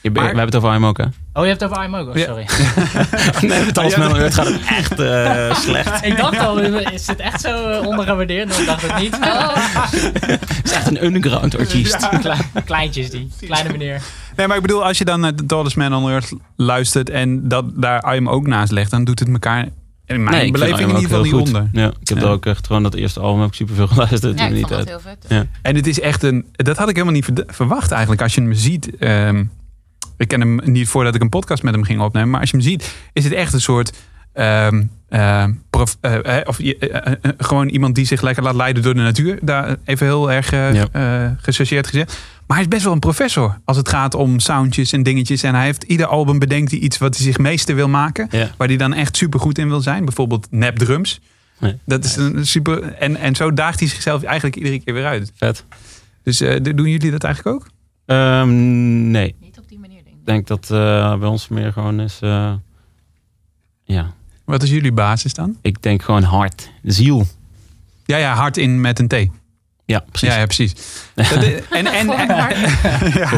Je, 0.04 0.10
Maar- 0.10 0.20
we 0.22 0.26
hebben 0.26 0.44
het 0.46 0.54
over 0.56 0.70
hem 0.70 0.86
ook, 0.86 0.96
hè? 0.98 1.04
Oh, 1.32 1.42
je 1.42 1.48
hebt 1.48 1.60
het 1.60 1.70
over 1.70 1.84
IMO, 1.84 1.98
oh, 2.08 2.16
Ja. 2.16 2.24
sorry. 2.24 2.46
nee, 3.50 3.64
het 3.64 3.78
als 3.78 3.94
ja, 3.94 3.98
men 4.08 4.16
het 4.16 4.34
gaat 4.34 4.52
echt 4.68 5.00
eh, 5.00 5.54
slecht. 5.66 6.04
ik 6.04 6.16
dacht 6.16 6.38
al, 6.38 6.58
is 6.58 7.06
het 7.06 7.18
echt 7.20 7.40
zo 7.40 7.70
uh, 7.80 7.86
ondergewaardeerd? 7.86 8.56
Dan 8.56 8.64
dacht 8.66 8.82
ik 8.84 8.98
niet. 8.98 9.18
Oh, 9.24 9.54
Het 10.20 10.60
is 10.64 10.72
echt 10.72 10.86
een 10.86 11.04
underground 11.04 11.58
artiest. 11.58 12.08
Klein- 12.20 12.40
kleintjes 12.64 13.10
die, 13.10 13.30
kleine 13.46 13.70
meneer. 13.72 14.02
nee, 14.36 14.46
maar 14.46 14.56
ik 14.56 14.62
bedoel, 14.62 14.84
als 14.84 14.98
je 14.98 15.04
dan 15.04 15.20
naar 15.20 15.34
The 15.34 15.46
Tallest 15.46 15.76
Man 15.76 15.94
on 15.94 16.10
Earth 16.10 16.32
luistert 16.56 17.10
en 17.10 17.48
dat 17.48 17.64
daar 17.80 18.14
I'm 18.16 18.28
ook 18.28 18.46
naast 18.46 18.72
legt, 18.72 18.90
dan 18.90 19.04
doet 19.04 19.18
het 19.18 19.28
elkaar 19.28 19.68
in 20.06 20.22
mijn 20.24 20.36
Nee, 20.36 20.50
beleving 20.50 20.78
in 20.90 20.96
ieder 21.00 21.16
ook 21.18 21.24
geval 21.24 21.38
niet 21.40 21.46
onder. 21.48 21.68
Ja, 21.72 21.86
ik 22.00 22.08
heb 22.08 22.18
Ja. 22.18 22.24
er 22.24 22.30
ook 22.30 22.46
echt 22.46 22.66
gewoon 22.66 22.82
dat 22.82 22.94
eerste 22.94 23.20
album 23.20 23.40
heb 23.40 23.48
ik 23.48 23.54
superveel 23.54 23.86
geluisterd. 23.86 24.38
ja, 24.38 24.46
ik 24.46 24.52
niet 24.52 24.66
vond 24.68 24.88
heel 24.88 25.00
vet. 25.00 25.24
Ja. 25.28 25.46
En 25.62 25.74
het 25.76 25.86
is 25.86 26.00
echt 26.00 26.22
een, 26.22 26.44
dat 26.52 26.76
had 26.76 26.88
ik 26.88 26.94
helemaal 26.96 27.14
niet 27.14 27.30
verwacht 27.46 27.90
eigenlijk. 27.90 28.22
Als 28.22 28.34
je 28.34 28.40
hem 28.40 28.52
ziet, 28.54 28.96
ehm, 28.96 29.44
ik 30.16 30.28
ken 30.28 30.40
hem 30.40 30.60
niet 30.64 30.88
voordat 30.88 31.14
ik 31.14 31.20
een 31.22 31.28
podcast 31.28 31.62
met 31.62 31.74
hem 31.74 31.84
ging 31.84 32.00
opnemen, 32.00 32.30
maar 32.30 32.40
als 32.40 32.50
je 32.50 32.56
hem 32.56 32.66
ziet, 32.66 32.94
is 33.12 33.24
het 33.24 33.32
echt 33.32 33.52
een 33.52 33.60
soort, 33.60 33.92
ehm, 34.32 34.82
prof- 35.70 35.96
eh, 36.00 36.38
eh, 36.38 36.46
of 36.48 36.58
eh, 36.58 36.72
eh, 36.80 37.12
gewoon 37.38 37.68
iemand 37.68 37.94
die 37.94 38.04
zich 38.06 38.20
lekker 38.20 38.42
laat 38.42 38.54
leiden 38.54 38.82
door 38.82 38.94
de 38.94 39.00
natuur. 39.00 39.38
Daar 39.42 39.76
even 39.84 40.06
heel 40.06 40.32
erg 40.32 40.50
Ja. 40.50 41.36
gechargeerd 41.40 41.86
gezegd. 41.86 42.18
Maar 42.46 42.56
hij 42.56 42.66
is 42.66 42.72
best 42.72 42.84
wel 42.84 42.92
een 42.92 42.98
professor 42.98 43.58
als 43.64 43.76
het 43.76 43.88
gaat 43.88 44.14
om 44.14 44.38
soundjes 44.40 44.92
en 44.92 45.02
dingetjes. 45.02 45.42
En 45.42 45.54
hij 45.54 45.64
heeft 45.64 45.82
ieder 45.82 46.06
album 46.06 46.38
bedenkt 46.38 46.70
hij 46.70 46.80
iets 46.80 46.98
wat 46.98 47.16
hij 47.16 47.24
zich 47.24 47.38
meester 47.38 47.74
wil 47.74 47.88
maken. 47.88 48.28
Ja. 48.30 48.50
Waar 48.56 48.68
hij 48.68 48.76
dan 48.76 48.94
echt 48.94 49.16
super 49.16 49.40
goed 49.40 49.58
in 49.58 49.68
wil 49.68 49.80
zijn. 49.80 50.04
Bijvoorbeeld 50.04 50.46
nap 50.50 50.76
drums. 50.78 51.20
Nee. 51.58 51.78
Dat 51.84 52.04
is 52.04 52.16
een 52.16 52.46
super. 52.46 52.82
En, 52.92 53.16
en 53.16 53.34
zo 53.34 53.52
daagt 53.52 53.78
hij 53.80 53.88
zichzelf 53.88 54.22
eigenlijk 54.22 54.56
iedere 54.56 54.80
keer 54.80 54.94
weer 54.94 55.06
uit. 55.06 55.32
Vet. 55.36 55.64
Dus 56.22 56.38
doen 56.62 56.88
jullie 56.88 57.10
dat 57.10 57.24
eigenlijk 57.24 57.56
ook? 57.56 57.66
Ehm, 58.06 59.10
nee, 59.10 59.34
Niet 59.40 59.58
op 59.58 59.68
die 59.68 59.78
manier, 59.78 60.00
denk 60.24 60.38
ik. 60.40 60.48
ik 60.48 60.48
denk 60.48 60.68
dat 60.68 60.70
eh, 60.70 61.18
bij 61.18 61.28
ons 61.28 61.48
meer 61.48 61.72
gewoon 61.72 62.00
is... 62.00 62.18
eh, 62.20 62.52
ja, 63.84 64.12
Wat 64.44 64.62
is 64.62 64.70
jullie 64.70 64.92
basis 64.92 65.34
dan? 65.34 65.56
ik 65.62 65.82
denk 65.82 66.02
gewoon 66.02 66.22
hart. 66.22 66.70
Ziel. 66.82 67.26
Ja, 68.04 68.16
ja, 68.16 68.34
hard 68.34 68.56
in 68.56 68.80
met 68.80 68.98
een 68.98 69.08
T. 69.08 69.14
Ja, 69.86 70.04
precies. 70.10 70.28
Ja, 70.28 70.38
ja, 70.38 70.44
precies. 70.44 70.74
Dat, 71.14 71.26
en, 71.70 71.86
en, 71.86 72.10
en, 72.10 72.26
ja. 73.20 73.32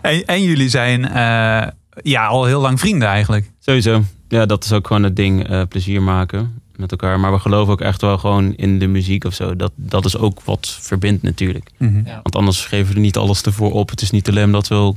en, 0.00 0.24
en 0.24 0.42
jullie 0.42 0.68
zijn 0.68 1.04
eh, 1.08 1.68
ja, 2.02 2.26
al 2.26 2.44
heel 2.44 2.60
lang 2.60 2.80
vrienden 2.80 3.08
eigenlijk. 3.08 3.50
Sowieso. 3.58 4.02
Ja, 4.28 4.46
dat 4.46 4.64
is 4.64 4.72
ook 4.72 4.86
gewoon 4.86 5.02
het 5.02 5.16
ding. 5.16 5.48
eh, 5.48 5.62
plezier 5.68 6.02
maken 6.02 6.60
met 6.76 6.90
elkaar. 6.90 7.20
Maar 7.20 7.32
we 7.32 7.38
geloven 7.38 7.72
ook 7.72 7.80
echt 7.80 8.00
wel 8.00 8.18
gewoon 8.18 8.54
in 8.54 8.78
de 8.78 8.86
muziek 8.86 9.24
of 9.24 9.34
zo. 9.34 9.56
Dat, 9.56 9.72
dat 9.74 10.04
is 10.04 10.16
ook 10.16 10.40
wat 10.44 10.78
verbindt 10.80 11.22
natuurlijk. 11.22 11.70
Ja. 11.78 12.20
Want 12.22 12.36
anders 12.36 12.64
geven 12.66 12.88
we 12.88 12.94
er 12.94 13.00
niet 13.00 13.16
alles 13.16 13.42
ervoor 13.42 13.72
op. 13.72 13.90
Het 13.90 14.02
is 14.02 14.10
niet 14.10 14.28
alleen 14.28 14.50
dat 14.50 14.68
we 14.68 14.94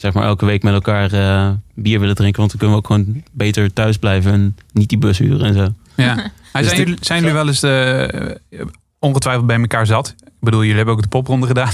zeg 0.00 0.12
maar, 0.12 0.24
elke 0.24 0.46
week 0.46 0.62
met 0.62 0.74
elkaar 0.74 1.12
eh, 1.12 1.50
bier 1.74 2.00
willen 2.00 2.14
drinken. 2.14 2.38
Want 2.38 2.50
dan 2.50 2.60
kunnen 2.60 2.76
we 2.76 2.82
ook 2.82 2.86
gewoon 2.86 3.22
beter 3.32 3.72
thuis 3.72 3.96
blijven. 3.96 4.32
En 4.32 4.56
niet 4.72 4.88
die 4.88 4.98
bus 4.98 5.18
huren 5.18 5.46
en 5.46 5.54
zo. 5.54 5.68
Ja. 5.96 6.14
Dus 6.52 6.66
zijn, 6.66 6.76
jullie, 6.76 6.96
zijn 7.00 7.20
jullie 7.20 7.34
wel 7.34 7.46
eens 7.46 7.62
eh, 7.62 8.60
ongetwijfeld 8.98 9.46
bij 9.46 9.60
elkaar 9.60 9.86
zat? 9.86 10.14
Ik 10.24 10.32
bedoel, 10.40 10.60
jullie 10.60 10.76
hebben 10.76 10.94
ook 10.94 11.02
de 11.02 11.08
popronde 11.08 11.46
gedaan. 11.46 11.72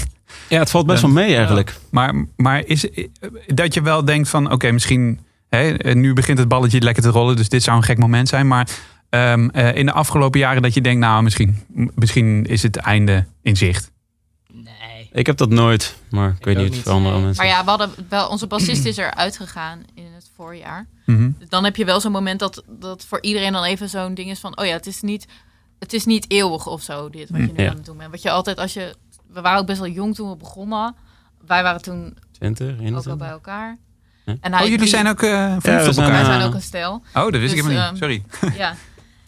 Ja, 0.49 0.59
het 0.59 0.69
valt 0.69 0.85
best 0.85 1.01
wel 1.01 1.11
mee 1.11 1.35
eigenlijk. 1.35 1.75
Maar, 1.91 2.25
maar 2.35 2.65
is 2.65 2.89
eh, 2.89 3.07
dat 3.47 3.73
je 3.73 3.81
wel 3.81 4.05
denkt 4.05 4.29
van, 4.29 4.51
oké, 4.51 4.71
misschien 4.71 5.19
hè, 5.49 5.93
nu 5.93 6.13
begint 6.13 6.37
het 6.37 6.47
balletje 6.47 6.81
lekker 6.81 7.03
te 7.03 7.09
rollen, 7.09 7.35
dus 7.35 7.49
dit 7.49 7.63
zou 7.63 7.77
een 7.77 7.83
gek 7.83 7.97
moment 7.97 8.27
zijn. 8.27 8.47
Maar 8.47 8.67
ehm, 9.09 9.49
eh, 9.49 9.75
in 9.75 9.85
de 9.85 9.91
afgelopen 9.91 10.39
jaren 10.39 10.61
dat 10.61 10.73
je 10.73 10.81
denkt, 10.81 10.99
nou, 10.99 11.23
misschien, 11.23 11.57
misschien 11.95 12.45
is 12.45 12.63
het 12.63 12.75
einde 12.75 13.25
in 13.41 13.57
zicht. 13.57 13.91
Ik 15.17 15.25
heb 15.25 15.37
dat 15.37 15.49
nooit. 15.49 15.95
Maar 16.09 16.29
ik, 16.39 16.45
weet 16.45 16.57
ook 16.57 16.63
niet 16.63 16.71
niet. 16.71 16.81
voor 16.81 16.91
andere 16.91 17.15
Nee. 17.15 17.23
mensen. 17.23 17.43
Maar 17.45 17.53
ja, 17.53 17.63
we 17.63 17.69
hadden 17.69 17.89
wel, 18.09 18.27
onze 18.29 18.47
bassist 18.47 18.85
is 18.85 18.97
eruit 18.97 19.37
gegaan 19.37 19.83
in 19.93 20.07
het 20.15 20.29
voorjaar. 20.35 20.87
Mhm. 21.05 21.31
Dus 21.39 21.49
dan 21.49 21.63
heb 21.63 21.75
je 21.75 21.85
wel 21.85 21.99
zo'n 21.99 22.11
moment 22.11 22.39
dat, 22.39 22.63
dat 22.67 23.05
voor 23.05 23.21
iedereen 23.21 23.51
dan 23.51 23.63
even 23.63 23.89
zo'n 23.89 24.13
ding 24.13 24.29
is 24.29 24.39
van... 24.39 24.57
oh 24.59 24.65
ja, 24.65 24.71
het 24.73 24.85
is 24.87 25.01
niet, 25.01 25.25
het 25.79 25.93
is 25.93 26.05
niet 26.05 26.25
eeuwig 26.31 26.67
of 26.67 26.81
zo, 26.81 27.09
dit 27.09 27.29
wat 27.29 27.39
je 27.39 27.51
nu 27.55 27.63
Ja. 27.63 27.69
aan 27.69 27.75
het 27.75 27.85
doen 27.85 27.97
bent. 27.97 28.11
Wat 28.11 28.21
je 28.21 28.31
altijd 28.31 28.57
als 28.57 28.73
je... 28.73 28.95
We 29.33 29.41
waren 29.41 29.59
ook 29.59 29.65
best 29.65 29.79
wel 29.79 29.89
jong 29.89 30.15
toen 30.15 30.29
we 30.29 30.35
begonnen. 30.35 30.95
Wij 31.47 31.63
waren 31.63 31.81
toen 31.81 32.17
20, 32.31 32.65
ook 32.67 32.71
wel 32.75 32.79
21. 32.85 33.17
bij 33.17 33.29
elkaar. 33.29 33.77
Ja. 34.25 34.35
En 34.41 34.53
Oh, 34.53 34.59
jullie 34.59 34.77
die- 34.77 34.87
zijn 34.87 35.07
ook 35.07 35.21
eh 35.21 35.29
verliefd 35.29 35.65
Ja, 35.65 35.81
we 35.81 35.87
op 35.87 35.93
zijn, 35.93 36.05
elkaar? 36.05 36.11
Wij 36.11 36.19
eh, 36.31 36.37
zijn 36.37 36.41
ook 36.47 36.53
een 36.53 36.61
stel. 36.61 36.91
Oh, 37.13 37.13
dat 37.13 37.31
wist 37.31 37.41
dus, 37.41 37.51
ik 37.51 37.61
helemaal 37.61 37.81
ehm, 37.83 37.91
niet. 37.93 38.01
Sorry. 38.01 38.23
Ja. 38.57 38.75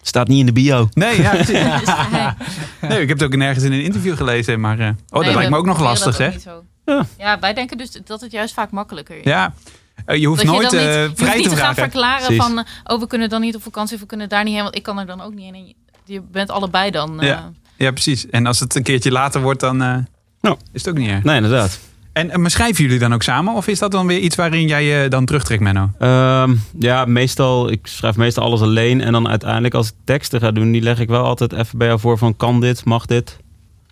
Staat 0.10 0.28
niet 0.28 0.40
in 0.40 0.46
de 0.46 0.52
bio. 0.52 0.90
Nee, 0.94 1.22
ja. 1.22 1.32
Dus 1.38 1.48
hij- 1.50 2.34
nee, 2.82 3.02
ik 3.02 3.08
heb 3.08 3.20
het 3.20 3.24
ook 3.24 3.36
nergens 3.36 3.64
in 3.66 3.72
een 3.72 3.84
interview 3.84 4.16
gelezen. 4.18 4.60
Maar, 4.60 4.80
eh, 4.80 4.86
oh, 4.88 4.94
dat 5.10 5.22
nee, 5.24 5.34
lijkt 5.34 5.44
we 5.44 5.50
me 5.50 5.58
ook 5.58 5.66
nog 5.66 5.80
lastig, 5.80 6.18
hè? 6.18 6.32
Ja. 6.86 7.06
Ja, 7.18 7.40
wij 7.40 7.54
denken 7.54 7.78
dus 7.78 7.92
dat 8.06 8.22
het 8.22 8.32
juist 8.32 8.54
vaak 8.54 8.72
makkelijker 8.72 9.16
is. 9.18 9.24
Ja, 9.24 9.54
Eh, 10.06 10.18
je 10.20 10.28
hoeft 10.28 10.42
Dat 10.46 10.50
je 10.50 10.56
nooit 10.60 10.72
dan 10.72 10.80
niet, 10.80 10.90
eh, 10.90 11.02
je 11.02 11.08
hoeft 11.08 11.20
vrij 11.22 11.36
niet 11.36 11.44
te 11.44 11.50
te 11.50 11.56
gaan 11.56 11.74
vragen. 11.74 11.92
verklaren 11.92 12.26
Precies. 12.26 12.44
van... 12.44 12.58
eh, 12.60 12.66
oh, 12.94 13.00
we 13.00 13.08
kunnen 13.08 13.30
dan 13.30 13.42
niet 13.42 13.56
op 13.56 13.64
vakantie 13.64 13.96
of 13.96 14.02
we 14.02 14.08
kunnen 14.08 14.30
daar 14.30 14.44
niet 14.44 14.54
heen. 14.54 14.64
Want 14.64 14.76
ik 14.76 14.84
kan 14.84 15.00
er 15.00 15.06
dan 15.06 15.22
ook 15.22 15.34
niet 15.34 15.44
heen. 15.46 15.54
En 15.56 15.66
je, 15.68 15.74
je 16.06 16.22
bent 16.32 16.50
allebei 16.50 16.92
dan... 16.92 17.22
eh, 17.22 17.28
Ja. 17.28 17.52
Ja, 17.78 17.92
precies. 17.92 18.30
En 18.30 18.46
als 18.46 18.60
het 18.60 18.76
een 18.76 18.84
keertje 18.84 19.12
later 19.12 19.42
wordt, 19.42 19.60
dan 19.60 19.82
eh, 19.82 19.98
Ja. 20.42 20.56
is 20.72 20.86
het 20.86 20.90
ook 20.90 20.98
niet 20.98 21.10
erg. 21.10 21.24
Nee, 21.24 21.36
inderdaad. 21.36 21.80
En, 22.14 22.30
en 22.32 22.42
maar 22.42 22.52
schrijven 22.52 22.84
jullie 22.84 23.00
dan 23.00 23.14
ook 23.14 23.24
samen? 23.24 23.54
Of 23.54 23.68
is 23.68 23.80
dat 23.80 23.92
dan 23.92 24.08
weer 24.08 24.20
iets 24.20 24.36
waarin 24.36 24.68
jij 24.68 24.84
je 24.84 25.08
dan 25.08 25.26
terugtrekt, 25.26 25.62
Menno? 25.62 25.90
Ehm, 26.00 26.56
ja, 26.80 27.06
meestal, 27.06 27.72
ik 27.72 27.80
schrijf 27.88 28.16
meestal 28.16 28.44
alles 28.44 28.62
alleen. 28.62 29.02
En 29.02 29.12
dan 29.12 29.28
uiteindelijk 29.30 29.74
als 29.74 29.88
ik 29.88 29.94
teksten 30.04 30.40
ga 30.40 30.52
doen, 30.52 30.72
die 30.72 30.82
leg 30.82 31.00
ik 31.00 31.08
wel 31.10 31.24
altijd 31.24 31.54
even 31.54 31.78
bij 31.78 31.88
jou 31.88 32.00
voor 32.00 32.18
van 32.18 32.36
kan 32.36 32.62
dit, 32.62 32.86
mag 32.86 33.06
dit? 33.06 33.38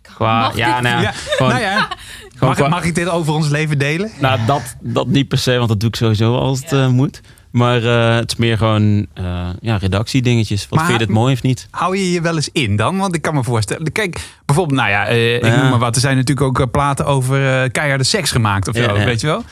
Qua, 0.02 0.40
Mag 0.40 0.58
ja, 0.58 0.74
dit? 0.74 0.84
nou 0.84 0.96
ja, 0.96 1.02
Ja, 1.02 1.12
gewoon, 1.14 1.52
nou 1.52 1.64
ja, 1.64 1.78
gewoon 1.78 2.50
mag, 2.50 2.56
qua- 2.58 2.68
mag 2.68 2.84
ik 2.84 2.96
dit 2.96 3.10
over 3.10 3.34
ons 3.34 3.50
leven 3.50 3.78
delen? 3.78 4.12
nou, 4.20 4.40
dat, 4.46 4.76
dat 4.82 5.08
niet 5.08 5.28
per 5.28 5.38
se, 5.38 5.56
want 5.58 5.70
dat 5.70 5.80
doe 5.80 5.90
ik 5.90 5.96
sowieso 5.96 6.38
als 6.38 6.60
het 6.60 6.70
Ja. 6.70 6.84
eh, 6.84 6.88
moet. 6.88 7.22
Maar 7.52 7.84
eh, 7.84 8.16
het 8.16 8.32
is 8.32 8.38
meer 8.38 8.58
gewoon 8.58 9.06
eh 9.14 9.50
ja, 9.62 9.78
redactiedingetjes. 9.78 10.68
Wat 10.70 10.80
Maar- 10.80 10.88
vind 10.88 11.00
je 11.00 11.06
dit 11.06 11.16
mooi 11.16 11.34
of 11.34 11.42
niet? 11.42 11.68
Hou 11.72 11.98
je 11.98 12.12
je 12.12 12.22
wel 12.22 12.36
eens 12.36 12.50
in 12.52 12.76
dan? 12.76 12.98
Want 12.98 13.16
ik 13.16 13.22
kan 13.22 13.34
me 13.34 13.44
voorstellen. 13.44 13.92
Kijk, 13.92 14.20
bijvoorbeeld, 14.46 14.80
nou 14.80 14.90
ja, 14.92 15.06
eh, 15.08 15.36
ik 15.36 15.46
Ja. 15.46 15.62
noem 15.62 15.70
maar 15.70 15.80
wat. 15.80 15.96
Er 15.96 16.02
zijn 16.02 16.16
natuurlijk 16.18 16.60
ook 16.60 16.72
platen 16.72 17.06
over 17.06 17.70
keiharde 17.72 18.04
seks 18.04 18.32
gemaakt 18.32 18.68
of 18.68 18.76
zo, 18.76 18.82
Ja, 18.82 18.94
ja. 18.96 19.06
weet 19.06 19.22
je 19.22 19.28
wel? 19.28 19.44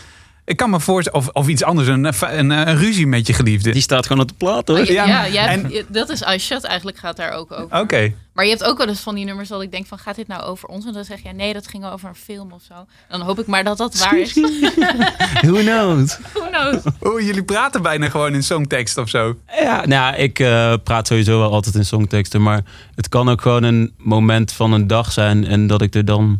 Ik 0.46 0.58
kan 0.58 0.70
me 0.70 0.80
voorstellen, 0.80 1.20
of, 1.20 1.28
of 1.34 1.48
iets 1.48 1.64
anders, 1.64 1.88
een, 1.88 2.06
een, 2.20 2.50
een 2.50 2.78
ruzie 2.78 3.08
met 3.08 3.28
je 3.28 3.34
geliefde. 3.34 3.72
Die 3.72 3.82
staat 3.82 4.06
gewoon 4.06 4.22
op 4.22 4.28
de 4.28 4.34
plaat 4.38 4.68
hoor. 4.68 4.80
Oh, 4.80 4.86
ja, 4.86 5.06
Ja, 5.06 5.26
ja, 5.26 5.48
en- 5.48 5.70
je- 5.70 5.86
dat 5.88 6.10
is 6.10 6.22
I 6.22 6.38
Shut 6.39 6.64
eigenlijk 6.64 6.98
gaat 6.98 7.18
daar 7.18 7.32
ook 7.32 7.52
over. 7.52 7.80
Oké. 7.80 8.14
Maar 8.34 8.46
je 8.46 8.52
hebt 8.52 8.64
ook 8.64 8.78
wel 8.78 8.88
eens 8.88 9.00
van 9.00 9.16
die 9.16 9.26
nummers 9.26 9.50
dat 9.50 9.62
ik 9.62 9.72
denk 9.72 9.86
van 9.86 9.98
gaat 9.98 10.16
dit 10.16 10.28
nou 10.28 10.43
over 10.43 10.70
ons? 10.70 10.86
En 10.86 10.93
dan 10.93 11.04
zeg 11.04 11.24
je 11.24 11.30
nee, 11.30 11.54
dat 11.54 11.68
ging 11.68 11.86
over 11.86 12.10
een 12.10 12.16
film 12.16 12.52
of 12.52 12.62
zo. 12.68 12.74
Dan 13.10 13.22
hoop 13.22 13.39
ik 13.39 13.46
maar 13.48 13.64
dat 13.64 13.78
dat 13.78 13.98
waar 13.98 14.20
is. 14.20 14.34
Who 15.41 15.54
knows? 15.62 16.18
Who 16.34 16.50
knows? 16.52 16.82
Oeh, 17.04 17.22
jullie 17.26 17.43
praten 17.43 17.82
bijna 17.82 18.10
gewoon 18.10 18.34
in 18.34 18.43
songtekst 18.43 18.98
of 18.98 19.10
zo. 19.10 19.36
Ja, 19.60 19.86
nou, 19.86 20.16
ik 20.16 20.39
eh, 20.39 20.74
praat 20.84 21.08
sowieso 21.08 21.39
wel 21.39 21.52
altijd 21.52 21.76
in 21.76 21.86
songteksten. 21.86 22.41
Maar 22.43 22.62
het 22.96 23.10
kan 23.10 23.30
ook 23.30 23.41
gewoon 23.41 23.64
een 23.64 23.93
moment 23.98 24.52
van 24.52 24.72
een 24.72 24.88
dag 24.88 25.12
zijn. 25.12 25.46
En 25.48 25.68
dat 25.68 25.82
ik 25.82 25.96
er 25.96 26.06
dan 26.06 26.39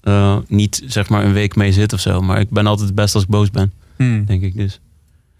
eh, 0.00 0.36
niet 0.46 0.82
zeg 0.86 1.08
maar 1.08 1.24
een 1.24 1.32
week 1.32 1.56
mee 1.56 1.72
zit 1.72 1.92
of 1.92 2.00
zo. 2.00 2.20
Maar 2.20 2.40
ik 2.40 2.50
ben 2.50 2.66
altijd 2.66 2.86
het 2.86 2.96
best 2.96 3.14
als 3.14 3.22
ik 3.22 3.28
boos 3.28 3.50
ben, 3.50 3.72
Hmm. 3.96 4.24
denk 4.24 4.42
ik 4.42 4.54
dus. 4.56 4.80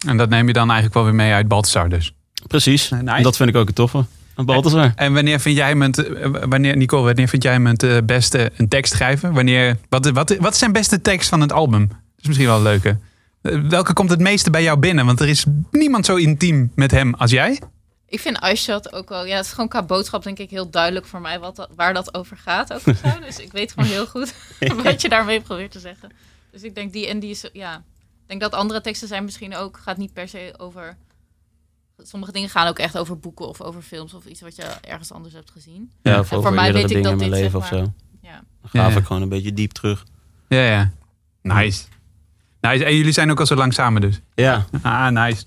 En 0.07 0.17
dat 0.17 0.29
neem 0.29 0.47
je 0.47 0.53
dan 0.53 0.67
eigenlijk 0.67 0.95
wel 0.95 1.05
weer 1.05 1.15
mee 1.15 1.33
uit 1.33 1.49
Baltasar 1.49 1.89
dus. 1.89 2.13
Precies. 2.47 2.91
Nice. 2.91 3.15
En 3.15 3.23
dat 3.23 3.37
vind 3.37 3.49
ik 3.49 3.57
ook 3.57 3.67
het 3.67 3.77
toffe. 3.77 4.05
Aan 4.35 4.45
Balthazar. 4.45 4.93
En 4.95 5.13
wanneer 5.13 5.41
vind 5.41 5.57
jij 5.57 5.69
hem, 5.69 5.83
eh, 5.83 6.31
wanneer, 6.49 6.77
Nicole, 6.77 7.05
wanneer 7.05 7.29
vind 7.29 7.43
jij 7.43 7.53
hem 7.53 7.67
het 7.67 7.83
eh, 7.83 7.97
beste 8.05 8.51
een 8.57 8.69
tekst 8.69 8.93
schrijven? 8.93 9.33
Wanneer, 9.33 9.77
wat, 9.89 10.11
wat, 10.11 10.37
wat 10.41 10.53
is 10.53 10.59
zijn 10.59 10.73
beste 10.73 11.01
tekst 11.01 11.29
van 11.29 11.41
het 11.41 11.53
album? 11.53 11.89
Dat 11.89 11.97
is 12.21 12.27
misschien 12.27 12.47
wel 12.47 12.57
een 12.57 12.63
leuke. 12.63 12.99
Welke 13.69 13.93
komt 13.93 14.11
het 14.11 14.21
meeste 14.21 14.51
bij 14.51 14.63
jou 14.63 14.79
binnen? 14.79 15.07
Want 15.07 15.21
er 15.21 15.29
is 15.29 15.45
niemand 15.71 16.07
zo 16.07 16.17
intiem 16.17 16.73
met 16.75 16.91
hem 16.91 17.15
als 17.15 17.31
jij. 17.31 17.61
Ik 18.11 18.21
vind 18.21 18.45
I 18.45 18.55
Shut 18.57 18.93
ook 18.93 19.09
wel, 19.09 19.25
ja, 19.27 19.37
het 19.37 19.45
is 19.45 19.53
gewoon 19.53 19.69
qua 19.69 19.83
boodschap 19.83 20.23
denk 20.23 20.39
ik 20.39 20.51
heel 20.51 20.71
duidelijk 20.71 21.07
voor 21.07 21.21
mij 21.21 21.39
wat 21.41 21.57
dat, 21.57 21.69
waar 21.75 21.95
dat 21.95 22.15
over 22.15 22.37
gaat 22.37 22.73
ook 22.73 22.87
of 22.87 22.97
zo. 22.97 23.21
Dus 23.27 23.39
ik 23.39 23.53
weet 23.53 23.73
gewoon 23.73 23.89
heel 23.89 24.07
goed 24.07 24.35
wat 24.85 25.01
je 25.03 25.09
daarmee 25.09 25.41
probeert 25.41 25.71
te 25.71 25.81
zeggen. 25.81 26.11
Dus 26.51 26.63
ik 26.63 26.75
denk 26.75 26.93
die 26.93 27.07
en 27.09 27.21
die 27.21 27.31
is, 27.31 27.45
ja, 27.53 27.77
ik 27.77 28.27
denk 28.27 28.41
dat 28.41 28.53
andere 28.53 28.81
teksten 28.81 29.09
zijn 29.09 29.25
misschien 29.25 29.57
ook, 29.57 29.79
gaat 29.83 29.97
niet 29.97 30.13
per 30.13 30.29
se 30.29 30.55
over, 30.57 30.97
sommige 31.99 32.33
dingen 32.33 32.49
gaan 32.49 32.67
ook 32.69 32.79
echt 32.79 32.99
over 32.99 33.19
boeken 33.19 33.49
of 33.49 33.61
over 33.61 33.83
films 33.83 34.15
of 34.15 34.25
iets 34.27 34.41
wat 34.41 34.57
je 34.57 34.63
ergens 34.81 35.13
anders 35.13 35.35
hebt 35.35 35.51
gezien. 35.51 35.93
Ja, 36.03 36.19
of 36.19 36.33
En 36.33 36.43
voor 36.43 36.53
mij 36.53 36.73
weet 36.73 36.91
ik 36.91 37.03
dat 37.03 37.13
in 37.13 37.19
mijn 37.19 37.31
dit, 37.31 37.41
leven 37.41 37.51
zeg 37.51 37.55
of 37.61 37.71
maar- 37.71 37.79
zo. 37.81 37.93
Ja. 38.23 38.43
Dan 38.61 38.71
gaaf 38.83 38.93
Ja. 38.93 38.99
ik 38.99 39.07
gewoon 39.07 39.23
een 39.23 39.29
beetje 39.29 39.53
diep 39.55 39.73
terug. 39.73 40.05
Ja, 40.49 40.61
ja. 40.63 40.91
Nice. 41.43 41.85
nice. 42.61 42.85
En 42.85 42.97
jullie 42.97 43.13
zijn 43.13 43.31
ook 43.31 43.41
al 43.41 43.47
zo 43.47 43.55
lang 43.55 43.75
samen 43.75 44.01
dus. 44.01 44.21
Ja, 44.35 44.65
Ah, 44.83 45.09
nice. 45.09 45.45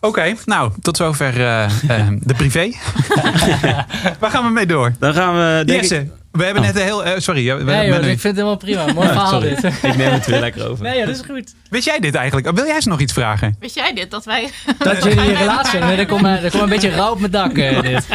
Oké, 0.00 0.34
nou, 0.44 0.72
tot 0.82 0.96
zover 0.96 1.40
eh, 1.40 1.64
eh, 1.64 2.06
de 2.20 2.34
privé. 2.34 2.70
Waar 4.20 4.30
gaan 4.30 4.44
we 4.44 4.50
mee 4.50 4.66
door? 4.66 4.92
dan 4.98 5.14
gaan 5.14 5.34
we... 5.34 5.62
Denk 5.64 5.80
Jesse, 5.80 5.96
ik, 5.96 6.10
we 6.32 6.44
hebben 6.44 6.62
Oh. 6.62 6.68
net 6.68 6.76
een 6.78 6.82
heel... 6.84 7.04
eh, 7.04 7.18
sorry, 7.18 7.56
we- 7.56 7.62
Nee 7.64 7.86
joh, 7.88 7.96
ik 7.96 8.02
vind 8.04 8.22
het 8.22 8.34
helemaal 8.34 8.56
prima. 8.56 8.92
Mooi 8.92 9.08
verhaal 9.14 9.28
sorry. 9.28 9.48
dit. 9.54 9.64
ik 9.82 9.96
neem 9.96 10.10
het 10.12 10.26
weer 10.26 10.40
lekker 10.40 10.68
over. 10.68 10.84
Nee 10.84 10.96
joh, 10.98 11.06
dat 11.06 11.14
is 11.14 11.22
goed. 11.30 11.54
Wist 11.70 11.84
jij 11.84 11.98
dit 11.98 12.14
eigenlijk? 12.14 12.50
Wil 12.56 12.66
jij 12.66 12.80
ze 12.80 12.88
nog 12.88 13.00
iets 13.00 13.12
vragen? 13.12 13.56
Weet 13.60 13.74
jij 13.74 13.92
dit, 13.94 14.10
dat 14.10 14.24
wij... 14.24 14.50
Dat 14.78 15.02
jullie 15.04 15.18
een 15.30 15.34
relatie 15.36 15.78
hebben. 15.78 15.98
Er 15.98 16.06
komt, 16.06 16.40
komt 16.50 16.62
een 16.62 16.68
beetje 16.68 16.90
rauw 16.90 17.10
op 17.12 17.18
mijn 17.20 17.32
dak 17.32 17.56
eh, 17.58 17.80
dit. 17.82 18.08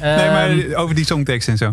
nee, 0.00 0.10
Ehm, 0.14 0.32
maar 0.32 0.76
over 0.78 0.94
die 0.94 1.04
songtekst 1.04 1.48
en 1.48 1.56
zo. 1.56 1.72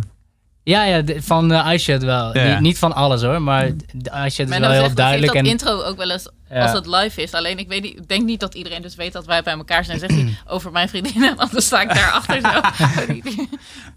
Ja, 0.63 0.83
ja 0.83 1.01
de- 1.01 1.21
van 1.21 1.51
uh, 1.51 1.77
wel. 1.99 2.37
Ja. 2.37 2.49
Niet, 2.51 2.59
niet 2.59 2.77
van 2.77 2.93
alles 2.95 3.21
hoor, 3.21 3.41
maar 3.41 3.69
de 3.93 4.11
iShut 4.25 4.39
is 4.39 4.47
Maar 4.49 4.59
wel 4.59 4.69
dat 4.71 4.81
heel 4.85 4.93
duidelijk. 4.93 5.33
dat 5.33 5.41
En, 5.43 5.49
intro 5.49 5.81
ook 5.83 5.97
wel 5.97 6.11
eens 6.11 6.29
Ja. 6.49 6.61
als 6.61 6.71
het 6.71 6.85
live 6.85 7.21
is. 7.21 7.33
Alleen 7.33 7.57
ik, 7.59 7.67
weet 7.67 7.81
niet, 7.81 7.97
ik 7.97 8.07
denk 8.07 8.25
niet 8.25 8.39
dat 8.39 8.55
iedereen 8.55 8.81
dus 8.81 8.95
weet 8.95 9.13
dat 9.13 9.25
wij 9.25 9.43
bij 9.43 9.53
elkaar 9.53 9.85
zijn. 9.85 9.99
Zegt 9.99 10.11
hij 10.13 10.37
over 10.55 10.71
mijn 10.71 10.89
vriendinnen, 10.89 11.35
want 11.35 11.51
dan 11.51 11.61
sta 11.61 11.81
ik 11.81 11.93
daarachter 11.93 12.41
zo. 12.41 12.61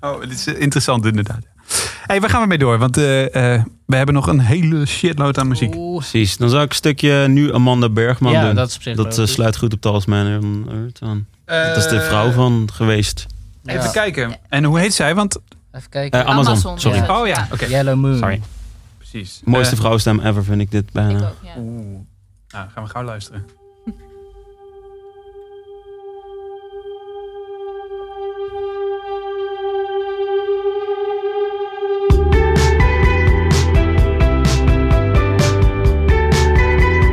Oh, 0.09 0.21
dit 0.21 0.31
is 0.31 0.47
interessant 0.47 1.05
inderdaad. 1.07 1.41
hey, 2.07 2.21
waar 2.21 2.31
gaan 2.31 2.41
we 2.41 2.47
mee 2.47 2.59
door? 2.59 2.79
Want 2.79 2.97
eh, 2.97 3.55
eh, 3.55 3.65
we 3.87 3.97
hebben 3.97 4.15
nog 4.15 4.27
een 4.27 4.41
hele 4.41 4.87
shitload 4.87 5.39
aan 5.39 5.49
muziek. 5.49 5.75
Oeh, 5.75 5.99
Precies. 5.99 6.37
Dan 6.37 6.51
zou 6.51 6.63
ik 6.63 6.71
een 6.71 6.77
stukje 6.77 7.29
nu 7.29 7.55
Amanda 7.55 7.89
Bergman 7.89 8.33
Ja, 8.33 8.45
doen. 8.47 8.55
dat 8.55 8.69
is 8.69 8.77
op 8.77 8.83
zich 8.83 8.97
Dat 8.97 9.19
eh, 9.19 9.27
sluit 9.27 9.57
goed 9.57 9.73
op 9.73 9.81
Talisman 9.81 10.67
Earth 10.71 10.99
aan. 11.03 11.27
dat 11.45 11.77
is 11.77 11.89
de 11.89 12.01
vrouw 12.01 12.31
van 12.31 12.69
geweest. 12.73 13.27
Even 13.65 13.93
kijken. 13.93 14.37
En 14.49 14.65
hoe 14.65 14.79
heet 14.79 14.95
zij? 14.95 15.15
Want... 15.15 15.39
Even 15.73 15.89
kijken. 15.89 16.27
Amazon, 16.27 16.47
Amazon, 16.47 16.79
sorry. 16.81 16.99
ja. 16.99 17.21
Oh 17.21 17.27
ja, 17.27 17.49
oké. 17.53 17.65
Yellow 17.67 17.97
Moon. 17.97 18.17
Sorry. 18.19 18.41
Precies. 18.99 19.41
Mooiste 19.45 19.77
vrouwstem 19.77 20.21
ever 20.21 20.45
vind 20.45 20.61
ik 20.61 20.71
dit 20.71 20.83
ik 20.83 20.93
bijna. 20.93 21.19
ook, 21.19 21.37
ja. 21.43 21.51
Oeh. 21.59 21.99
Nou, 22.53 22.69
gaan 22.69 22.83
we 22.85 22.89
gauw 22.91 23.03
luisteren. 23.03 23.47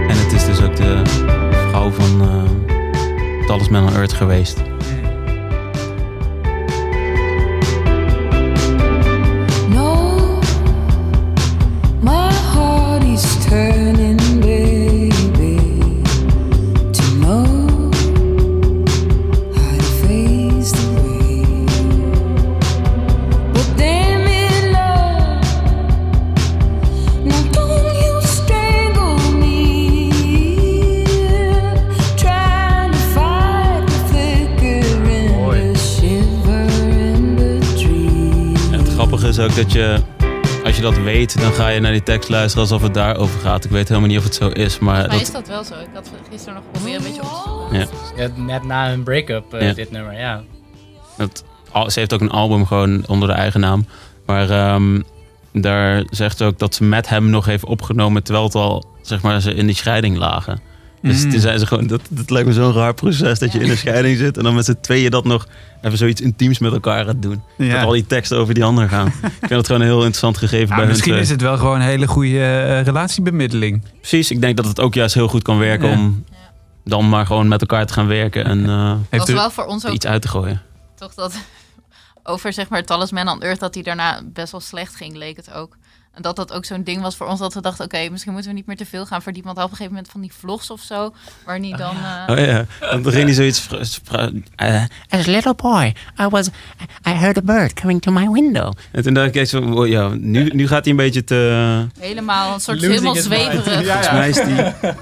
En 0.08 0.18
het 0.18 0.32
is 0.32 0.46
dus 0.46 0.62
ook 0.62 0.76
de 0.76 1.02
vrouw 1.70 1.90
van 1.90 2.22
eh 2.22 3.48
Talisman 3.48 3.84
on 3.88 3.94
Earth 3.94 4.14
geweest. 4.14 4.62
Dat 39.64 39.72
je, 39.72 40.00
als 40.66 40.76
je 40.76 40.82
dat 40.82 40.98
weet, 40.98 41.42
dan 41.42 41.52
ga 41.54 41.68
je 41.68 41.80
naar 41.80 41.92
die 41.92 42.04
tekst 42.04 42.30
luisteren 42.30 42.62
alsof 42.62 42.82
het 42.82 42.94
daarover 42.94 43.40
gaat. 43.40 43.66
Ik 43.66 43.72
weet 43.72 43.88
helemaal 43.88 44.10
niet 44.10 44.18
of 44.18 44.24
het 44.24 44.36
zo 44.36 44.48
is, 44.48 44.80
maar 44.80 45.10
dat, 45.10 45.22
is 45.22 45.32
dat 45.32 45.48
wel 45.48 45.64
zo. 45.64 45.74
Ik 45.74 45.88
had 45.94 46.12
gisteren 46.32 46.54
nog 46.54 46.64
geprobeerd 46.64 46.98
een 46.98 47.04
beetje 47.12 47.22
op 47.22 47.68
ja, 47.72 47.86
Ja, 48.16 48.30
net 48.36 48.64
na 48.64 48.88
hun 48.90 49.04
break-up, 49.04 49.54
eh, 49.54 49.68
Ja. 49.68 49.74
dit 49.74 49.92
nummer, 49.92 50.14
ja. 50.20 50.42
dat, 51.18 51.44
al- 51.72 51.92
ze 51.92 52.00
heeft 52.00 52.14
ook 52.14 52.22
een 52.22 52.30
album 52.32 52.66
gewoon 52.66 53.04
onder 53.08 53.28
de 53.28 53.34
eigen 53.34 53.60
naam. 53.60 53.86
Maar 54.26 54.50
ehm, 54.50 55.02
daar 55.54 56.04
zegt 56.10 56.38
ze 56.38 56.46
ook 56.46 56.60
dat 56.60 56.76
ze 56.76 56.84
met 56.84 57.10
hem 57.10 57.30
nog 57.30 57.46
heeft 57.46 57.66
opgenomen 57.66 58.24
terwijl 58.24 58.46
het 58.46 58.56
al, 58.56 58.86
zeg 59.02 59.22
maar, 59.22 59.42
ze 59.42 59.54
in 59.54 59.66
die 59.66 59.76
scheiding 59.76 60.18
lagen. 60.18 60.60
Dus 61.02 61.24
Mm. 61.24 61.32
toen 61.32 61.40
zei 61.40 61.58
ze 61.58 61.66
gewoon, 61.66 61.88
dat, 61.88 62.02
dat 62.10 62.30
lijkt 62.30 62.48
me 62.48 62.54
zo'n 62.54 62.74
raar 62.74 62.94
proces 62.94 63.40
dat 63.40 63.52
je 63.52 63.60
in 63.60 63.70
een 63.70 63.78
scheiding 63.78 64.18
zit 64.18 64.38
en 64.38 64.44
dan 64.44 64.56
met 64.56 64.66
z'n 64.66 64.78
tweeën 64.82 65.12
dat 65.12 65.24
nog 65.26 65.48
even 65.82 65.98
zoiets 65.98 66.22
intiems 66.22 66.60
met 66.60 66.72
elkaar 66.74 67.06
gaat 67.06 67.22
doen. 67.22 67.42
Ja. 67.58 67.74
Dat 67.76 67.84
al 67.86 67.92
die 67.92 68.06
teksten 68.06 68.38
over 68.38 68.54
die 68.54 68.64
ander 68.64 68.90
gaan. 68.90 69.08
Ik 69.24 69.32
vind 69.40 69.50
het 69.50 69.66
gewoon 69.66 69.82
een 69.82 69.88
heel 69.88 69.98
interessant 69.98 70.38
gegeven 70.38 70.68
Ja, 70.68 70.76
bij 70.76 70.78
hun 70.84 70.88
misschien 70.88 71.14
is 71.16 71.30
het 71.30 71.42
wel 71.42 71.58
gewoon 71.58 71.76
een 71.76 71.82
hele 71.88 72.08
goede 72.08 72.40
eh, 72.44 72.82
relatiebemiddeling. 72.84 73.84
Precies, 74.00 74.32
ik 74.32 74.42
denk 74.42 74.58
dat 74.58 74.66
het 74.66 74.80
ook 74.80 74.94
juist 74.94 75.14
heel 75.14 75.28
goed 75.28 75.44
kan 75.44 75.58
werken 75.58 75.90
Ja. 75.90 75.96
om 75.98 76.24
dan 76.86 77.10
maar 77.10 77.26
gewoon 77.26 77.48
met 77.48 77.62
elkaar 77.62 77.86
te 77.86 77.94
gaan 77.94 78.08
werken 78.08 78.46
en 78.46 78.66
eh, 78.66 78.96
Heeft 79.10 79.24
was 79.24 79.30
u- 79.30 79.34
wel 79.40 79.52
voor 79.52 79.66
ons 79.66 79.86
ook 79.86 79.94
iets 79.94 80.06
uit 80.06 80.22
te 80.22 80.28
gooien. 80.28 80.62
toch 80.96 81.14
dat 81.14 81.34
over 82.24 82.54
zeg 82.54 82.70
maar 82.70 82.84
Talisman 82.84 83.28
on 83.30 83.42
Earth 83.42 83.60
dat 83.60 83.74
hij 83.74 83.84
daarna 83.84 84.22
best 84.34 84.52
wel 84.52 84.62
slecht 84.62 84.96
ging, 84.96 85.16
leek 85.16 85.36
het 85.36 85.54
ook. 85.54 85.78
En 86.20 86.26
dat 86.26 86.36
dat 86.36 86.54
ook 86.54 86.66
zo'n 86.66 86.84
ding 86.84 87.02
was 87.02 87.16
voor 87.16 87.28
ons 87.28 87.40
dat 87.40 87.54
we 87.54 87.62
dachten, 87.62 87.86
oké, 87.86 88.10
misschien 88.10 88.32
moeten 88.32 88.50
we 88.52 88.58
niet 88.58 88.66
meer 88.66 88.76
te 88.78 88.86
veel 88.86 89.06
gaan 89.06 89.22
verdiepen. 89.22 89.54
Want 89.54 89.66
op 89.66 89.72
een 89.72 89.78
gegeven 89.78 89.94
moment 89.94 90.12
van 90.12 90.22
die 90.22 90.34
vlogs 90.40 90.70
of 90.70 90.82
zo, 90.82 91.14
waar 91.46 91.60
niet 91.60 91.78
dan... 91.78 91.96
eh, 92.28 92.34
Oh 92.34 92.38
ja, 92.46 92.66
dan 92.80 93.12
ging 93.12 93.24
hij 93.24 93.34
zoiets... 93.34 93.68
eh, 94.56 94.84
As 95.10 95.28
a 95.28 95.32
little 95.32 95.54
boy, 95.56 95.94
I 96.22 96.28
was. 96.30 96.48
I 97.08 97.10
heard 97.12 97.38
a 97.38 97.42
bird 97.42 97.74
coming 97.74 98.02
to 98.02 98.12
my 98.12 98.30
window. 98.30 98.74
en 98.92 99.04
toen 99.04 99.14
dacht 99.14 99.36
ik 99.36 99.48
zo, 99.48 99.86
ja, 99.86 100.08
nu, 100.08 100.50
nu 100.54 100.68
gaat 100.68 100.84
hij 100.84 100.92
een 100.92 100.98
beetje 101.00 101.24
te... 101.24 101.88
helemaal 102.00 102.54
een 102.54 102.60
soort 102.60 102.82
helemaal 102.82 103.16
zweverig. 103.16 103.64
Volgens, 103.64 104.12
mij 104.12 104.30
is 104.30 104.36
die, 104.44 104.56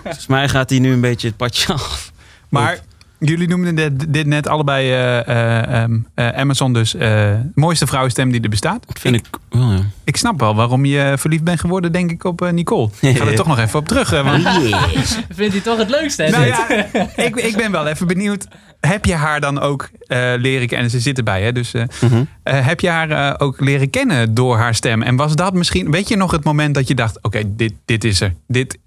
volgens 0.03 0.27
mij 0.27 0.49
gaat 0.49 0.69
hij 0.69 0.79
nu 0.79 0.91
een 0.93 1.01
beetje 1.01 1.27
het 1.27 1.37
padje 1.37 1.73
af. 1.73 2.11
Maar 2.49 2.79
jullie 3.19 3.47
noemden 3.47 3.75
dit, 3.75 4.13
dit 4.13 4.25
net 4.25 4.47
allebei 4.47 4.91
eh, 4.91 5.27
eh, 5.27 5.81
ehm, 5.83 5.97
eh, 6.13 6.29
Amazon 6.29 6.73
dus 6.73 6.95
eh, 6.95 7.31
mooiste 7.55 7.87
vrouwenstem 7.87 8.31
die 8.31 8.41
er 8.41 8.49
bestaat. 8.49 8.83
Dat 8.87 8.99
vind 8.99 9.15
ik 9.15 9.25
wel, 9.49 9.71
ja. 9.71 9.79
Ik 10.03 10.17
snap 10.17 10.39
wel 10.39 10.55
waarom 10.55 10.85
je 10.85 11.13
verliefd 11.17 11.43
bent 11.43 11.59
geworden, 11.59 11.91
denk 11.91 12.11
ik, 12.11 12.23
op 12.23 12.51
Nicole. 12.51 12.89
Ik 13.01 13.17
ga 13.17 13.25
er 13.25 13.35
toch 13.43 13.47
nog 13.47 13.59
even 13.59 13.79
op 13.79 13.87
terug. 13.87 14.09
want- 14.09 14.47
Vindt 15.29 15.53
hij 15.53 15.61
toch 15.63 15.77
het 15.77 15.89
leukste, 15.89 16.23
hè? 16.23 16.29
nou 16.29 16.45
ja, 16.45 16.67
ik, 17.15 17.35
ik 17.35 17.55
ben 17.57 17.71
wel 17.71 17.87
even 17.87 18.07
benieuwd. 18.07 18.47
Heb 18.79 19.05
je 19.05 19.13
haar 19.13 19.39
dan 19.41 19.59
ook 19.59 19.89
eh, 20.07 20.33
leren 20.37 20.67
kennen? 20.67 20.89
Ze 20.89 20.99
zit 20.99 21.17
erbij, 21.17 21.41
hè? 21.43 21.51
Dus 21.51 21.73
eh, 21.73 21.83
Mhm. 22.01 22.23
eh, 22.43 22.65
heb 22.65 22.79
je 22.79 22.89
haar 22.89 23.09
eh, 23.11 23.33
ook 23.37 23.59
leren 23.59 23.89
kennen 23.89 24.33
door 24.33 24.57
haar 24.57 24.75
stem? 24.75 25.01
En 25.01 25.15
was 25.15 25.35
dat 25.35 25.53
misschien, 25.53 25.91
weet 25.91 26.07
je 26.07 26.15
nog 26.17 26.31
het 26.31 26.43
moment 26.43 26.75
dat 26.75 26.87
je 26.87 26.95
dacht: 26.95 27.23
oké, 27.23 27.41
dit, 27.55 27.73
dit 27.85 28.03
is 28.03 28.21
er. 28.21 28.33
Dit, 28.47 28.77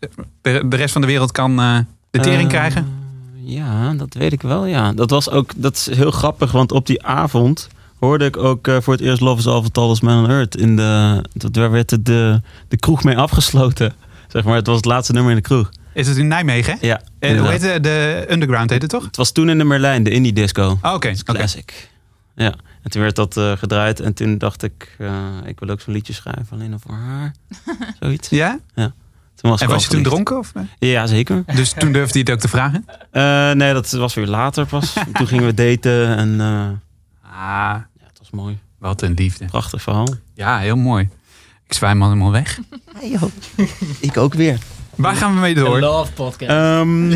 de, 0.42 0.62
de 0.68 0.76
rest 0.76 0.92
van 0.92 1.00
de 1.00 1.06
wereld 1.06 1.32
kan 1.32 1.60
eh, 1.60 1.78
de 2.10 2.20
tering 2.20 2.48
krijgen? 2.48 2.98
Ja, 3.52 3.92
dat 3.94 4.14
weet 4.14 4.32
ik 4.32 4.42
wel, 4.42 4.64
ja. 4.66 4.92
Dat 4.92 5.10
was 5.10 5.30
ook, 5.30 5.52
dat 5.56 5.76
is 5.76 5.94
heel 5.96 6.10
grappig, 6.10 6.52
want 6.52 6.72
op 6.72 6.86
die 6.86 7.02
avond 7.02 7.68
hoorde 7.98 8.24
ik 8.24 8.36
ook 8.36 8.68
eh, 8.68 8.76
voor 8.80 8.92
het 8.92 9.02
eerst 9.02 9.20
Love 9.20 9.38
is 9.38 9.46
All 9.46 9.60
for 9.62 9.70
Talisman 9.70 10.24
on 10.24 10.30
Earth. 10.30 10.56
In 10.56 10.76
de, 10.76 11.22
daar 11.32 11.70
werd 11.70 11.88
de, 11.88 12.02
de, 12.02 12.40
de 12.68 12.76
kroeg 12.76 13.04
mee 13.04 13.16
afgesloten. 13.16 13.92
Zeg 14.28 14.44
maar, 14.44 14.54
het 14.56 14.66
was 14.66 14.76
het 14.76 14.84
laatste 14.84 15.12
nummer 15.12 15.30
in 15.30 15.36
de 15.36 15.42
kroeg. 15.42 15.70
Is 15.94 16.08
het 16.08 16.16
in 16.16 16.28
Nijmegen? 16.28 16.76
hè? 16.80 16.86
Ja, 16.86 16.96
En 16.96 17.04
hoe 17.18 17.28
inderdaad. 17.28 17.60
heet 17.62 17.72
het? 17.72 17.84
De 17.84 18.26
Underground 18.30 18.70
heet 18.70 18.82
het 18.82 18.90
toch? 18.90 19.04
Het 19.04 19.16
was 19.16 19.32
toen 19.32 19.48
in 19.48 19.58
de 19.58 19.64
Merlijn, 19.64 20.02
de 20.02 20.10
indie 20.10 20.32
disco. 20.32 20.78
Oh, 20.82 20.94
Oké. 20.94 21.12
Classic. 21.24 21.90
Ja, 22.36 22.54
en 22.82 22.90
toen 22.90 23.02
werd 23.02 23.16
dat 23.16 23.36
eh, 23.36 23.52
gedraaid. 23.56 24.00
En 24.00 24.14
toen 24.14 24.38
dacht 24.38 24.62
ik, 24.62 24.94
eh, 24.98 25.14
ik 25.44 25.60
wil 25.60 25.68
ook 25.68 25.80
zo'n 25.80 25.92
liedje 25.92 26.12
schrijven. 26.12 26.46
Alleen 26.50 26.72
al 26.72 26.78
voor 26.78 26.94
haar. 26.94 27.34
Zoiets. 28.00 28.28
Ja? 28.28 28.58
Toen 29.40 29.50
was 29.50 29.60
En 29.60 29.68
was 29.68 29.84
je 29.84 29.90
toen 29.90 30.02
dronken? 30.02 30.38
Of? 30.38 30.46
verliefd. 30.48 30.72
Ja, 30.78 31.06
zeker. 31.06 31.42
Dus 31.54 31.72
toen 31.72 31.92
durfde 31.92 32.12
hij 32.12 32.20
het 32.20 32.30
ook 32.30 32.38
te 32.40 32.48
vragen? 32.48 32.84
Eh, 33.10 33.50
nee, 33.52 33.72
dat 33.72 33.90
was 33.90 34.14
weer 34.14 34.26
later 34.26 34.66
pas. 34.66 34.92
toen 35.12 35.26
gingen 35.26 35.44
we 35.46 35.54
daten. 35.54 36.16
En 36.16 36.40
eh, 36.40 36.68
Ah, 37.32 37.76
ja, 37.98 38.06
het 38.06 38.18
was 38.18 38.30
mooi. 38.30 38.58
wat 38.78 39.02
een 39.02 39.14
liefde. 39.14 39.44
Prachtig 39.44 39.82
verhaal. 39.82 40.08
Ja, 40.34 40.58
heel 40.58 40.76
mooi. 40.76 41.08
Ik 41.66 41.72
zwijm 41.72 42.02
allemaal 42.02 42.30
weg. 42.30 42.58
ik 44.00 44.16
ook 44.16 44.34
weer. 44.34 44.58
Waar 44.94 45.16
gaan 45.16 45.34
we 45.34 45.40
mee 45.40 45.54
De 45.54 45.60
door? 45.60 45.80
Love 45.80 46.12
Podcast. 46.12 46.50
Ehm, 46.50 47.08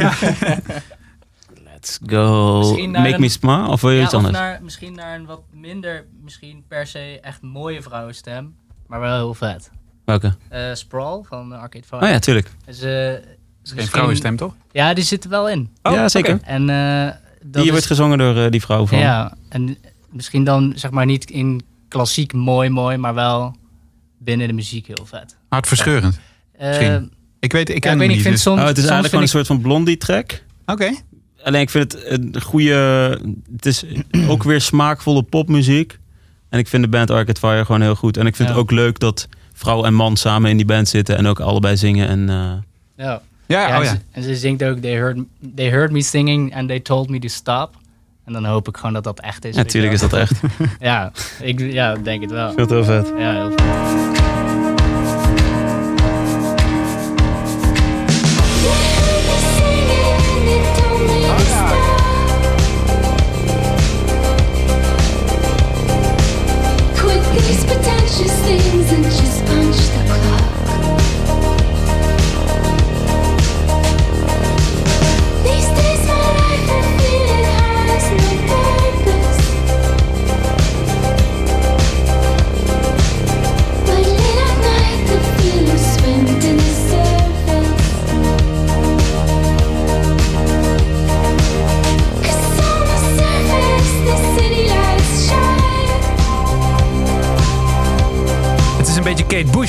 Let's 1.64 1.98
go. 2.06 2.60
Make 2.86 3.14
een- 3.14 3.20
me 3.20 3.28
smile? 3.28 3.66
Of 3.68 3.80
wil 3.80 3.90
je 3.90 3.96
ja, 3.98 4.04
iets 4.04 4.14
of 4.14 4.18
anders? 4.24 4.38
naar, 4.38 4.58
misschien 4.62 4.94
naar 4.94 5.14
een 5.18 5.26
wat 5.26 5.40
minder, 5.52 6.06
misschien 6.22 6.64
per 6.68 6.86
se 6.86 7.18
echt 7.22 7.42
mooie 7.42 7.82
vrouwenstem. 7.82 8.54
Maar 8.86 9.00
wel 9.00 9.14
heel 9.16 9.34
vet. 9.34 9.70
Welke? 10.04 10.34
Eh, 10.48 10.60
Sprawl 10.74 11.22
van 11.28 11.52
Arcade 11.52 11.84
Fire. 11.86 12.02
Oh 12.04 12.08
ja, 12.10 12.18
tuurlijk. 12.18 12.50
Dus, 12.66 12.80
eh, 12.80 13.12
Geen 13.62 13.86
vrouwenstem, 13.86 14.36
toch? 14.36 14.54
Ja, 14.72 14.94
die 14.94 15.04
zit 15.04 15.24
er 15.24 15.30
wel 15.30 15.48
in. 15.48 15.68
ja, 15.82 16.08
zeker. 16.08 16.38
En 16.42 16.68
eh, 16.70 17.04
dat 17.42 17.52
Die 17.52 17.62
is- 17.64 17.70
wordt 17.70 17.86
gezongen 17.86 18.18
door 18.18 18.36
eh, 18.36 18.50
die 18.50 18.60
vrouw 18.60 18.86
van. 18.86 18.98
Ja, 18.98 19.34
en 19.48 19.76
misschien 20.10 20.44
dan 20.44 20.72
zeg 20.76 20.90
maar 20.90 21.06
niet 21.06 21.30
in 21.30 21.62
klassiek 21.88 22.32
mooi 22.32 22.68
mooi, 22.68 22.96
maar 22.96 23.14
wel 23.14 23.56
binnen 24.18 24.46
de 24.48 24.52
muziek 24.54 24.86
heel 24.86 25.06
vet. 25.06 25.36
Hartverscheurend. 25.48 26.18
Eh, 26.52 26.66
Misschien. 26.68 27.12
Ik 27.40 27.52
weet, 27.52 27.68
ik 27.68 27.74
ja, 27.74 27.80
ken 27.80 27.92
ik 27.92 27.98
weet 27.98 27.98
hem 27.98 27.98
niet, 27.98 28.08
ik 28.08 28.14
niet. 28.14 28.22
vind 28.22 28.34
dus- 28.34 28.42
soms, 28.42 28.60
Oh, 28.60 28.66
het 28.66 28.76
is 28.76 28.82
eigenlijk 28.82 29.08
gewoon 29.08 29.24
een 29.24 29.30
soort 29.30 29.46
van 29.46 29.60
blondie 29.60 29.96
track. 29.96 30.42
Oké. 30.66 30.90
Alleen 31.42 31.60
ik 31.60 31.70
vind 31.70 31.92
het 31.92 32.04
een 32.10 32.40
goede. 32.42 32.74
Het 33.52 33.66
is 33.66 33.84
ook 34.28 34.42
weer 34.42 34.60
smaakvolle 34.60 35.22
popmuziek. 35.22 35.98
En 36.48 36.58
ik 36.58 36.68
vind 36.68 36.82
de 36.82 36.88
band 36.88 37.10
Arcade 37.10 37.38
Fire 37.38 37.64
gewoon 37.64 37.80
heel 37.80 37.94
goed. 37.94 38.16
En 38.16 38.26
ik 38.26 38.36
vind 38.36 38.48
Ja. 38.48 38.54
het 38.54 38.64
ook 38.64 38.70
leuk 38.70 38.98
dat 38.98 39.28
vrouw 39.54 39.84
en 39.84 39.94
man 39.94 40.16
samen 40.16 40.50
in 40.50 40.56
die 40.56 40.66
band 40.66 40.88
zitten 40.88 41.16
en 41.16 41.26
ook 41.26 41.40
allebei 41.40 41.76
zingen. 41.76 42.08
En 42.08 42.28
eh, 42.28 43.04
ja. 43.04 43.20
Ja, 43.46 43.68
Ja, 43.68 43.68
oh 43.68 43.74
en, 43.74 43.82
ja. 43.82 43.90
Ze, 43.90 43.98
en 44.10 44.22
ze 44.22 44.36
zingt 44.36 44.64
ook, 44.64 44.78
they 44.78 44.92
heard, 44.92 45.18
they 45.54 45.70
heard 45.70 45.90
me 45.90 46.02
singing 46.02 46.54
and 46.54 46.68
they 46.68 46.80
told 46.80 47.08
me 47.08 47.18
to 47.18 47.28
stop. 47.28 47.76
En 48.24 48.32
dan 48.32 48.44
hoop 48.44 48.68
ik 48.68 48.76
gewoon 48.76 48.92
dat 48.92 49.04
dat 49.04 49.20
echt 49.20 49.44
is. 49.44 49.56
natuurlijk 49.56 49.92
is 49.92 50.00
dat 50.00 50.12
echt. 50.12 50.40
Ja, 50.80 51.12
ik 51.40 51.60
ja, 51.60 51.94
denk 51.94 52.22
het 52.22 52.30
wel. 52.30 52.52
Veel 52.52 52.66
heel 52.66 52.84
vet. 52.84 53.12
Ja, 53.18 53.32
heel 53.32 53.52
vet. 53.56 54.13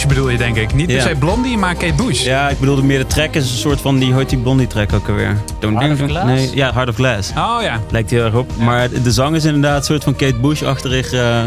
Bush 0.07 0.15
bedoel 0.15 0.29
je, 0.31 0.37
denk 0.37 0.55
ik. 0.57 0.73
Niet 0.73 0.85
per 0.87 0.95
Ja. 0.95 1.01
se 1.01 1.15
Blondie, 1.15 1.57
maar 1.57 1.75
Kate 1.75 1.93
Bush. 1.93 2.23
Ja, 2.23 2.49
ik 2.49 2.59
bedoelde 2.59 2.83
meer 2.83 2.97
de 2.99 3.07
track 3.07 3.33
is 3.33 3.51
een 3.51 3.57
soort 3.57 3.81
van 3.81 3.97
die 3.99 4.13
hoort 4.13 4.29
die 4.29 4.37
blondie 4.39 4.67
track 4.67 4.93
ook 4.93 5.07
alweer. 5.09 5.37
Heart 5.59 6.01
of 6.01 6.09
Glass? 6.09 6.25
Nee, 6.25 6.49
ja, 6.55 6.73
Heart 6.73 6.89
of 6.89 6.95
Glass. 6.95 7.29
Oh 7.29 7.57
ja. 7.61 7.79
Lijkt 7.91 8.09
heel 8.09 8.23
erg 8.23 8.33
op. 8.33 8.51
Maar 8.57 8.89
de 9.03 9.11
zang 9.11 9.35
is 9.35 9.45
inderdaad 9.45 9.77
een 9.77 9.83
soort 9.83 10.03
van 10.03 10.15
Kate 10.15 10.35
Bush-achtig. 10.35 11.13
eh, 11.13 11.43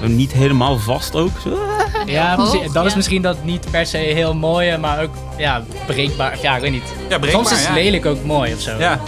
zo 0.00 0.08
niet 0.08 0.32
helemaal 0.32 0.78
vast 0.78 1.14
ook. 1.16 1.30
Zo. 1.42 1.58
Ja, 2.06 2.34
precies. 2.34 2.72
dat 2.72 2.86
is 2.86 2.94
misschien 2.94 3.22
dat 3.22 3.36
niet 3.44 3.70
per 3.70 3.86
se 3.86 3.96
heel 3.96 4.34
mooie, 4.34 4.78
maar 4.78 5.02
ook 5.02 5.14
ja, 5.38 5.62
breekbaar. 5.86 6.38
Ja, 6.42 6.54
ik 6.56 6.60
weet 6.60 6.70
niet. 6.70 6.82
Ja, 7.08 7.18
breekbaar, 7.18 7.30
Soms 7.30 7.50
is 7.52 7.58
het 7.66 7.76
ja. 7.76 7.82
lelijk 7.82 8.06
ook 8.06 8.24
mooi 8.24 8.52
of 8.54 8.60
zo. 8.60 8.70
Ja. 8.78 9.00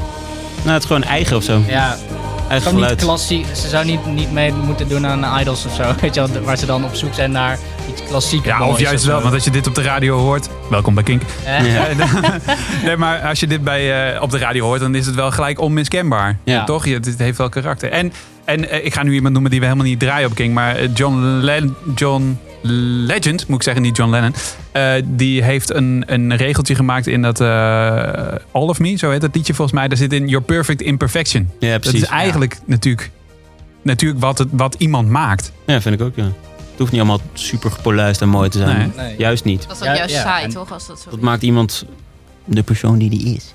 Nou, 0.62 0.74
het 0.74 0.82
is 0.82 0.86
gewoon 0.88 1.03
eigen 1.03 1.36
of 1.36 1.42
zo. 1.42 1.61
Ja, 1.66 1.97
Eigen 2.49 2.68
gewoon 2.70 2.88
niet 2.88 3.01
klassiek. 3.03 3.47
Ze 3.57 3.68
zou 3.68 3.84
niet, 3.84 4.07
niet 4.07 4.32
mee 4.32 4.53
moeten 4.53 4.88
doen 4.88 5.07
aan 5.07 5.40
Idols 5.40 5.64
of 5.66 5.74
zo. 5.74 5.82
Weet 6.01 6.14
je 6.14 6.26
wel, 6.28 6.42
waar 6.42 6.57
ze 6.57 6.66
dan 6.66 6.84
op 6.84 6.95
zoek 6.95 7.14
zijn 7.14 7.30
naar 7.32 7.59
iets 7.92 8.03
klassiek. 8.09 8.45
Ja, 8.45 8.66
of 8.66 8.78
juist 8.80 9.05
wel, 9.05 9.20
want 9.22 9.34
als 9.34 9.45
je 9.45 9.51
dit 9.51 9.66
op 9.66 9.74
de 9.74 9.82
radio 9.82 10.18
hoort... 10.18 10.49
Welkom 10.70 10.95
bij 10.95 11.03
Kink. 11.05 11.22
Eh, 11.45 11.72
Ja. 11.74 11.86
nee, 12.84 12.97
maar 12.97 13.20
als 13.20 13.40
je 13.40 13.47
dit 13.47 13.64
bij, 13.64 14.12
eh, 14.14 14.22
op 14.22 14.30
de 14.30 14.38
radio 14.38 14.64
hoort, 14.64 14.80
dan 14.80 14.95
is 14.95 15.07
het 15.07 15.14
wel 15.14 15.30
gelijk 15.30 15.61
onmiskenbaar. 15.61 16.38
Ja. 16.45 16.64
Toch? 16.64 16.86
Je, 16.86 16.95
het 16.95 17.18
heeft 17.18 17.38
wel 17.38 17.49
karakter. 17.49 17.90
En, 17.90 18.12
en 18.45 18.68
eh, 18.70 18.84
ik 18.84 18.95
ga 18.95 19.03
nu 19.03 19.12
iemand 19.14 19.32
noemen 19.32 19.51
die 19.51 19.61
we 19.61 19.66
helemaal 19.66 19.86
niet 19.88 20.01
draaien 20.01 20.28
op 20.28 20.34
King, 20.34 20.55
maar 20.55 20.76
eh, 20.76 20.88
John, 20.95 21.16
Len- 21.40 21.76
John 21.95 22.38
Legend, 22.67 23.47
moet 23.47 23.57
ik 23.57 23.62
zeggen, 23.62 23.83
niet 23.83 23.97
John 23.97 24.11
Lennon. 24.11 24.35
eh, 24.73 24.93
die 25.05 25.43
heeft 25.43 25.75
een, 25.75 26.03
een 26.07 26.37
regeltje 26.37 26.75
gemaakt 26.75 27.07
in 27.07 27.23
dat 27.23 27.41
eh, 27.41 27.47
All 28.53 28.69
of 28.69 28.79
Me, 28.79 28.97
zo 28.97 29.11
heet 29.11 29.21
dat 29.21 29.35
liedje 29.35 29.55
volgens 29.55 29.79
mij. 29.79 29.89
Daar 29.89 29.97
zit 29.97 30.12
in 30.12 30.29
Your 30.29 30.45
Perfect 30.45 30.81
Imperfection. 30.83 31.51
Ja, 31.59 31.71
Dat 31.71 31.81
precies. 31.81 32.03
is 32.03 32.09
eigenlijk 32.09 32.59
natuurlijk, 32.67 33.11
natuurlijk 33.83 34.21
wat, 34.21 34.39
het, 34.39 34.49
wat 34.51 34.75
iemand 34.79 35.09
maakt. 35.09 35.53
Ja, 35.67 35.81
vind 35.81 35.95
ik 36.01 36.07
ook, 36.07 36.17
ja. 36.17 36.25
Het 36.25 36.79
hoeft 36.83 36.93
niet 36.93 37.01
allemaal 37.01 37.21
super 37.33 37.71
gepolijst 37.71 38.21
en 38.21 38.29
mooi 38.29 38.49
te 38.51 38.59
zijn. 38.59 38.93
Nee. 38.97 39.07
Nee. 39.07 39.15
Juist 39.19 39.45
niet. 39.45 39.67
Dat 39.69 39.77
is 39.83 39.89
ook 39.89 39.97
juist 39.97 40.15
ja, 40.15 40.23
saai, 40.23 40.49
toch? 40.49 40.73
Als 40.73 40.87
dat 40.87 40.99
zo 41.01 41.05
Dat 41.11 41.19
is. 41.19 41.25
maakt 41.25 41.43
iemand 41.43 41.85
de 42.45 42.62
persoon 42.62 42.99
die 42.99 43.11
die 43.11 43.35
is. 43.35 43.55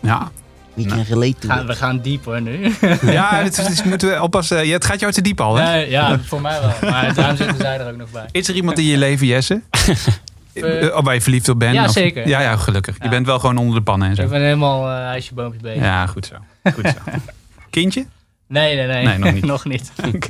Ja, 0.00 0.30
We 0.74 0.84
can 0.84 1.04
relate 1.08 1.34
to 1.38 1.48
gaan, 1.48 1.66
we 1.66 1.74
gaan 1.74 2.00
diep 2.00 2.24
hoor 2.24 2.40
nu. 2.42 2.74
ja 3.02 3.34
het, 3.42 3.58
is- 3.58 3.66
het 3.66 3.84
moeten 3.84 4.08
we 4.08 4.22
oppassen. 4.22 4.66
Ja, 4.66 4.72
het 4.72 4.84
gaat 4.84 5.00
jou 5.00 5.12
te 5.12 5.20
diep 5.20 5.40
al, 5.40 5.56
hè? 5.56 5.64
Nee, 5.72 5.90
ja, 5.90 6.18
voor 6.18 6.40
mij 6.40 6.60
wel. 6.60 6.90
Maar 6.90 7.14
daarom 7.14 7.36
zitten 7.36 7.56
zij 7.56 7.78
er 7.78 7.90
ook 7.90 7.96
nog 7.96 8.10
bij. 8.10 8.26
Is 8.30 8.48
er 8.48 8.54
iemand 8.54 8.78
in 8.78 8.84
je 8.84 8.98
leven, 8.98 9.26
Jesse? 9.26 9.60
Eh, 10.52 10.96
Of 10.96 11.04
waar 11.04 11.14
je 11.14 11.20
verliefd 11.20 11.48
op 11.48 11.58
bent? 11.58 11.74
ja, 11.74 11.84
Of- 11.84 11.90
zeker. 11.90 12.28
Ja, 12.28 12.40
ja, 12.40 12.56
gelukkig. 12.56 12.96
Je 13.02 13.08
bent 13.08 13.26
wel 13.26 13.38
gewoon 13.38 13.56
onder 13.56 13.74
de 13.74 13.82
pannen 13.82 14.08
en 14.08 14.14
zo. 14.14 14.22
Ik 14.22 14.28
ben 14.28 14.40
helemaal 14.42 14.88
eh 14.88 14.94
huisje 15.04 15.34
boompje 15.34 15.60
bezig. 15.60 15.82
Ja, 15.82 16.06
goed 16.06 16.26
zo. 16.26 16.34
Goed 16.74 16.86
zo. 16.86 17.10
Kindje? 17.70 18.06
Nee, 18.46 18.76
nee, 18.76 18.86
nee. 18.86 19.04
Nee, 19.06 19.18
nog 19.18 19.32
niet. 19.32 19.44
nog 19.44 19.64
niet. 19.64 19.92
Oké. 20.14 20.28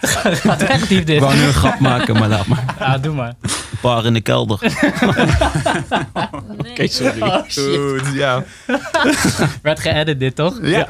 Gaat 0.00 0.62
echt 0.62 0.88
diep 0.88 0.98
Ik 1.00 1.06
dit. 1.06 1.20
wou 1.20 1.34
nu 1.36 1.42
een 1.42 1.52
grap 1.52 1.78
maken, 1.78 2.14
maar 2.18 2.28
laat 2.28 2.46
maar. 2.46 2.64
Ja, 2.78 2.98
doe 2.98 3.14
maar. 3.14 3.34
Een 3.42 3.50
paar 3.80 4.04
in 4.04 4.12
de 4.12 4.20
kelder. 4.20 4.58
Oké, 6.58 6.86
sorry. 6.86 7.20
Oh, 7.22 7.42
shit. 7.48 7.76
Goed, 7.76 8.14
ja. 8.14 8.44
Werd 9.62 9.80
geëdit 9.80 10.18
dit, 10.20 10.34
toch? 10.36 10.58
ja. 10.62 10.86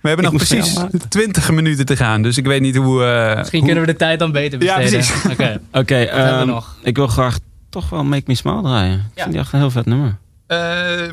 We 0.00 0.08
hebben 0.08 0.24
nog 0.24 0.34
precies 0.34 0.72
jou 0.72 0.84
maken. 0.84 1.08
20 1.08 1.50
minuten 1.50 1.86
te 1.86 1.96
gaan, 1.96 2.22
dus 2.22 2.36
ik 2.36 2.46
weet 2.46 2.60
niet 2.60 2.76
hoe... 2.76 3.04
eh, 3.04 3.36
Misschien 3.36 3.58
hoe- 3.58 3.68
kunnen 3.68 3.86
we 3.86 3.92
de 3.92 3.98
tijd 3.98 4.18
dan 4.18 4.32
beter 4.32 4.62
Ja, 4.62 4.76
besteden. 4.76 5.06
precies. 5.36 5.58
Oké. 5.72 5.94
We 5.98 6.06
ehm, 6.08 6.46
nog? 6.46 6.76
ik 6.82 6.96
wil 6.96 7.06
graag 7.06 7.38
toch 7.70 7.88
wel 7.88 8.04
Make 8.04 8.22
Me 8.26 8.34
Smile 8.34 8.62
draaien. 8.62 8.94
Ik 8.94 9.00
Ja. 9.14 9.22
vind 9.22 9.30
die 9.30 9.40
echt 9.40 9.52
een 9.52 9.58
heel 9.58 9.70
vet 9.70 9.86
nummer. 9.86 10.16
Eh, 10.46 10.58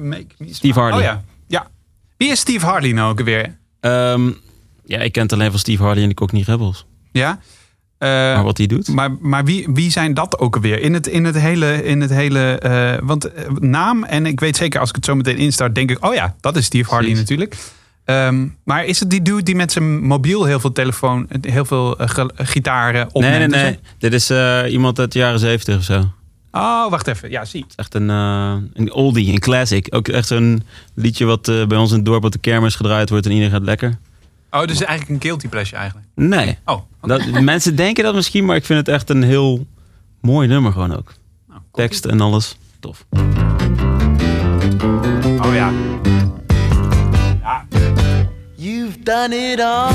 make 0.02 0.26
me 0.38 0.48
Steve 0.54 0.80
Harley. 0.80 0.98
Oh 1.00 1.04
ja. 1.04 1.22
ja. 1.48 1.68
Wie 2.18 2.32
is 2.32 2.40
Steve 2.40 2.66
Harley 2.66 2.92
nou 2.92 3.12
ook 3.12 3.22
weer? 3.22 3.58
Ehm, 3.80 4.32
ja, 4.86 5.00
ik 5.00 5.12
ken 5.12 5.24
het 5.24 5.34
alleen 5.34 5.50
van 5.50 5.60
Steve 5.60 5.84
Harley 5.84 6.04
en 6.04 6.10
de 6.10 6.16
Cockney 6.16 6.42
Rebels. 6.46 6.86
Ja? 7.12 7.40
Eh, 7.98 8.10
Maar 8.10 8.44
wat 8.44 8.58
hij 8.58 8.68
doet? 8.68 8.88
Maar, 8.88 9.12
maar 9.20 9.46
wie, 9.46 9.68
wie 9.74 9.92
zijn 9.92 10.14
dat 10.14 10.40
ook 10.40 10.56
alweer? 10.56 10.80
In 10.82 10.94
het, 10.94 11.08
in 11.08 11.24
het 11.26 11.40
hele. 11.40 11.84
In 11.84 12.02
het 12.02 12.10
hele 12.10 12.60
eh, 12.60 12.94
want 13.04 13.34
eh, 13.34 13.50
naam, 13.60 14.04
en 14.04 14.26
ik 14.26 14.40
weet 14.40 14.58
zeker 14.58 14.80
als 14.80 14.90
ik 14.90 14.96
het 14.96 15.06
zo 15.06 15.16
meteen 15.16 15.38
instart, 15.38 15.76
denk 15.76 15.92
ik: 15.92 16.06
oh 16.06 16.14
ja, 16.14 16.36
dat 16.40 16.56
is 16.56 16.66
Steve 16.66 16.90
Harley 16.90 17.10
Precies. 17.12 17.30
natuurlijk. 17.30 17.56
Ehm, 18.06 18.48
maar 18.64 18.86
is 18.86 19.00
het 19.00 19.10
die 19.10 19.22
dude 19.22 19.44
die 19.44 19.56
met 19.56 19.72
zijn 19.72 20.04
mobiel 20.04 20.44
heel 20.46 20.60
veel 20.60 20.72
telefoon, 20.72 21.28
heel 21.42 21.66
veel 21.66 21.96
ge- 21.98 22.32
gitaren 22.36 23.08
opneemt? 23.12 23.38
Nee, 23.38 23.48
nee, 23.48 23.64
nee. 23.64 23.80
Dit 24.00 24.14
is 24.14 24.30
iemand 24.72 25.00
uit 25.00 25.12
de 25.12 25.20
jaren 25.20 25.40
zeventig 25.40 25.78
of 25.78 25.84
zo. 25.84 25.94
Het? 25.94 26.08
Oh, 26.52 26.90
wacht 26.90 27.08
even. 27.08 27.30
Ja, 27.30 27.46
zie. 27.46 27.66
is 27.68 27.76
echt 27.76 27.94
een, 27.96 28.10
een 28.10 28.92
oldie, 28.92 29.32
een 29.34 29.40
classic. 29.40 29.88
Ook 29.90 30.08
echt 30.08 30.28
zo'n 30.28 30.64
liedje 30.94 31.26
wat 31.26 31.44
bij 31.68 31.78
ons 31.78 31.90
in 31.92 31.96
het 31.98 32.06
dorp 32.06 32.24
op 32.24 32.32
de 32.32 32.38
kermis 32.38 32.76
gedraaid 32.76 33.10
wordt 33.10 33.26
en 33.26 33.32
iedereen 33.32 33.54
gaat 33.54 33.64
lekker. 33.66 33.98
Oh, 34.52 34.66
dus 34.66 34.84
eigenlijk 34.84 35.10
een 35.10 35.30
guilty 35.30 35.48
pleasure 35.48 35.78
eigenlijk? 35.78 36.08
Nee. 36.16 36.58
Oh, 36.66 36.82
dat, 37.02 37.26
mensen 37.42 37.76
denken 37.76 38.04
dat 38.04 38.16
misschien, 38.16 38.46
maar 38.46 38.56
ik 38.56 38.66
vind 38.66 38.80
het 38.80 38.88
echt 38.88 39.10
een 39.10 39.24
heel 39.24 39.66
mooi 40.22 40.48
nummer 40.48 40.72
gewoon 40.72 40.96
ook. 40.96 41.14
Nou, 41.48 41.62
Tekst 41.72 42.06
en 42.06 42.22
alles. 42.22 42.58
Tof. 42.80 43.06
Oh 45.40 45.54
ja. 45.54 45.72
ja. 47.42 47.66
You've 48.56 49.00
done 49.04 49.36
it 49.36 49.60
all. 49.60 49.94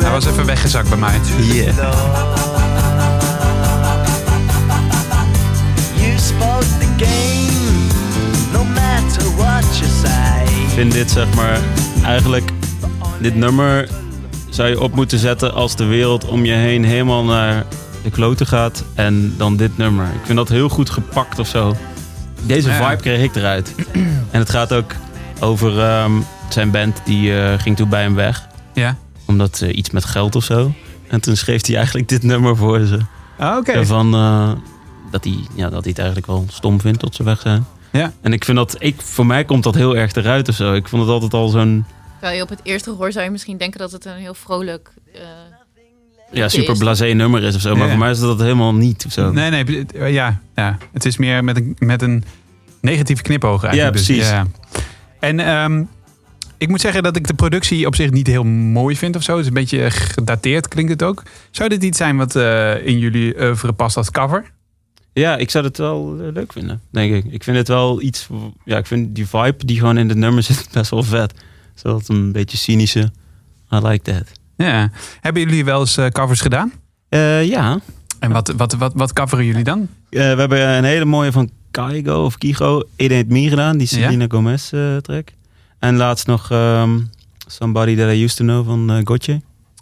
Hij 0.00 0.10
was 0.10 0.26
even 0.26 0.46
weggezakt 0.46 0.88
bij 0.88 0.98
mij. 0.98 1.20
Yeah. 1.38 1.76
You. 6.98 7.47
Ik 9.80 10.68
vind 10.74 10.92
dit 10.92 11.10
zeg 11.10 11.34
maar 11.34 11.58
eigenlijk, 12.04 12.50
dit 13.20 13.34
nummer 13.34 13.88
zou 14.48 14.68
je 14.68 14.80
op 14.80 14.94
moeten 14.94 15.18
zetten 15.18 15.54
als 15.54 15.76
de 15.76 15.84
wereld 15.84 16.24
om 16.24 16.44
je 16.44 16.52
heen 16.52 16.84
helemaal 16.84 17.24
naar 17.24 17.64
de 18.02 18.10
kloten 18.10 18.46
gaat. 18.46 18.84
En 18.94 19.34
dan 19.36 19.56
dit 19.56 19.76
nummer. 19.76 20.04
Ik 20.04 20.24
vind 20.24 20.38
dat 20.38 20.48
heel 20.48 20.68
goed 20.68 20.90
gepakt 20.90 21.38
of 21.38 21.48
zo. 21.48 21.76
Deze 22.42 22.70
vibe 22.70 22.96
kreeg 22.96 23.22
ik 23.22 23.34
eruit. 23.34 23.74
en 24.30 24.38
het 24.38 24.50
gaat 24.50 24.72
ook 24.72 24.92
over 25.40 25.80
ehm, 25.80 26.12
zijn 26.48 26.70
band, 26.70 27.00
die 27.04 27.40
eh, 27.40 27.58
ging 27.58 27.76
toen 27.76 27.88
bij 27.88 28.02
hem 28.02 28.14
weg. 28.14 28.48
Ja. 28.72 28.96
Omdat 29.24 29.60
eh, 29.60 29.76
iets 29.76 29.90
met 29.90 30.04
geld 30.04 30.36
of 30.36 30.44
zo. 30.44 30.72
En 31.08 31.20
toen 31.20 31.36
schreef 31.36 31.66
hij 31.66 31.76
eigenlijk 31.76 32.08
dit 32.08 32.22
nummer 32.22 32.56
voor 32.56 32.86
ze. 32.86 32.98
Ah, 33.38 33.56
Oké. 33.56 33.86
Van, 33.86 34.14
eh, 34.14 34.50
dat, 35.10 35.24
hij, 35.24 35.38
ja, 35.54 35.68
dat 35.68 35.80
hij 35.80 35.90
het 35.90 35.98
eigenlijk 35.98 36.26
wel 36.26 36.46
stom 36.48 36.80
vindt 36.80 36.98
tot 36.98 37.14
ze 37.14 37.22
weg 37.22 37.40
zijn. 37.40 37.66
Ja. 37.92 38.12
En 38.20 38.32
ik 38.32 38.44
vind 38.44 38.56
dat, 38.56 38.76
ik, 38.78 39.00
voor 39.02 39.26
mij 39.26 39.44
komt 39.44 39.62
dat 39.62 39.74
heel 39.74 39.96
erg 39.96 40.14
eruit 40.14 40.48
of 40.48 40.54
zo. 40.54 40.74
Ik 40.74 40.88
vond 40.88 41.02
het 41.02 41.10
altijd 41.10 41.34
al 41.34 41.48
zo'n 41.48 41.84
Terwijl 42.12 42.36
je 42.36 42.42
op 42.42 42.48
het 42.48 42.60
eerste 42.62 42.90
gehoor 42.90 43.12
zou 43.12 43.24
je 43.24 43.30
misschien 43.30 43.56
denken 43.56 43.78
dat 43.80 43.92
het 43.92 44.04
een 44.04 44.16
heel 44.16 44.34
vrolijk... 44.34 44.90
eh, 45.14 45.20
ja, 46.32 46.48
super 46.48 46.78
blasé 46.78 47.04
nummer 47.06 47.42
is 47.42 47.54
of 47.54 47.60
zo. 47.60 47.74
Maar 47.74 47.84
Ja. 47.84 47.88
voor 47.90 47.98
mij 47.98 48.10
is 48.10 48.20
dat 48.20 48.40
helemaal 48.40 48.74
niet 48.74 49.04
of 49.06 49.12
zo. 49.12 49.32
Nee, 49.32 49.50
nee, 49.50 49.64
het- 49.78 50.12
ja, 50.12 50.40
ja. 50.54 50.76
Het 50.92 51.04
is 51.04 51.16
meer 51.16 51.44
met 51.44 51.56
een, 51.56 51.76
met 51.78 52.02
een 52.02 52.24
negatieve 52.80 53.22
knipoog 53.22 53.64
eigenlijk. 53.64 53.94
Ja, 53.96 54.02
Dus, 54.02 54.06
precies. 54.06 54.28
ja. 54.30 54.46
En 55.20 55.40
ehm, 55.40 55.82
ik 56.58 56.68
moet 56.68 56.80
zeggen 56.80 57.02
dat 57.02 57.16
ik 57.16 57.26
de 57.26 57.34
productie 57.34 57.86
op 57.86 57.94
zich 57.94 58.10
niet 58.10 58.26
heel 58.26 58.44
mooi 58.44 58.96
vind 58.96 59.16
of 59.16 59.22
zo. 59.22 59.32
Het 59.32 59.40
is 59.40 59.46
een 59.46 59.54
beetje 59.54 59.90
gedateerd, 59.90 60.68
klinkt 60.68 60.90
het 60.90 61.02
ook. 61.02 61.22
Zou 61.50 61.68
dit 61.68 61.82
iets 61.84 61.98
zijn 61.98 62.16
wat 62.16 62.36
eh, 62.36 62.86
in 62.86 62.98
jullie 62.98 63.40
oeuvre 63.40 63.72
past 63.72 63.96
als 63.96 64.10
cover? 64.10 64.50
Ja, 65.18 65.36
ik 65.36 65.50
zou 65.50 65.64
het 65.64 65.78
wel 65.78 66.16
eh, 66.20 66.32
leuk 66.32 66.52
vinden, 66.52 66.80
denk 66.90 67.12
ik. 67.14 67.24
Ik 67.32 67.44
vind 67.44 67.56
het 67.56 67.68
wel 67.68 68.02
iets... 68.02 68.28
Ja, 68.64 68.78
ik 68.78 68.86
vind 68.86 69.14
die 69.14 69.26
vibe 69.26 69.64
die 69.64 69.78
gewoon 69.78 69.98
in 69.98 70.08
het 70.08 70.18
nummer 70.18 70.42
zit 70.48 70.68
best 70.72 70.90
wel 70.90 71.02
vet. 71.02 71.34
Zoals 71.74 72.08
een 72.08 72.32
beetje 72.32 72.56
cynische. 72.56 73.10
I 73.72 73.76
like 73.76 74.12
that. 74.12 74.32
Ja. 74.56 74.90
Hebben 75.20 75.42
jullie 75.42 75.64
wel 75.64 75.80
eens 75.80 75.96
eh, 75.96 76.06
covers 76.06 76.40
gedaan? 76.40 76.72
Eh, 77.08 77.44
ja. 77.44 77.80
En 78.18 78.32
wat, 78.32 78.52
wat, 78.56 78.72
wat, 78.72 78.92
wat 78.94 79.12
coveren 79.12 79.44
jullie 79.44 79.64
dan? 79.64 79.88
We 80.10 80.18
hebben 80.18 80.68
een 80.68 80.84
hele 80.84 81.04
mooie 81.04 81.32
van 81.32 81.50
Kaigo 81.70 82.24
of 82.24 82.38
Kigo, 82.38 82.82
It 82.96 83.12
Ain't 83.12 83.28
Me 83.28 83.48
gedaan. 83.48 83.78
Die 83.78 83.86
Selena 83.86 84.24
Gomez 84.28 84.72
eh, 84.72 84.96
track. 84.96 85.32
En 85.78 85.96
laatst 85.96 86.26
nog 86.26 86.50
ehm, 86.50 87.00
Somebody 87.46 87.96
That 87.96 88.12
I 88.12 88.22
Used 88.22 88.36
To 88.36 88.44
Know 88.44 88.66
van 88.66 89.00
Gotye. 89.04 89.40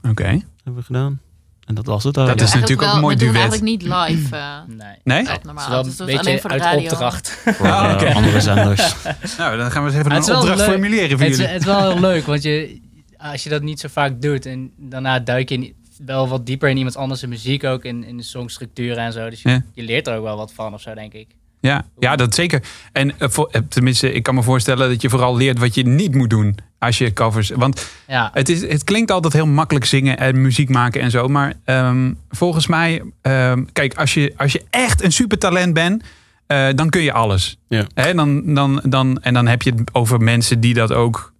Oké. 0.08 0.24
Hebben 0.24 0.74
we 0.74 0.82
gedaan. 0.82 1.20
En 1.66 1.74
dat 1.74 1.86
was 1.86 2.04
het 2.04 2.14
Dat 2.14 2.40
is 2.40 2.52
natuurlijk 2.54 2.72
ook 2.72 2.86
wel- 2.86 2.94
een 2.94 3.00
mooi 3.00 3.16
duet. 3.16 3.32
eigenlijk 3.34 3.62
niet 3.62 3.82
live. 3.82 4.36
eh, 4.36 4.58
Nee. 4.66 4.96
Nee? 5.04 5.20
op 5.22 5.28
Het 5.28 5.44
normaal. 5.44 5.64
is 5.64 5.70
wel 5.70 5.82
Dus 5.82 5.96
dat 5.96 6.08
een 6.08 6.14
is 6.14 6.20
alleen 6.20 6.32
beetje 6.34 6.48
voor 6.48 6.58
de 6.58 6.64
uit 6.64 6.74
radio. 6.74 6.90
opdracht. 6.90 7.28
Voor 7.56 7.66
eh, 7.66 8.16
andere 8.16 8.40
zenders. 8.40 8.94
Nou, 9.38 9.56
dan 9.56 9.70
gaan 9.70 9.82
we 9.84 9.88
eens 9.90 9.98
even 9.98 10.10
een 10.12 10.18
is 10.18 10.30
opdracht 10.30 10.58
leuk. 10.58 10.68
formuleren 10.68 11.10
voor 11.10 11.20
Het 11.20 11.28
is, 11.30 11.36
jullie. 11.36 11.52
het 11.52 11.60
is 11.60 11.66
wel 11.66 11.90
heel 11.90 12.00
leuk, 12.00 12.26
want 12.26 12.42
je, 12.42 12.80
als 13.16 13.42
je 13.42 13.48
dat 13.50 13.62
niet 13.62 13.80
zo 13.80 13.88
vaak 13.92 14.22
doet 14.22 14.46
en 14.46 14.70
daarna 14.76 15.18
duik 15.18 15.48
je 15.48 15.54
in- 15.54 15.74
wel 16.06 16.28
wat 16.28 16.46
dieper 16.46 16.68
in 16.68 16.76
iemand 16.76 16.96
anders 16.96 17.26
muziek 17.26 17.64
ook, 17.64 17.84
in, 17.84 18.04
in 18.04 18.16
de 18.16 18.22
songstructuren 18.22 18.98
en 19.04 19.12
zo. 19.12 19.30
Dus 19.30 19.42
je, 19.42 19.48
Ja. 19.48 19.62
je 19.74 19.82
leert 19.82 20.06
er 20.06 20.16
ook 20.16 20.22
wel 20.24 20.36
wat 20.36 20.52
van 20.52 20.74
of 20.74 20.80
zo, 20.80 20.94
denk 20.94 21.12
ik. 21.12 21.26
Ja, 21.60 21.84
ja, 21.98 22.16
dat 22.16 22.34
zeker. 22.34 22.62
En 22.92 23.18
eh, 23.18 23.28
voor, 23.28 23.48
eh, 23.52 23.60
tenminste, 23.68 24.12
ik 24.12 24.22
kan 24.22 24.34
me 24.34 24.42
voorstellen 24.42 24.88
dat 24.88 25.02
je 25.02 25.08
vooral 25.08 25.36
leert 25.36 25.58
wat 25.58 25.74
je 25.74 25.86
niet 25.86 26.14
moet 26.14 26.30
doen 26.30 26.58
als 26.78 26.98
je 26.98 27.12
covers. 27.12 27.50
Want 27.50 27.86
Ja, 28.06 28.30
het, 28.32 28.48
is, 28.48 28.60
het 28.60 28.84
klinkt 28.84 29.10
altijd 29.10 29.32
heel 29.32 29.46
makkelijk 29.46 29.84
zingen 29.84 30.18
en 30.18 30.40
muziek 30.42 30.68
maken 30.68 31.00
en 31.00 31.10
zo. 31.10 31.28
Maar 31.28 31.52
ehm, 31.64 32.12
volgens 32.30 32.66
mij, 32.66 33.02
ehm, 33.22 33.64
kijk, 33.72 33.94
als 33.94 34.14
je, 34.14 34.34
als 34.36 34.52
je 34.52 34.64
echt 34.70 35.02
een 35.02 35.12
supertalent 35.12 35.74
bent, 35.74 36.02
eh, 36.46 36.66
dan 36.74 36.90
kun 36.90 37.02
je 37.02 37.12
alles. 37.12 37.56
Ja. 37.68 37.86
Hè, 37.94 38.14
dan, 38.14 38.54
dan, 38.54 38.80
dan, 38.84 39.18
en 39.22 39.34
dan 39.34 39.46
heb 39.46 39.62
je 39.62 39.70
het 39.70 39.94
over 39.94 40.20
mensen 40.20 40.60
die 40.60 40.74
dat 40.74 40.92
ook. 40.92 41.34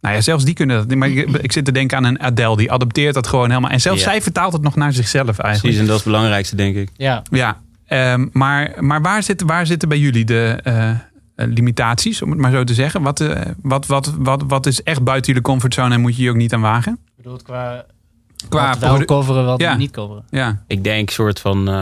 Nou 0.00 0.14
ja, 0.14 0.20
zelfs 0.20 0.44
die 0.44 0.54
kunnen 0.54 0.88
dat. 0.88 0.96
Maar 0.98 1.08
ik, 1.08 1.28
ik 1.48 1.52
zit 1.52 1.64
te 1.64 1.72
denken 1.72 1.96
aan 1.96 2.04
een 2.04 2.20
Adele, 2.20 2.56
die 2.56 2.72
adopteert 2.72 3.14
dat 3.14 3.26
gewoon 3.26 3.48
helemaal. 3.48 3.70
En 3.70 3.80
zelfs 3.80 4.02
Ja. 4.02 4.10
zij 4.10 4.22
vertaalt 4.22 4.52
het 4.52 4.62
nog 4.62 4.76
naar 4.76 4.92
zichzelf 4.92 5.26
eigenlijk. 5.38 5.60
Precies, 5.60 5.78
en 5.78 5.86
dat 5.86 5.96
is 5.98 6.02
het 6.04 6.12
belangrijkste, 6.12 6.56
denk 6.56 6.76
ik. 6.76 6.88
ja. 6.96 7.22
Ja, 7.30 7.60
ehm, 7.86 8.28
maar, 8.32 8.74
maar 8.84 9.02
waar, 9.02 9.22
zitten, 9.22 9.46
waar 9.46 9.66
zitten 9.66 9.88
bij 9.88 9.98
jullie 9.98 10.24
de 10.24 10.58
eh, 10.62 10.90
eh, 10.90 10.96
limitaties, 11.34 12.22
om 12.22 12.30
het 12.30 12.38
maar 12.38 12.50
zo 12.50 12.64
te 12.64 12.74
zeggen? 12.74 13.02
Wat, 13.02 13.20
eh, 13.20 13.40
wat, 13.62 13.86
wat, 13.86 14.14
wat, 14.18 14.42
wat 14.46 14.66
is 14.66 14.82
echt 14.82 15.02
buiten 15.02 15.26
jullie 15.32 15.48
comfortzone 15.48 15.94
en 15.94 16.00
moet 16.00 16.16
je 16.16 16.22
je 16.22 16.30
ook 16.30 16.36
niet 16.36 16.52
aan 16.52 16.60
wagen? 16.60 16.92
Ik 16.92 17.22
bedoel 17.22 17.38
qua, 17.42 17.86
Qua 18.48 18.68
wat 18.68 18.78
wel 18.78 19.04
coveren, 19.04 19.44
wat 19.44 19.60
Ja. 19.60 19.76
niet 19.76 19.90
coveren. 19.90 20.24
Ja, 20.30 20.62
Ik 20.66 20.84
denk 20.84 21.10
soort 21.10 21.40
van, 21.40 21.68
eh, 21.68 21.74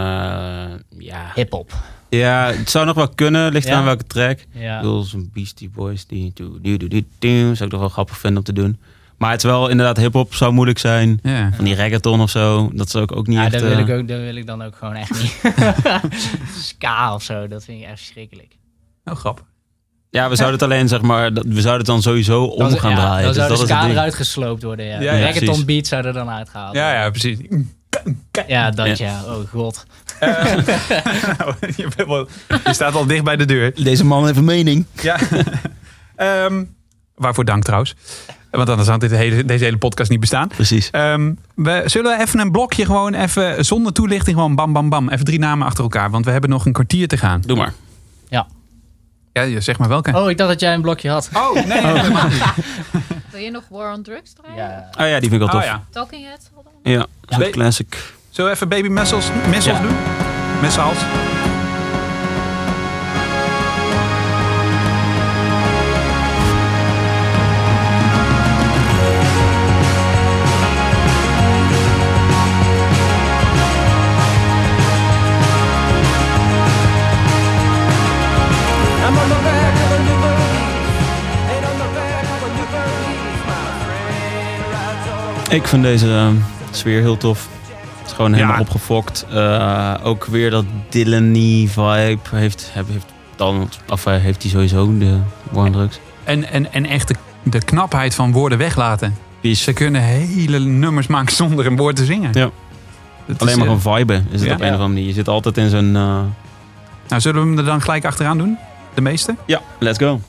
ja... 0.98 1.30
Hip-hop. 1.34 1.72
Ja, 2.09 2.53
het 2.53 2.70
zou 2.70 2.86
nog 2.86 2.94
wel 2.94 3.09
kunnen, 3.09 3.53
ligt 3.53 3.66
Ja. 3.66 3.76
aan 3.76 3.84
welke 3.84 4.05
track. 4.05 4.38
Ja. 4.53 4.74
Ik 4.76 4.82
bedoel, 4.82 5.03
zo'n 5.03 5.30
Beastie 5.32 5.70
Boys, 5.70 6.07
die 6.07 6.30
doe, 6.34 6.61
doe, 6.61 6.88
zou 7.42 7.64
ik 7.64 7.70
toch 7.70 7.80
wel 7.80 7.88
grappig 7.88 8.18
vinden 8.18 8.38
om 8.38 8.44
te 8.44 8.53
doen. 8.53 8.78
Maar 9.20 9.30
het 9.30 9.44
is 9.44 9.50
wel 9.50 9.68
inderdaad, 9.68 9.96
hip-hop 9.96 10.34
zou 10.34 10.52
moeilijk 10.52 10.78
zijn. 10.78 11.18
ja. 11.22 11.50
Van 11.56 11.64
die 11.64 11.74
reggaeton 11.74 12.20
of 12.20 12.30
zo, 12.30 12.70
dat 12.72 12.90
zou 12.90 13.04
ik 13.04 13.16
ook 13.16 13.26
niet 13.26 13.36
Ja, 13.36 13.42
echt... 13.42 13.52
dat 13.52 13.62
wil, 13.62 13.70
eh, 13.72 13.78
ik 13.78 13.88
ook, 13.90 14.08
dat 14.08 14.20
wil 14.20 14.36
ik 14.36 14.46
dan 14.46 14.62
ook 14.62 14.76
gewoon 14.76 14.94
echt 14.94 15.22
niet. 15.22 15.34
Ska 16.62 17.14
of 17.14 17.22
zo, 17.22 17.46
dat 17.48 17.64
vind 17.64 17.80
ik 17.82 17.86
echt 17.88 17.98
verschrikkelijk. 17.98 18.56
Oh, 19.04 19.14
grappig. 19.16 19.44
Ja, 20.10 20.28
we 20.28 20.36
zouden 20.36 20.60
het 20.60 20.70
alleen, 20.70 20.88
zeg 20.88 21.00
maar, 21.00 21.34
dat- 21.34 21.44
we 21.44 21.52
zouden 21.60 21.76
het 21.76 21.86
dan 21.86 22.02
sowieso 22.02 22.44
om 22.44 22.58
Dan- 22.58 22.78
gaan 22.78 22.90
ja, 22.90 22.96
draaien. 22.96 23.16
Dan 23.22 23.26
Dus 23.26 23.36
zou 23.36 23.48
dat 23.48 23.58
de 23.58 23.64
is 23.64 23.70
het 23.70 23.78
ska 23.80 23.88
eruit 23.90 24.14
gesloopt 24.14 24.62
worden, 24.62 24.86
ja. 24.86 25.00
Ja, 25.00 25.12
ja, 25.12 25.26
reggaeton 25.26 25.64
beat 25.64 25.86
zou 25.86 26.04
er 26.06 26.12
dan 26.12 26.28
uitgehaald 26.30 26.74
Ja, 26.74 26.82
worden. 26.82 27.00
ja, 27.02 27.10
precies. 27.10 27.38
Ja, 28.46 28.70
dat 28.70 28.98
Ja. 28.98 29.06
ja. 29.06 29.24
Oh 29.34 29.48
god. 29.48 29.86
Nou, 30.20 31.54
je, 31.76 31.88
bent 31.96 32.08
wel- 32.08 32.28
je 32.64 32.72
staat 32.74 32.94
al 32.94 33.06
dicht 33.06 33.24
bij 33.24 33.36
de 33.36 33.44
deur. 33.44 33.84
Deze 33.84 34.04
man 34.04 34.24
heeft 34.26 34.36
een 34.38 34.44
mening. 34.44 34.86
Ja. 35.02 35.18
Ehm, 36.16 36.64
waarvoor 37.14 37.44
dank 37.44 37.62
trouwens. 37.64 37.94
Want 38.51 38.68
anders 38.68 38.88
had 38.88 39.01
dit 39.01 39.11
hele, 39.11 39.44
deze 39.44 39.64
hele 39.64 39.76
podcast 39.78 40.11
niet 40.11 40.20
bestaan. 40.20 40.48
Precies. 40.48 40.90
Ehm, 40.90 41.32
we 41.55 41.82
zullen 41.86 42.20
even 42.20 42.38
een 42.40 42.51
blokje 42.51 42.84
gewoon 42.84 43.14
even 43.14 43.64
zonder 43.64 43.92
toelichting 43.92 44.36
gewoon 44.36 44.55
bam 44.55 44.72
bam 44.72 44.88
bam. 44.88 45.09
Even 45.09 45.24
drie 45.24 45.38
namen 45.38 45.66
achter 45.66 45.82
elkaar, 45.84 46.11
want 46.11 46.24
we 46.24 46.30
hebben 46.30 46.51
nog 46.51 46.66
een 46.66 46.72
kwartier 46.72 47.09
te 47.09 47.16
gaan. 47.16 47.40
Doe 47.46 47.57
maar. 47.57 47.72
Ja, 49.32 49.42
je- 49.42 49.61
zeg 49.61 49.78
maar 49.78 49.88
welke. 49.88 50.16
Oh, 50.16 50.30
ik 50.30 50.36
dacht 50.38 50.51
dat 50.51 50.61
jij 50.61 50.74
een 50.74 50.80
blokje 50.80 51.11
had. 51.11 51.30
Oh, 51.34 51.55
nee, 51.66 51.86
helemaal 51.86 52.28
niet. 52.28 52.42
Wil 53.32 53.40
je 53.40 53.51
nog 53.51 53.64
War 53.70 53.94
on 53.94 54.03
Drugs 54.03 54.32
draaien? 54.32 54.57
Ja. 54.57 54.88
Oh 54.98 55.07
ja, 55.09 55.20
die 55.20 55.30
vind 55.30 55.32
ik 55.32 55.38
wel 55.38 55.46
Oh 55.48 55.55
tof. 55.55 55.64
ja. 55.64 55.84
Talking 55.90 56.24
Heads? 56.26 56.51
hadden 56.55 56.72
we? 56.82 56.90
Ja, 56.90 57.07
Nee. 57.38 57.51
classic. 57.51 58.12
Zullen 58.30 58.51
we 58.51 58.57
even 58.57 58.68
Baby 58.68 58.88
Messels, 58.88 59.28
Messels 59.51 59.76
Ja. 59.76 59.82
doen? 59.82 59.96
Messels. 60.61 60.98
Ik 85.51 85.66
vind 85.66 85.82
deze 85.82 86.14
eh, 86.14 86.28
sfeer 86.70 87.01
heel 87.01 87.16
tof. 87.16 87.48
Het 87.98 88.07
is 88.07 88.12
gewoon 88.12 88.32
helemaal 88.32 88.55
Ja. 88.55 88.61
opgefokt. 88.61 89.26
Eh, 89.30 89.94
ook 90.03 90.24
weer 90.24 90.51
dat 90.51 90.64
Dylan-y 90.88 91.68
vibe 91.68 92.18
heeft, 92.30 92.30
heeft, 92.30 92.70
heeft, 92.92 93.05
dan, 93.36 93.68
of, 93.88 94.07
eh, 94.07 94.14
heeft 94.16 94.42
hij 94.42 94.51
sowieso 94.51 94.98
de 94.98 95.18
Warm 95.51 95.72
Drugs. 95.72 96.01
En, 96.24 96.51
en, 96.51 96.72
en 96.72 96.86
echt 96.86 97.09
de, 97.09 97.14
de 97.42 97.59
knapheid 97.64 98.14
van 98.14 98.32
woorden 98.32 98.59
weglaten. 98.59 99.16
Ze 99.42 99.72
kunnen 99.72 100.03
hele 100.03 100.59
nummers 100.59 101.07
maken 101.07 101.34
zonder 101.34 101.66
een 101.66 101.76
woord 101.76 101.96
te 101.96 102.05
zingen. 102.05 102.30
Ja. 102.32 102.51
Dat 103.26 103.40
alleen 103.40 103.53
is, 103.53 103.59
maar 103.59 103.68
eh, 103.68 103.80
gewoon 103.80 103.96
viben. 103.98 104.26
Is 104.30 104.40
het 104.40 104.48
ja. 104.48 104.55
op 104.55 104.61
een 104.61 104.66
of 104.66 104.72
andere 104.72 104.88
manier. 104.88 105.07
Je 105.07 105.12
zit 105.12 105.28
altijd 105.28 105.57
in 105.57 105.68
zo'n... 105.68 105.96
eh, 105.96 106.20
Nou, 107.09 107.20
zullen 107.20 107.42
we 107.42 107.48
hem 107.48 107.59
er 107.59 107.64
dan 107.64 107.80
gelijk 107.82 108.05
achteraan 108.05 108.38
doen? 108.38 108.59
De 108.94 109.01
meeste? 109.01 109.34
ja, 109.46 109.61
let's 109.78 109.98
go. 109.98 110.20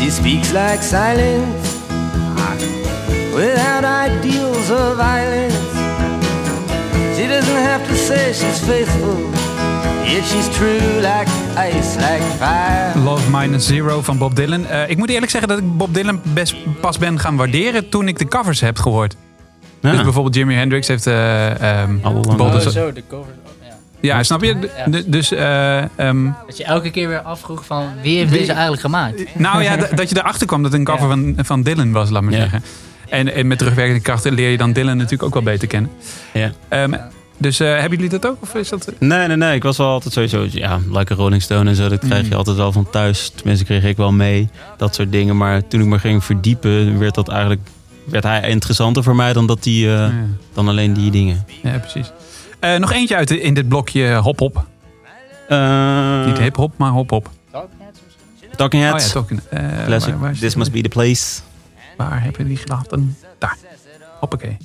She 0.00 0.10
speaks 0.10 0.50
like 0.52 0.82
silence 0.82 1.78
without 3.34 3.84
ideals 3.84 4.70
of 4.70 4.96
violence. 4.96 5.54
She 7.16 7.26
doesn't 7.26 7.62
have 7.70 7.86
to 7.88 7.94
say 7.94 8.32
she's 8.32 8.58
faithful, 8.60 9.16
yet 10.04 10.24
she's 10.24 10.48
true 10.48 11.00
like 11.00 11.28
ice, 11.56 11.96
like 11.96 12.22
fire. 12.38 12.92
Love 13.04 13.30
Minus 13.30 13.66
Zero 13.66 14.00
van 14.02 14.18
Bob 14.18 14.36
Dylan. 14.36 14.66
Eh, 14.66 14.88
ik 14.90 14.96
moet 14.96 15.10
eerlijk 15.10 15.30
zeggen 15.30 15.48
dat 15.48 15.58
ik 15.58 15.76
Bob 15.76 15.94
Dylan 15.94 16.20
best 16.22 16.54
pas 16.80 16.98
ben 16.98 17.18
gaan 17.18 17.36
waarderen 17.36 17.88
toen 17.88 18.08
ik 18.08 18.18
de 18.18 18.26
covers 18.28 18.60
heb 18.60 18.78
gehoord. 18.78 19.16
Ja. 19.80 19.90
Dus 19.90 20.02
bijvoorbeeld 20.02 20.34
Jimi 20.34 20.54
Hendrix 20.54 20.88
heeft... 20.88 21.06
eh 21.06 21.80
ehm, 21.82 21.98
the- 22.00 22.56
is- 22.56 22.66
Oh, 22.66 22.72
zo, 22.72 22.92
de 22.92 23.02
cover. 23.08 23.32
Ja. 24.00 24.22
snap 24.22 24.42
je? 24.42 24.54
D- 24.90 25.12
Dus, 25.12 25.32
eh, 25.32 25.78
ehm, 25.98 26.24
Dat 26.46 26.56
je 26.56 26.64
elke 26.64 26.90
keer 26.90 27.08
weer 27.08 27.20
afvroeg 27.20 27.64
van 27.66 27.84
wie 28.02 28.16
heeft 28.16 28.30
Wie- 28.30 28.38
deze 28.38 28.52
eigenlijk 28.52 28.82
gemaakt? 28.82 29.24
nou 29.38 29.62
ja, 29.62 29.76
dat 29.76 30.10
je 30.10 30.16
erachter 30.18 30.46
kwam 30.46 30.62
dat 30.62 30.70
het 30.70 30.80
een 30.80 30.86
cover 30.86 31.08
Ja. 31.08 31.14
van, 31.34 31.34
van 31.44 31.62
Dylan 31.62 31.92
was, 31.92 32.10
laat 32.10 32.22
maar 32.22 32.32
Ja. 32.32 32.38
zeggen. 32.40 32.62
En, 33.08 33.34
en 33.34 33.46
met 33.46 33.58
terugwerkende 33.58 34.00
krachten 34.00 34.32
leer 34.32 34.50
je 34.50 34.56
dan 34.56 34.72
Dylan 34.72 34.96
natuurlijk 34.96 35.22
ook 35.22 35.34
wel 35.34 35.42
beter 35.42 35.68
kennen. 35.68 35.90
Ja. 36.32 36.52
Ehm, 36.68 36.92
Dus 37.42 37.60
eh, 37.60 37.68
hebben 37.78 37.90
jullie 37.98 38.08
dat 38.18 38.26
ook? 38.26 38.36
Of 38.40 38.54
is 38.54 38.68
dat... 38.68 38.92
Nee, 38.98 39.26
nee, 39.26 39.36
nee. 39.36 39.54
Ik 39.54 39.62
was 39.62 39.76
wel 39.76 39.86
altijd 39.88 40.12
sowieso, 40.14 40.46
ja, 40.50 40.78
like 40.92 41.14
Rolling 41.14 41.42
Stone 41.42 41.70
en 41.70 41.76
zo. 41.76 41.88
Dat 41.88 41.98
krijg 41.98 42.22
je 42.22 42.26
Mm. 42.30 42.36
altijd 42.36 42.56
wel 42.56 42.72
van 42.72 42.90
thuis. 42.90 43.32
Tenminste, 43.34 43.64
kreeg 43.64 43.84
ik 43.84 43.96
wel 43.96 44.12
mee. 44.12 44.48
Dat 44.76 44.94
soort 44.94 45.12
dingen. 45.12 45.36
Maar 45.36 45.66
toen 45.68 45.80
ik 45.80 45.86
me 45.86 45.98
ging 45.98 46.24
verdiepen, 46.24 46.98
werd 46.98 47.14
dat 47.14 47.28
eigenlijk... 47.28 47.60
Werd 48.04 48.24
hij 48.24 48.48
interessanter 48.48 49.02
voor 49.02 49.16
mij 49.16 49.32
dan, 49.32 49.46
dat 49.46 49.62
die, 49.62 49.86
eh, 49.86 49.92
Ja. 49.92 50.12
dan 50.54 50.68
alleen 50.68 50.92
die 50.92 51.10
dingen. 51.10 51.44
Ja, 51.62 51.78
precies. 51.78 52.12
Eh, 52.60 52.76
nog 52.76 52.92
eentje 52.92 53.16
uit 53.16 53.30
in 53.30 53.54
dit 53.54 53.68
blokje 53.68 54.14
hop-hop. 54.16 54.64
Eh, 55.48 56.26
Niet 56.26 56.38
hip-hop, 56.38 56.72
maar 56.76 56.90
hop-hop. 56.90 57.30
Talking 58.56 58.82
Oh 58.84 58.90
Heads. 58.90 59.06
ja, 59.06 59.12
Talking. 59.12 59.40
eh, 59.50 59.84
Classic. 59.84 60.10
waar- 60.10 60.20
waar 60.20 60.30
is 60.30 60.38
This 60.38 60.54
must 60.54 60.72
be 60.72 60.80
the 60.80 60.88
place. 60.88 61.40
Waar 61.96 62.22
hebben 62.22 62.42
we 62.42 62.48
die 62.48 62.56
gelaten? 62.56 63.16
Daar. 63.38 63.56
Hoppakee. 64.20 64.56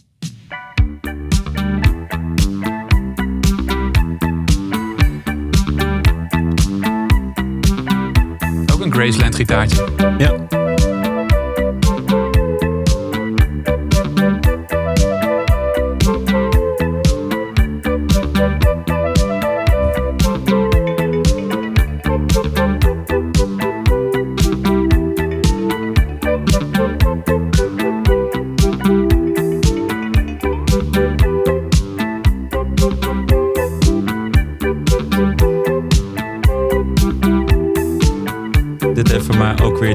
Ook 8.73 8.81
een 8.81 8.91
Graceland 8.93 9.35
gitaartje. 9.35 9.85
Ja. 10.17 10.35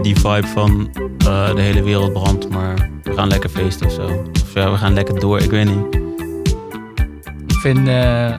Die 0.03 0.15
vibe 0.17 0.47
van 0.47 0.91
eh, 1.19 1.55
de 1.55 1.61
hele 1.61 1.83
wereld 1.83 2.13
brandt, 2.13 2.49
maar 2.49 2.91
we 3.03 3.13
gaan 3.15 3.29
lekker 3.29 3.51
feesten 3.51 3.87
of 3.87 3.93
zo. 3.93 4.25
Of 4.43 4.55
ja, 4.55 4.71
we 4.71 4.77
gaan 4.77 4.93
lekker 4.95 5.21
door, 5.21 5.39
ik 5.41 5.51
weet 5.51 5.65
niet. 5.67 5.95
Ik 7.47 7.57
vind 7.61 7.89
eh, 7.89 8.35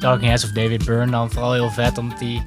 Talking 0.00 0.28
Heads 0.28 0.44
of 0.44 0.50
David 0.50 0.84
Byrne 0.84 1.10
dan 1.10 1.30
vooral 1.30 1.52
heel 1.52 1.70
vet, 1.70 1.98
omdat 1.98 2.18
hij... 2.20 2.46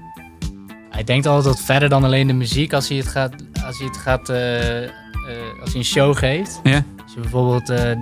Hij 0.90 1.04
denkt 1.04 1.26
altijd 1.26 1.46
wat 1.56 1.66
verder 1.66 1.90
dan 1.90 2.04
alleen 2.04 2.28
de 2.28 2.34
muziek 2.34 2.74
als 2.74 2.88
hij 2.90 2.98
het 2.98 3.08
gaat... 3.08 3.34
Als 3.66 3.78
hij, 3.78 3.88
het 3.88 3.98
gaat 3.98 4.30
als 5.62 5.70
hij 5.72 5.76
een 5.76 5.84
show 5.84 6.18
geeft. 6.18 6.60
Ja. 6.64 6.84
Als 7.04 7.14
je 7.14 7.20
bijvoorbeeld 7.20 7.68
de, 7.68 7.98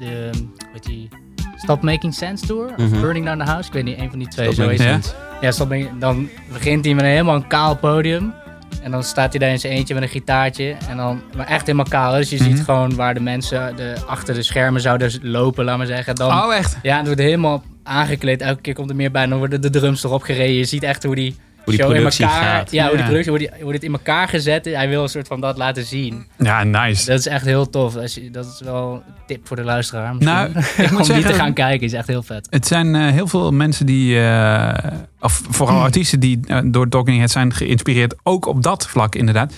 de 0.00 0.30
weet 0.72 0.82
die, 0.84 1.08
Stop 1.56 1.82
Making 1.82 2.14
Sense 2.14 2.46
Tour 2.46 2.68
of 2.70 2.76
Mhm. 2.76 3.00
Burning 3.00 3.24
Down 3.26 3.38
the 3.38 3.44
House, 3.50 3.66
ik 3.66 3.72
weet 3.72 3.84
niet, 3.84 3.98
een 3.98 4.10
van 4.10 4.18
die 4.18 4.28
twee. 4.28 4.52
Stop 4.52 4.64
zo 4.64 4.70
Making 4.70 4.88
Ja. 4.88 4.92
Sense. 4.92 5.14
Ja, 5.40 5.50
Stop 5.50 5.68
Making- 5.68 5.98
dan 5.98 6.28
begint 6.52 6.84
hij 6.84 6.94
met 6.94 7.04
een 7.04 7.10
helemaal 7.10 7.34
een 7.34 7.46
kaal 7.46 7.76
podium. 7.76 8.34
En 8.82 8.90
dan 8.90 9.02
staat 9.04 9.30
hij 9.30 9.38
daar 9.38 9.50
in 9.50 9.58
zijn 9.58 9.72
eentje 9.72 9.94
met 9.94 10.02
een 10.02 10.08
gitaartje. 10.08 10.76
En 10.88 10.96
dan, 10.96 11.22
maar 11.36 11.46
echt 11.46 11.66
helemaal 11.66 11.86
kaal. 11.88 12.12
Dus 12.12 12.30
je 12.30 12.36
Mhm. 12.36 12.44
ziet 12.44 12.60
gewoon 12.64 12.94
waar 12.94 13.14
de 13.14 13.20
mensen 13.20 13.76
de, 13.76 13.94
achter 14.06 14.34
de 14.34 14.42
schermen 14.42 14.80
zouden 14.80 15.10
lopen, 15.22 15.64
laat 15.64 15.78
maar 15.78 15.86
zeggen. 15.86 16.14
Dan, 16.14 16.30
Oh, 16.32 16.54
echt? 16.54 16.78
ja, 16.82 16.96
het 16.96 17.06
wordt 17.06 17.20
helemaal 17.20 17.62
aangekleed. 17.82 18.40
Elke 18.40 18.60
keer 18.60 18.74
komt 18.74 18.90
er 18.90 18.96
meer 18.96 19.10
bij. 19.10 19.26
Dan 19.26 19.38
worden 19.38 19.60
de 19.60 19.70
drums 19.70 20.04
erop 20.04 20.22
gereden. 20.22 20.54
Je 20.54 20.64
ziet 20.64 20.82
echt 20.82 21.02
hoe 21.02 21.14
die, 21.14 21.36
Hoe 21.64 21.72
die 21.74 21.74
show 21.74 21.88
in 21.90 21.94
productie 21.96 22.24
elkaar... 22.24 22.42
gaat. 22.42 22.70
Ja, 22.70 22.86
hoe, 22.86 22.96
die 22.96 23.04
productie, 23.04 23.30
hoe, 23.30 23.38
die, 23.38 23.50
hoe 23.62 23.72
dit 23.72 23.82
in 23.82 23.92
elkaar 23.92 24.28
gezet 24.28 24.66
is. 24.66 24.74
Hij 24.74 24.88
wil 24.88 25.02
een 25.02 25.08
soort 25.08 25.26
van 25.26 25.40
dat 25.40 25.56
laten 25.56 25.84
zien. 25.84 26.26
Ja, 26.38 26.64
nice. 26.64 27.06
Dat 27.06 27.18
is 27.18 27.26
echt 27.26 27.44
heel 27.44 27.70
tof. 27.70 27.96
Als 27.96 28.14
je, 28.14 28.30
dat 28.30 28.46
is 28.46 28.60
wel 28.64 28.92
een 29.06 29.12
tip 29.26 29.46
voor 29.46 29.56
de 29.56 29.64
luisteraar. 29.64 30.14
misschien. 30.14 30.34
Nou, 30.34 30.48
ik 30.76 30.90
moet 30.90 30.90
Om 30.90 30.96
die 30.96 31.04
zeggen- 31.04 31.30
te 31.32 31.38
gaan 31.38 31.52
kijken 31.52 31.86
is 31.86 31.92
echt 31.92 32.06
heel 32.06 32.22
vet. 32.22 32.46
Het 32.50 32.66
zijn 32.66 32.94
eh, 32.94 33.10
heel 33.10 33.26
veel 33.26 33.52
mensen 33.52 33.86
die, 33.86 34.20
eh, 34.20 34.92
of 35.20 35.42
vooral 35.50 35.80
artiesten 35.88 36.20
die 36.20 36.40
eh, 36.46 36.58
door 36.64 36.88
Talking 36.88 37.16
Heads 37.18 37.32
zijn 37.32 37.52
geïnspireerd, 37.54 38.14
ook 38.22 38.46
op 38.46 38.62
dat 38.62 38.86
vlak 38.86 39.14
inderdaad. 39.14 39.52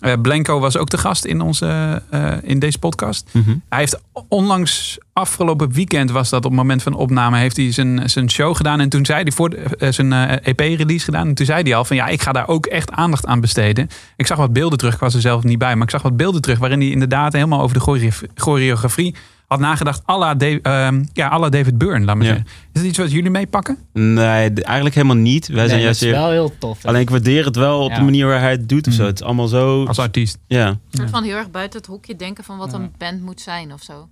Eh, 0.00 0.12
Blanco 0.22 0.60
was 0.60 0.76
ook 0.76 0.90
de 0.90 0.98
gast 0.98 1.24
in, 1.24 1.40
onze, 1.40 2.02
eh, 2.10 2.32
in 2.42 2.58
deze 2.58 2.78
podcast. 2.78 3.28
Mhm. 3.32 3.50
Hij 3.68 3.78
heeft 3.78 4.00
onlangs, 4.28 4.98
afgelopen 5.12 5.72
weekend 5.72 6.10
was 6.10 6.28
dat 6.30 6.44
op 6.44 6.50
het 6.50 6.60
moment 6.60 6.82
van 6.82 6.94
opname, 6.94 7.38
heeft 7.38 7.56
hij 7.56 7.72
zijn, 7.72 8.10
zijn 8.10 8.30
show 8.30 8.56
gedaan. 8.56 8.80
En 8.80 8.88
toen 8.88 9.04
zei 9.06 9.22
hij 9.22 9.32
voor 9.32 9.50
de- 9.50 9.56
eh, 9.56 9.92
zijn 9.92 10.12
EP-release 10.42 11.04
gedaan. 11.04 11.28
En 11.28 11.34
toen 11.34 11.46
zei 11.46 11.62
hij 11.62 11.74
al 11.74 11.84
van 11.84 11.96
ja, 11.96 12.06
ik 12.06 12.22
ga 12.22 12.32
daar 12.32 12.48
ook 12.48 12.66
echt 12.66 12.90
aandacht 12.90 13.26
aan 13.26 13.40
besteden. 13.40 13.88
Ik 14.16 14.26
zag 14.26 14.36
wat 14.38 14.52
beelden 14.52 14.78
terug, 14.78 14.94
ik 14.94 15.00
was 15.00 15.14
er 15.14 15.20
zelf 15.20 15.42
niet 15.44 15.58
bij. 15.58 15.74
Maar 15.74 15.84
ik 15.84 15.90
zag 15.90 16.02
wat 16.02 16.16
beelden 16.16 16.40
terug 16.42 16.58
waarin 16.58 16.80
hij 16.80 16.88
inderdaad 16.90 17.32
helemaal 17.32 17.60
over 17.60 17.74
de 17.74 17.82
choreo- 17.82 18.10
choreografie 18.34 19.14
had 19.50 19.60
nagedacht. 19.60 20.02
à 20.08 20.18
la 20.18 20.34
ehm, 20.36 21.04
ja, 21.12 21.28
à 21.28 21.38
la 21.38 21.48
David 21.48 21.78
Byrne, 21.78 22.04
laat 22.04 22.16
maar 22.16 22.26
Ja. 22.26 22.32
zeggen. 22.32 22.46
Is 22.72 22.80
dat 22.80 22.84
iets 22.84 22.98
wat 22.98 23.10
jullie 23.10 23.30
meepakken? 23.30 23.78
Nee, 23.92 24.52
eigenlijk 24.52 24.94
helemaal 24.94 25.16
niet. 25.16 25.46
Wij 25.46 25.56
zijn 25.56 25.66
Nee, 25.68 25.76
dat 25.76 25.84
juist 25.84 26.02
is 26.02 26.08
weer... 26.08 26.16
wel 26.18 26.30
heel 26.30 26.58
tof. 26.58 26.84
Alleen 26.84 27.00
ik 27.00 27.10
waardeer 27.10 27.44
het 27.44 27.56
wel 27.56 27.80
op 27.84 27.90
Ja. 27.90 27.96
de 27.98 28.04
manier 28.04 28.26
waar 28.26 28.40
hij 28.40 28.50
het 28.50 28.68
doet 28.68 28.86
of 28.86 28.92
zo. 28.92 28.98
Mhm. 28.98 29.08
Het 29.10 29.20
is 29.20 29.26
allemaal 29.26 29.48
zo... 29.48 29.84
Als 29.86 29.98
artiest. 29.98 30.38
Ja, 30.46 30.66
Een 30.68 30.78
soort 30.90 31.10
van 31.10 31.24
heel 31.24 31.36
erg 31.36 31.50
buiten 31.50 31.78
het 31.78 31.88
hokje 31.88 32.16
denken 32.16 32.44
van 32.44 32.58
wat 32.58 32.72
een 32.72 32.90
band 32.98 33.22
moet 33.22 33.40
zijn 33.40 33.72
of 33.72 33.82
zo. 33.82 34.08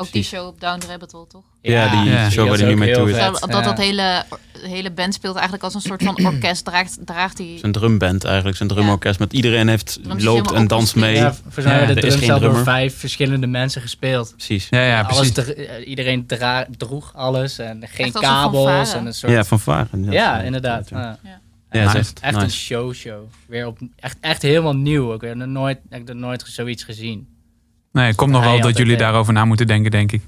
Ook 0.00 0.12
die 0.12 0.22
show 0.22 0.46
op 0.46 0.60
Down 0.60 0.78
the 0.78 0.86
Rabbit 0.86 1.12
Hole, 1.12 1.26
toch? 1.26 1.42
Ja, 1.60 2.02
die 2.02 2.10
Ja. 2.10 2.30
show 2.30 2.48
waar 2.48 2.58
hij 2.58 2.66
nu 2.68 2.76
mee 2.76 2.94
toe 2.94 3.10
is. 3.10 3.16
dat 3.40 3.50
dat, 3.64 3.78
hele, 3.78 4.24
de 4.52 4.68
hele 4.68 4.90
band 4.90 5.14
speelt 5.14 5.34
eigenlijk 5.34 5.64
als 5.64 5.74
een 5.74 5.80
soort 5.80 6.02
van 6.02 6.24
orkest. 6.26 6.64
Draagt, 6.64 6.98
draagt 7.04 7.36
die... 7.36 7.58
Zijn 7.58 7.72
drumband 7.72 8.24
eigenlijk, 8.24 8.56
zijn 8.56 8.68
drumorkest. 8.68 9.18
Met 9.18 9.32
iedereen 9.32 9.68
heeft, 9.68 9.98
Drums 10.02 10.22
loopt 10.24 10.52
en 10.52 10.66
danst 10.66 10.96
akoestisch. 10.96 11.00
mee. 11.02 11.14
Ja, 11.14 11.34
volgens 11.34 11.64
mij 11.64 11.80
er 11.80 11.94
de 11.94 12.00
drums 12.00 12.30
al 12.30 12.40
door 12.40 12.56
vijf 12.62 12.98
verschillende 12.98 13.46
mensen 13.46 13.80
gespeeld. 13.82 14.32
Precies. 14.36 14.66
Ja, 14.70 14.82
ja, 14.86 15.02
precies. 15.02 15.32
iedereen 15.84 16.26
dra- 16.26 16.66
droeg 16.76 17.14
alles 17.14 17.58
en 17.58 17.82
geen 17.88 18.06
Echt 18.06 18.14
als 18.16 18.24
een 18.24 18.30
kabels 18.30 18.64
fanfare. 18.70 18.98
en 18.98 19.06
een 19.06 19.14
soort... 19.14 19.32
Ja, 19.32 19.44
van 19.44 19.60
Varen. 19.60 20.10
Ja, 20.12 20.40
inderdaad. 20.40 20.88
Ja, 20.88 21.18
Ja. 21.22 21.84
Nice. 21.84 21.96
echt, 21.98 22.20
Echt 22.20 22.42
een 22.42 22.50
show-show. 22.50 23.22
Weer 23.46 23.66
op, 23.66 23.78
echt, 23.96 24.16
echt 24.20 24.42
helemaal 24.42 24.76
nieuw. 24.76 25.14
Ik 25.14 25.20
heb 25.20 25.34
nog 25.34 25.48
nooit, 25.48 25.76
ik 25.78 25.82
heb 25.90 26.06
nog 26.06 26.16
nooit 26.16 26.44
zoiets 26.46 26.82
gezien. 26.84 27.28
Nee, 27.92 28.06
het 28.06 28.16
komt 28.16 28.30
nog 28.30 28.44
wel 28.44 28.60
dat 28.60 28.76
jullie 28.76 28.92
ja. 28.92 28.98
daarover 28.98 29.32
na 29.32 29.44
moeten 29.44 29.66
denken, 29.66 29.90
denk 29.90 30.12
ik. 30.12 30.22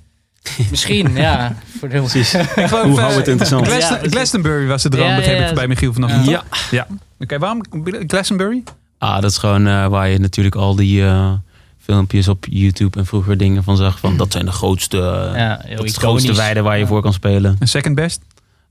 Misschien, 0.70 1.12
ja. 1.26 1.54
Voor 1.78 1.88
de 1.88 1.98
Precies. 1.98 2.34
Ik 2.34 2.42
geloof, 2.42 2.70
Hoe 2.70 2.80
houden 2.82 2.96
we 2.96 3.04
het 3.04 3.24
eh, 3.24 3.30
interessant? 3.32 3.66
Glaston- 3.66 3.88
Ja, 3.90 3.96
precies. 3.96 4.12
Glastonbury 4.16 4.66
was 4.66 4.82
de 4.82 4.88
droom, 4.88 5.06
Ja, 5.08 5.16
begreep 5.16 5.38
ja, 5.38 5.48
ik 5.48 5.54
bij 5.54 5.68
Michiel 5.68 5.92
vanochtend. 5.92 6.26
Ja. 6.26 6.42
Ja. 6.70 6.86
Oké, 7.18 7.38
waarom 7.38 7.60
Glastonbury? 8.06 8.62
Ah, 8.98 9.20
dat 9.20 9.30
is 9.30 9.38
gewoon 9.38 9.66
eh, 9.66 9.86
waar 9.86 10.08
je 10.08 10.18
natuurlijk 10.18 10.54
al 10.54 10.74
die 10.76 11.04
eh, 11.04 11.32
filmpjes 11.78 12.28
op 12.28 12.46
YouTube 12.50 12.98
en 12.98 13.06
vroeger 13.06 13.36
dingen 13.36 13.64
van 13.64 13.76
zag. 13.76 13.98
Van 13.98 14.16
dat 14.16 14.32
zijn 14.32 14.44
de 14.44 14.52
grootste, 14.52 14.98
eh, 14.98 15.38
Ja, 15.38 15.76
dat 15.76 15.92
grootste 15.92 16.34
weiden 16.34 16.64
waar 16.64 16.78
je 16.78 16.86
voor 16.86 17.02
kan 17.02 17.12
spelen. 17.12 17.56
Een 17.58 17.68
second 17.68 17.94
best? 17.94 18.20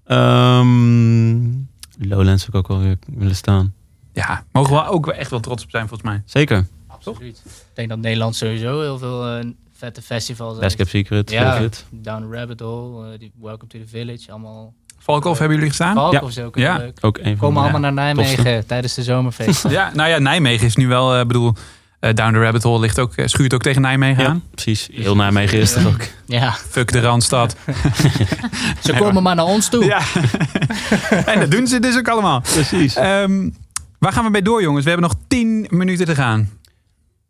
Ehm, 0.05 1.37
Lowlands 1.99 2.43
zou 2.43 2.47
ik 2.47 2.55
ook 2.55 2.67
wel 2.67 2.79
weer 2.79 2.97
willen 3.17 3.35
staan. 3.35 3.73
Ja, 4.13 4.43
mogen 4.51 4.75
we 4.75 4.85
ook 4.85 5.05
wel 5.05 5.15
echt 5.15 5.29
wel 5.29 5.39
trots 5.39 5.63
op 5.63 5.69
zijn 5.69 5.87
volgens 5.87 6.09
mij. 6.09 6.21
Zeker. 6.25 6.65
Absoluut. 7.03 7.41
Ik 7.45 7.51
denk 7.73 7.89
dat 7.89 7.97
Nederland 7.97 8.35
sowieso 8.35 8.81
heel 8.81 8.97
veel 8.97 9.27
eh, 9.27 9.45
vette 9.77 10.01
festivals 10.01 10.75
Cap 10.75 10.87
Secret. 10.87 11.31
Ja, 11.31 11.51
Secret. 11.53 11.85
Down 11.89 12.21
the 12.29 12.37
Rabbit 12.37 12.59
Hole, 12.59 13.11
eh, 13.13 13.19
die 13.19 13.31
Welcome 13.41 13.67
to 13.71 13.79
the 13.79 13.87
Village, 13.87 14.31
allemaal... 14.31 14.73
Valkhof 15.01 15.37
hebben 15.37 15.55
jullie 15.57 15.69
gestaan? 15.71 15.95
Valkhof 15.95 16.29
is 16.29 16.39
ook 16.39 16.55
heel 16.55 16.63
Ja. 16.65 16.77
leuk. 16.77 16.97
Ook 17.01 17.17
een 17.17 17.23
van 17.23 17.37
Komen 17.37 17.53
de- 17.53 17.59
allemaal 17.69 17.91
naar 17.91 17.93
Nijmegen 18.13 18.65
tijdens 18.65 18.93
de 18.93 19.03
zomerfeest. 19.03 19.69
Ja, 19.69 19.91
nou 19.93 20.09
ja, 20.09 20.17
Nijmegen 20.17 20.65
is 20.65 20.75
nu 20.75 20.87
wel, 20.87 21.15
eh, 21.15 21.25
bedoel, 21.25 21.53
eh, 21.99 22.13
Down 22.13 22.33
the 22.33 22.39
Rabbit 22.39 22.63
Hole 22.63 22.79
ligt 22.79 22.99
ook, 22.99 23.13
schuurt 23.25 23.53
ook 23.53 23.61
tegen 23.61 23.81
Nijmegen 23.81 24.23
Ja, 24.23 24.29
aan. 24.29 24.43
precies. 24.51 24.89
Heel 24.91 25.15
Nijmegen 25.15 25.59
is 25.59 25.75
er 25.75 25.87
ook. 25.87 26.01
ja, 26.25 26.51
Fuck 26.51 26.91
de 26.91 26.99
Randstad. 26.99 27.55
ze 28.83 28.93
komen 28.97 29.23
maar 29.23 29.35
naar 29.35 29.45
ons 29.45 29.69
toe. 29.69 29.85
ja. 29.85 30.01
en 31.25 31.39
dat 31.39 31.51
doen 31.51 31.67
ze 31.67 31.79
dus 31.79 31.97
ook 31.97 32.07
allemaal. 32.07 32.41
Precies. 32.41 32.95
Ehm, 32.95 33.49
waar 33.99 34.11
gaan 34.13 34.23
we 34.23 34.29
mee 34.29 34.41
door, 34.41 34.61
jongens? 34.61 34.83
We 34.85 34.89
hebben 34.91 35.09
nog 35.09 35.17
10 35.27 35.67
minuten 35.69 36.05
te 36.05 36.15
gaan. 36.15 36.49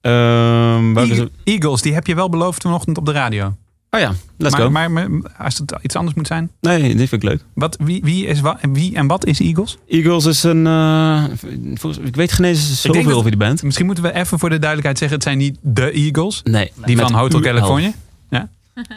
Ehm 0.02 0.94
welke? 0.94 1.32
Eagles, 1.44 1.82
die 1.82 1.94
heb 1.94 2.08
je 2.08 2.16
wel 2.16 2.30
beloofd 2.30 2.62
vanochtend 2.62 2.98
op 2.98 3.06
de 3.06 3.12
radio. 3.12 3.56
Oh 3.92 4.00
ja, 4.00 4.14
let's 4.38 4.56
maar, 4.56 4.66
go. 4.66 4.70
maar, 4.70 4.92
maar 4.92 5.32
als 5.38 5.58
het 5.58 5.76
iets 5.82 5.96
anders 5.96 6.16
moet 6.16 6.28
zijn. 6.28 6.52
nee, 6.62 6.82
dit 6.96 7.10
vind 7.10 7.24
ik 7.24 7.30
leuk. 7.30 7.44
Wat, 7.54 7.78
wie, 7.84 8.02
wie, 8.04 8.26
is, 8.26 8.42
wa- 8.42 8.60
wie 8.72 8.96
en 8.96 9.08
wat 9.08 9.26
is 9.26 9.40
Eagles? 9.40 9.78
Eagles 9.88 10.26
is 10.26 10.44
een... 10.44 10.68
eh, 10.68 11.24
volgens, 11.74 12.08
ik 12.08 12.16
weet 12.16 12.32
geen 12.32 12.46
eens 12.46 12.82
denk 12.82 12.96
zoveel 12.96 13.18
over 13.18 13.30
die 13.32 13.40
band. 13.40 13.64
Misschien 13.64 13.86
moeten 13.86 14.04
we 14.04 14.14
even 14.14 14.40
voor 14.40 14.50
de 14.50 14.60
duidelijkheid 14.60 14.98
zeggen: 14.98 15.18
het 15.18 15.26
zijn 15.28 15.38
niet 15.38 15.58
de 15.62 15.92
Eagles. 15.92 16.42
Nee. 16.44 16.72
Die 16.86 16.98
van 16.98 17.14
Hotel. 17.14 17.40
California. 17.40 17.92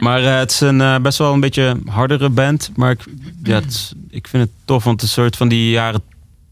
Maar 0.00 0.24
eh, 0.24 0.38
het 0.38 0.50
is 0.50 0.60
een 0.60 0.80
eh, 0.80 0.98
best 0.98 1.18
wel 1.18 1.32
een 1.32 1.40
beetje 1.40 1.76
hardere 1.86 2.28
band. 2.28 2.70
Maar 2.76 2.90
ik, 2.90 3.00
ja, 3.42 3.54
het 3.54 3.92
ik 4.10 4.28
vind 4.28 4.42
het 4.42 4.52
tof, 4.64 4.84
want 4.84 5.00
het 5.00 5.10
is 5.10 5.16
een 5.16 5.22
soort 5.22 5.36
van 5.36 5.48
die 5.48 5.70
jaren 5.70 6.02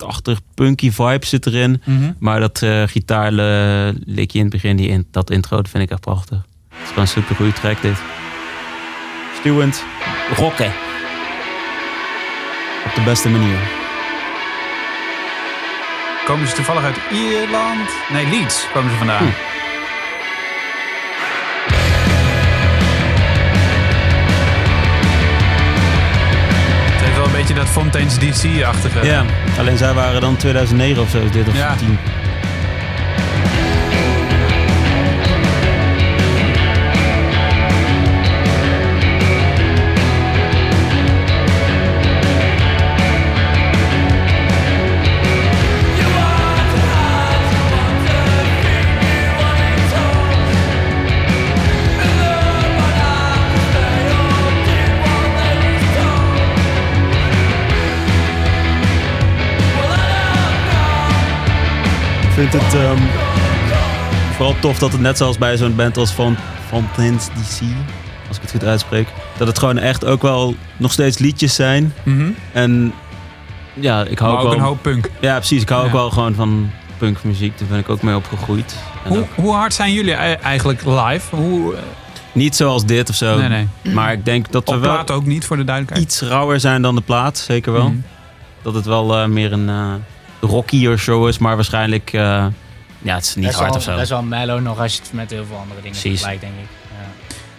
80 0.00 0.40
punky 0.54 0.90
vibe 0.90 1.26
zit 1.26 1.46
erin. 1.46 1.82
Maar 2.18 2.40
dat 2.40 2.62
eh 2.62 2.82
gitaarlikje 2.86 4.38
in 4.38 4.44
het 4.44 4.50
begin, 4.52 4.76
die 4.76 4.88
in, 4.88 5.06
dat 5.10 5.30
intro, 5.30 5.56
dat 5.56 5.68
vind 5.68 5.82
ik 5.82 5.90
echt 5.90 6.00
prachtig. 6.00 6.38
Het 6.68 6.78
is 6.82 6.88
gewoon 6.88 7.04
een 7.04 7.08
super 7.08 7.36
goede 7.36 7.52
track 7.52 7.82
dit. 7.82 7.98
Stuwend. 9.38 9.84
Rocken. 10.36 10.72
Op 12.86 12.94
de 12.94 13.02
beste 13.04 13.28
manier. 13.28 13.58
Komen 16.24 16.48
ze 16.48 16.54
toevallig 16.54 16.82
uit 16.82 16.96
Ierland? 17.12 17.88
Nee, 18.12 18.26
Leeds 18.26 18.66
komen 18.72 18.90
ze 18.90 18.96
vandaan. 18.96 19.26
Hm. 19.26 19.59
Beetje 27.54 27.64
dat 27.64 27.82
Fontaine's 27.82 28.18
DC-achtige. 28.18 29.04
Ja, 29.06 29.24
alleen 29.58 29.76
zij 29.76 29.94
waren 29.94 30.20
dan 30.20 30.36
2009 30.36 31.02
of 31.02 31.10
zo, 31.10 31.18
is 31.20 31.30
dit 31.30 31.48
of 31.48 31.56
Ja. 31.56 31.74
10. 31.76 31.98
Vind 62.48 62.62
het 62.62 62.74
ehm, 62.74 62.98
vooral 64.34 64.54
tof 64.60 64.78
dat 64.78 64.92
het 64.92 65.00
net 65.00 65.16
zoals 65.16 65.38
bij 65.38 65.56
zo'n 65.56 65.74
band 65.76 65.96
als 65.96 66.12
Van 66.12 66.36
Fontaine's 66.68 67.26
DC, 67.26 67.60
als 68.28 68.36
ik 68.36 68.42
het 68.42 68.50
goed 68.50 68.64
uitspreek, 68.64 69.08
dat 69.36 69.46
het 69.46 69.58
gewoon 69.58 69.78
echt 69.78 70.04
ook 70.04 70.22
wel 70.22 70.54
nog 70.76 70.92
steeds 70.92 71.18
liedjes 71.18 71.54
zijn. 71.54 71.94
Mhm. 72.02 72.30
En 72.52 72.92
ja, 73.74 74.04
ik 74.04 74.18
hou 74.18 74.32
Maar 74.32 74.40
ook 74.40 74.46
ook 74.46 74.52
wel... 74.52 74.60
een 74.62 74.66
hoop 74.68 74.82
punk. 74.82 75.10
Ja, 75.20 75.36
precies. 75.36 75.62
Ik 75.62 75.68
hou 75.68 75.86
ook 75.86 75.92
wel 75.92 76.10
gewoon 76.10 76.34
van 76.34 76.70
punkmuziek. 76.98 77.58
Daar 77.58 77.68
ben 77.68 77.78
ik 77.78 77.88
ook 77.88 78.02
mee 78.02 78.16
opgegroeid. 78.16 78.74
Hoe, 79.06 79.18
ook 79.18 79.28
hoe 79.34 79.52
hard 79.54 79.74
zijn 79.74 79.92
jullie 79.92 80.14
ei- 80.14 80.34
eigenlijk 80.42 80.84
live? 80.84 81.36
Hoe, 81.36 81.74
eh, 81.74 81.82
niet 82.32 82.56
zoals 82.56 82.84
dit 82.84 83.08
of 83.08 83.14
zo. 83.14 83.38
nee, 83.38 83.48
nee. 83.48 83.94
Maar 83.94 84.12
ik 84.12 84.24
denk 84.24 84.52
dat 84.52 84.68
we 84.68 84.74
Op 84.74 84.80
wel 84.80 84.92
plaat 84.92 85.10
ook 85.10 85.26
niet, 85.26 85.44
voor 85.46 85.56
de 85.56 85.64
duidelijkheid. 85.64 86.06
iets 86.08 86.20
rauwer 86.20 86.60
zijn 86.60 86.82
dan 86.82 86.94
de 86.94 87.00
plaat. 87.00 87.38
Zeker 87.38 87.72
wel. 87.72 87.88
Mhm. 87.88 87.96
Dat 88.62 88.74
het 88.74 88.84
wel 88.84 89.16
eh, 89.18 89.26
meer 89.26 89.52
een 89.52 89.68
eh 89.68 89.92
rockier 90.40 90.98
show 90.98 91.28
is. 91.28 91.38
Maar 91.38 91.54
waarschijnlijk... 91.54 92.12
eh, 92.12 92.46
ja, 93.02 93.14
het 93.14 93.24
is 93.24 93.34
niet 93.34 93.54
hard 93.54 93.58
wel, 93.68 93.76
of 93.76 93.82
zo. 93.82 93.96
Best 93.96 94.10
wel 94.10 94.22
mellow 94.22 94.60
nog 94.60 94.78
als 94.80 94.94
je 94.94 95.00
het 95.02 95.12
met 95.12 95.30
heel 95.30 95.44
veel 95.44 95.56
andere 95.56 95.80
dingen 95.82 95.98
Precies. 96.00 96.20
vergelijkt, 96.22 96.40
denk 96.40 96.52
ik. 96.62 96.68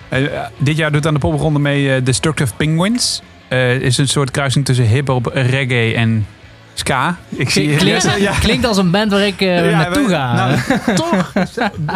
Ja. 0.09 0.17
Eh, 0.17 0.37
eh, 0.37 0.45
dit 0.57 0.77
jaar 0.77 0.91
doet 0.91 1.07
aan 1.07 1.13
de 1.13 1.19
popronde 1.19 1.59
mee 1.59 1.95
eh, 1.95 2.03
Destructive 2.05 2.53
Penguins. 2.55 3.21
Eh, 3.47 3.75
is 3.81 3.97
een 3.97 4.07
soort 4.07 4.31
kruising 4.31 4.65
tussen 4.65 4.85
hip-hop, 4.87 5.25
reggae 5.33 5.93
en 5.95 6.27
ska. 6.73 7.15
Ik 7.29 7.49
zie 7.49 7.75
Klinkt, 7.75 8.15
ja. 8.19 8.31
klinkt 8.39 8.65
als 8.65 8.77
een 8.77 8.91
band 8.91 9.11
waar 9.11 9.25
ik 9.27 9.41
eh, 9.41 9.69
Ja, 9.71 9.77
naartoe 9.77 10.07
we- 10.07 10.11
ga. 10.13 10.33
nou, 10.33 10.59
toch, 10.95 11.31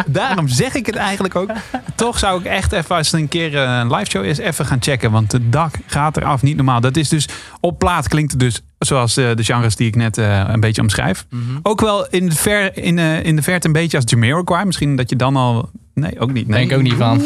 daarom 0.06 0.48
zeg 0.48 0.74
ik 0.74 0.86
het 0.86 0.96
eigenlijk 0.96 1.36
ook. 1.36 1.50
Toch 1.94 2.18
zou 2.18 2.40
ik 2.40 2.46
echt 2.46 2.72
even, 2.72 2.96
als 2.96 3.10
het 3.10 3.20
een 3.20 3.28
keer 3.28 3.56
een 3.56 3.94
live 3.94 4.10
show 4.10 4.24
is, 4.24 4.38
even 4.38 4.66
gaan 4.66 4.82
checken. 4.82 5.10
Want 5.10 5.32
het 5.32 5.52
dak 5.52 5.74
gaat 5.86 6.16
eraf, 6.16 6.42
niet 6.42 6.56
normaal. 6.56 6.80
Dat 6.80 6.96
is 6.96 7.08
dus, 7.08 7.28
op 7.60 7.78
plaat 7.78 8.08
klinkt 8.08 8.30
het 8.30 8.40
dus 8.40 8.60
zoals 8.78 9.16
eh, 9.16 9.34
de 9.34 9.44
genres 9.44 9.76
die 9.76 9.86
ik 9.86 9.96
net 9.96 10.18
eh, 10.18 10.44
een 10.48 10.60
beetje 10.60 10.82
omschrijf. 10.82 11.26
Mhm. 11.30 11.42
Ook 11.62 11.80
wel 11.80 12.08
in 12.08 12.28
de, 12.28 12.34
ver, 12.34 12.76
in, 12.76 12.98
eh, 12.98 13.24
in 13.24 13.36
de 13.36 13.42
verte 13.42 13.66
een 13.66 13.72
beetje 13.72 13.96
als 13.96 14.10
Jamiroquai. 14.10 14.64
Misschien 14.64 14.96
dat 14.96 15.10
je 15.10 15.16
dan 15.16 15.36
al... 15.36 15.70
Nee, 15.94 16.20
ook 16.20 16.32
niet. 16.32 16.48
Nee. 16.48 16.58
Denk 16.66 16.78
ook 16.78 16.86
niet 16.86 16.94
van. 16.98 17.20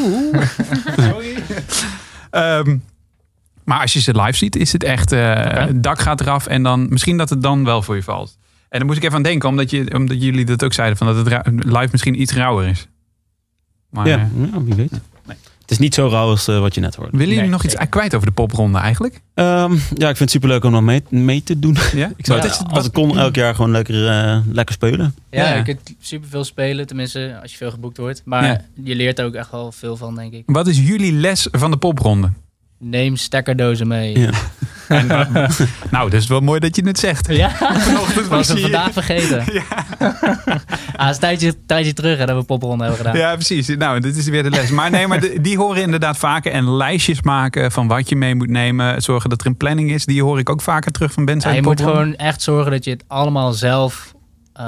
Sorry. 1.11 1.34
Ehm, 2.30 2.76
maar 3.64 3.80
als 3.80 3.92
je 3.92 4.01
ze 4.01 4.20
live 4.20 4.36
ziet, 4.36 4.57
is 4.57 4.72
het 4.72 4.84
echt... 4.84 5.12
eh, 5.12 5.44
Het 5.66 5.82
dak 5.82 6.01
gaat 6.01 6.20
eraf 6.20 6.46
en 6.46 6.62
dan... 6.62 6.86
Misschien 6.88 7.16
dat 7.16 7.30
het 7.30 7.42
dan 7.42 7.64
wel 7.64 7.82
voor 7.82 7.94
je 7.96 8.03
valt. 8.03 8.38
En 8.68 8.78
dan 8.78 8.86
moest 8.86 8.98
ik 8.98 9.05
even 9.05 9.16
aan 9.16 9.22
denken, 9.22 9.48
omdat, 9.48 9.70
je, 9.70 9.94
omdat 9.94 10.22
jullie 10.22 10.44
dat 10.44 10.64
ook 10.64 10.72
zeiden. 10.72 10.96
Van 10.96 11.07
dat 11.07 11.16
het 11.16 11.64
live 11.64 11.88
misschien 11.90 12.20
iets 12.20 12.32
rauwer 12.32 12.66
is. 12.68 12.88
Maar, 13.90 14.09
ja, 14.09 14.28
ja, 14.53 14.62
wie 14.62 14.74
weet. 14.74 15.01
Het 15.71 15.79
is 15.79 15.85
niet 15.85 15.95
zo 15.95 16.09
rauw 16.09 16.29
als 16.29 16.49
eh, 16.49 16.59
wat 16.61 16.75
je 16.75 16.81
net 16.81 16.95
hoorde. 16.95 17.11
willen 17.11 17.27
jullie 17.27 17.43
Nee, 17.43 17.51
nog 17.51 17.64
iets 17.64 17.77
kwijt 17.89 18.14
over 18.14 18.27
de 18.27 18.33
popronde 18.33 18.79
eigenlijk? 18.79 19.21
Ehm, 19.35 19.73
ja, 19.73 20.09
ik 20.09 20.16
vind 20.16 20.18
het 20.18 20.31
superleuk 20.31 20.64
om 20.64 20.71
nog 20.73 20.83
mee, 20.83 21.03
mee 21.09 21.43
te 21.43 21.59
doen. 21.59 21.77
Ja? 21.95 22.12
Ik 22.16 22.27
zou 22.27 22.41
Wat 22.41 22.49
het, 22.51 22.59
het- 22.59 22.73
als 22.73 22.87
ik 22.87 22.93
kon 22.93 23.18
elk 23.18 23.35
jaar 23.35 23.55
gewoon 23.55 23.71
lekker, 23.71 24.09
eh, 24.09 24.39
lekker 24.53 24.75
spelen. 24.75 25.14
Ja, 25.31 25.49
Ja. 25.49 25.57
je 25.57 25.62
kunt 25.62 25.81
superveel 26.01 26.45
spelen, 26.45 26.87
tenminste 26.87 27.39
als 27.43 27.51
je 27.51 27.57
veel 27.57 27.71
geboekt 27.71 27.97
wordt. 27.97 28.23
Maar 28.25 28.45
Ja. 28.45 28.61
je 28.85 28.95
leert 28.95 29.18
er 29.18 29.25
ook 29.25 29.35
echt 29.35 29.51
wel 29.51 29.73
veel 29.73 29.97
van, 29.97 30.14
denk 30.14 30.33
ik. 30.33 30.43
Wat 30.47 30.66
is 30.66 30.79
jullie 30.79 31.12
les 31.12 31.49
van 31.53 31.71
de 31.71 31.77
popronde? 31.77 32.31
Neem 32.79 33.16
stekkerdozen 33.16 33.89
mee. 33.89 34.16
Ja. 34.91 35.28
En, 35.34 35.49
nou, 35.91 36.11
dat 36.11 36.20
is 36.20 36.26
wel 36.26 36.41
mooi 36.41 36.61
dat 36.61 36.76
je 36.76 36.82
het 36.86 36.99
zegt. 36.99 37.26
Ja, 37.32 37.51
Vanochtend 37.78 38.26
was 38.26 38.47
je- 38.49 38.59
vandaag 38.61 38.93
vergeten. 38.93 39.38
ah, 39.38 41.07
het 41.07 41.09
is 41.09 41.14
een 41.14 41.18
tijdje, 41.20 41.55
tijdje 41.66 41.93
terug 41.93 42.18
hè, 42.18 42.26
dat 42.26 42.36
we 42.36 42.43
popronde 42.45 42.84
hebben 42.84 43.01
gedaan. 43.05 43.16
Ja, 43.16 43.34
precies. 43.34 43.66
Nou, 43.68 44.01
dit 44.01 44.16
is 44.16 44.28
weer 44.28 44.43
de 44.43 44.51
les. 44.51 44.70
Maar 44.70 44.91
nee, 44.91 45.07
maar 45.07 45.20
de- 45.20 45.41
die 45.41 45.57
horen 45.59 45.82
inderdaad 45.82 46.16
vaker. 46.18 46.53
En 46.53 46.70
lijstjes 46.76 47.22
maken 47.22 47.72
van 47.72 47.88
wat 47.88 48.09
je 48.09 48.16
mee 48.16 48.34
moet 48.34 48.51
nemen. 48.51 49.03
Zorgen 49.03 49.30
dat 49.30 49.41
er 49.41 49.47
een 49.47 49.57
planning 49.57 49.91
is. 49.91 50.05
Die 50.05 50.22
hoor 50.22 50.38
ik 50.38 50.51
ook 50.51 50.62
vaker 50.62 50.93
terug 50.93 51.12
van 51.12 51.24
bands 51.24 51.45
Ja, 51.45 51.51
je 51.51 51.62
moet 51.62 51.80
gewoon 51.80 52.16
echt 52.16 52.43
zorgen 52.43 52.70
dat 52.70 52.84
je 52.84 52.91
het 52.91 53.05
allemaal 53.07 53.53
zelf 53.53 54.14
eh, 54.53 54.64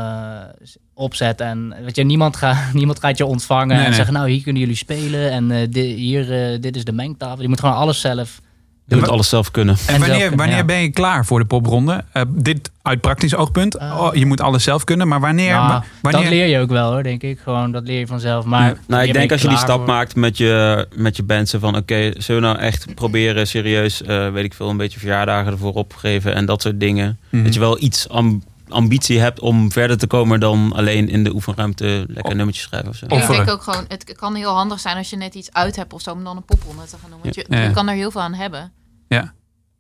opzet. 0.95 1.41
En 1.41 1.75
weet 1.85 1.97
je, 1.97 2.05
niemand, 2.05 2.37
gaat 2.37 2.73
niemand 2.73 3.01
gaat 3.01 3.19
je 3.19 3.27
ontvangen 3.27 3.67
Nee, 3.69 3.77
en 3.79 3.85
nee. 3.85 3.95
zeggen, 3.95 4.15
nou 4.15 4.31
hier 4.31 4.43
kunnen 4.43 4.61
jullie 4.63 4.77
spelen. 4.77 5.31
En 5.31 5.51
eh, 5.51 5.67
di- 5.71 5.95
hier, 5.95 6.53
eh, 6.53 6.61
dit 6.61 6.77
is 6.77 6.85
de 6.85 6.93
mengtafel. 6.93 7.43
Je 7.43 7.49
moet 7.49 7.61
gewoon 7.61 7.75
alles 7.75 8.01
zelf 8.01 8.41
Je 8.87 8.97
moet 8.97 9.09
alles 9.09 9.29
zelf 9.29 9.51
kunnen. 9.51 9.77
En 9.87 10.01
wanneer, 10.01 10.37
wanneer 10.37 10.65
ben 10.65 10.77
je 10.83 10.91
klaar 10.91 11.27
voor 11.27 11.39
de 11.39 11.45
popronde? 11.45 12.05
Eh, 12.13 12.23
dit 12.29 12.71
uit 12.83 13.01
praktisch 13.01 13.35
oogpunt. 13.37 13.75
Eh. 13.77 13.99
oh, 14.01 14.15
je 14.15 14.27
moet 14.27 14.41
alles 14.41 14.65
zelf 14.65 14.85
kunnen. 14.85 15.09
Maar 15.09 15.21
wanneer... 15.21 15.53
Nou, 15.53 15.69
wa- 15.69 15.85
wanneer 16.03 16.21
Dat 16.23 16.31
leer 16.31 16.47
je 16.47 16.59
ook 16.59 16.71
wel 16.71 16.93
hoor, 16.93 17.03
denk 17.03 17.23
ik. 17.23 17.39
Gewoon, 17.43 17.73
dat 17.73 17.83
leer 17.87 17.99
je 17.99 18.07
vanzelf. 18.07 18.45
Maar 18.45 18.77
Nou, 18.87 19.03
ik 19.05 19.13
denk 19.13 19.33
als 19.33 19.43
je 19.43 19.49
die 19.49 19.57
stap 19.57 19.77
voor? 19.79 19.87
maakt 19.87 20.17
met 20.17 20.37
je, 20.37 20.87
met 20.95 21.17
je 21.17 21.23
band, 21.23 21.55
van 21.59 21.77
oké, 21.77 22.11
zullen 22.17 22.43
we 22.43 22.49
nou 22.49 22.59
echt 22.59 22.95
proberen 22.95 23.47
serieus, 23.47 24.03
eh, 24.03 24.29
weet 24.33 24.45
ik 24.45 24.55
veel, 24.55 24.69
een 24.71 24.77
beetje 24.77 24.99
verjaardagen 24.99 25.53
ervoor 25.53 25.73
opgeven 25.73 26.35
en 26.35 26.47
dat 26.47 26.63
soort 26.63 26.81
dingen. 26.81 27.19
Mhm. 27.31 27.45
Dat 27.45 27.55
je 27.55 27.61
wel 27.61 27.83
iets 27.83 28.09
am- 28.09 28.43
ambitie 28.73 29.21
hebt 29.21 29.41
om 29.41 29.73
verder 29.73 29.99
te 29.99 30.07
komen 30.07 30.41
dan 30.41 30.73
alleen 30.75 31.09
in 31.09 31.25
de 31.25 31.35
oefenruimte 31.35 32.05
lekker 32.09 32.37
nummertjes 32.37 32.65
schrijven 32.65 32.89
of 32.89 32.97
zo. 32.97 33.07
Ja, 33.09 33.21
ik 33.21 33.29
denk 33.29 33.51
ook 33.51 33.63
gewoon, 33.63 33.85
het 33.89 34.13
kan 34.13 34.35
heel 34.35 34.55
handig 34.55 34.81
zijn 34.81 34.97
als 34.97 35.11
je 35.11 35.17
net 35.17 35.35
iets 35.35 35.53
uit 35.53 35.77
hebt 35.77 35.93
of 35.93 36.01
zo, 36.01 36.11
om 36.13 36.25
dan 36.25 36.37
een 36.37 36.45
popronde 36.45 36.85
te 36.85 36.97
gaan 37.01 37.11
doen. 37.11 37.19
Want 37.23 37.35
je, 37.35 37.47
Ja. 37.49 37.63
je 37.63 37.71
kan 37.71 37.89
er 37.89 37.95
heel 37.95 38.11
veel 38.11 38.21
aan 38.21 38.35
hebben. 38.35 38.73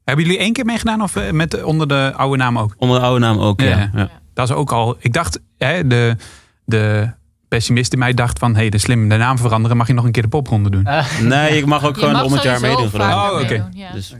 Hebben 0.04 0.24
jullie 0.24 0.40
één 0.40 0.52
keer 0.52 0.64
meegedaan 0.64 1.02
of 1.02 1.16
eh, 1.16 1.30
met, 1.30 1.62
onder 1.62 1.88
de 1.88 2.12
oude 2.16 2.36
naam 2.36 2.58
ook? 2.58 2.74
Onder 2.76 2.98
de 3.00 3.04
oude 3.06 3.20
naam 3.20 3.38
ook, 3.38 3.60
ja. 3.60 3.68
Ja. 3.68 3.90
ja. 3.94 4.10
Dat 4.34 4.48
is 4.48 4.54
ook 4.54 4.72
al... 4.72 4.96
Ik 4.98 5.12
dacht, 5.12 5.40
hè, 5.58 5.86
de, 5.86 6.16
de 6.64 7.10
pessimist 7.48 7.92
in 7.92 7.98
mij 7.98 8.14
dacht 8.14 8.38
van... 8.38 8.52
Hé, 8.52 8.60
hey, 8.60 8.70
de 8.70 8.78
slim 8.78 9.08
de 9.08 9.16
naam 9.16 9.38
veranderen. 9.38 9.76
Mag 9.76 9.86
je 9.86 9.92
nog 9.92 10.04
een 10.04 10.12
keer 10.12 10.22
de 10.22 10.28
popronde 10.28 10.70
doen? 10.70 10.88
Nee, 11.22 11.54
je 11.56 11.66
mag 11.66 11.84
ook 11.84 11.94
Je 11.94 12.00
gewoon 12.00 12.14
mag 12.14 12.24
om 12.24 12.32
het 12.32 12.42
jaar 12.42 12.60
meedoen 12.60 12.86
ik. 12.86 12.94
Oh, 12.94 13.38
oké. 13.40 13.68
ja. 13.72 13.92
Dus 13.92 14.14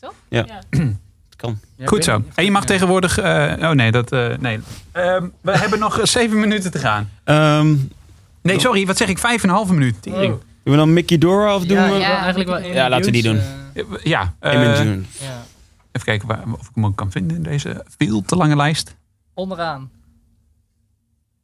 Toch? 0.00 0.14
Ja. 0.28 0.46
Ja. 1.42 1.48
kan. 1.48 1.58
ja, 1.76 1.86
Goed 1.86 2.04
zo. 2.04 2.22
En 2.34 2.44
je 2.44 2.50
mag 2.50 2.64
tegenwoordig... 2.64 3.18
eh, 3.18 3.52
oh 3.60 3.70
nee, 3.70 3.90
dat... 3.90 4.12
eh, 4.12 4.36
nee. 4.40 4.60
Ehm, 4.92 5.26
we 5.40 5.58
hebben 5.58 5.78
nog 5.78 5.98
eh, 5.98 6.04
zeven 6.04 6.40
minuten 6.40 6.70
te 6.70 6.78
gaan. 6.78 7.10
Ehm 7.24 7.74
Nee, 8.42 8.60
sorry. 8.60 8.86
Wat 8.86 8.96
zeg 8.96 9.08
ik? 9.08 9.18
Vijf 9.18 9.42
en 9.42 9.48
een 9.48 9.54
halve 9.54 9.72
minuut. 9.72 10.02
Tering. 10.02 10.32
Oh. 10.32 10.40
Doen 10.62 10.72
we 10.74 10.76
dan 10.76 10.92
Mickey 10.92 11.18
Dora 11.18 11.54
of 11.54 11.64
doen 11.64 11.76
Ja, 11.76 11.84
we... 11.86 11.92
wil 11.92 12.02
eigenlijk 12.02 12.48
wel 12.48 12.58
Ja, 12.60 12.88
laten 12.88 13.04
we 13.06 13.10
die 13.12 13.22
doen. 13.22 13.36
eh, 13.74 13.84
Ja. 14.04 14.34
ja. 14.40 15.44
even 15.92 16.04
kijken 16.04 16.28
waar, 16.28 16.42
of 16.58 16.60
ik 16.68 16.74
hem 16.74 16.86
ook 16.86 16.96
kan 16.96 17.10
vinden 17.10 17.36
in 17.36 17.42
deze 17.42 17.84
veel 17.98 18.22
te 18.22 18.36
lange 18.36 18.56
lijst. 18.56 18.94
Onderaan. 19.34 19.90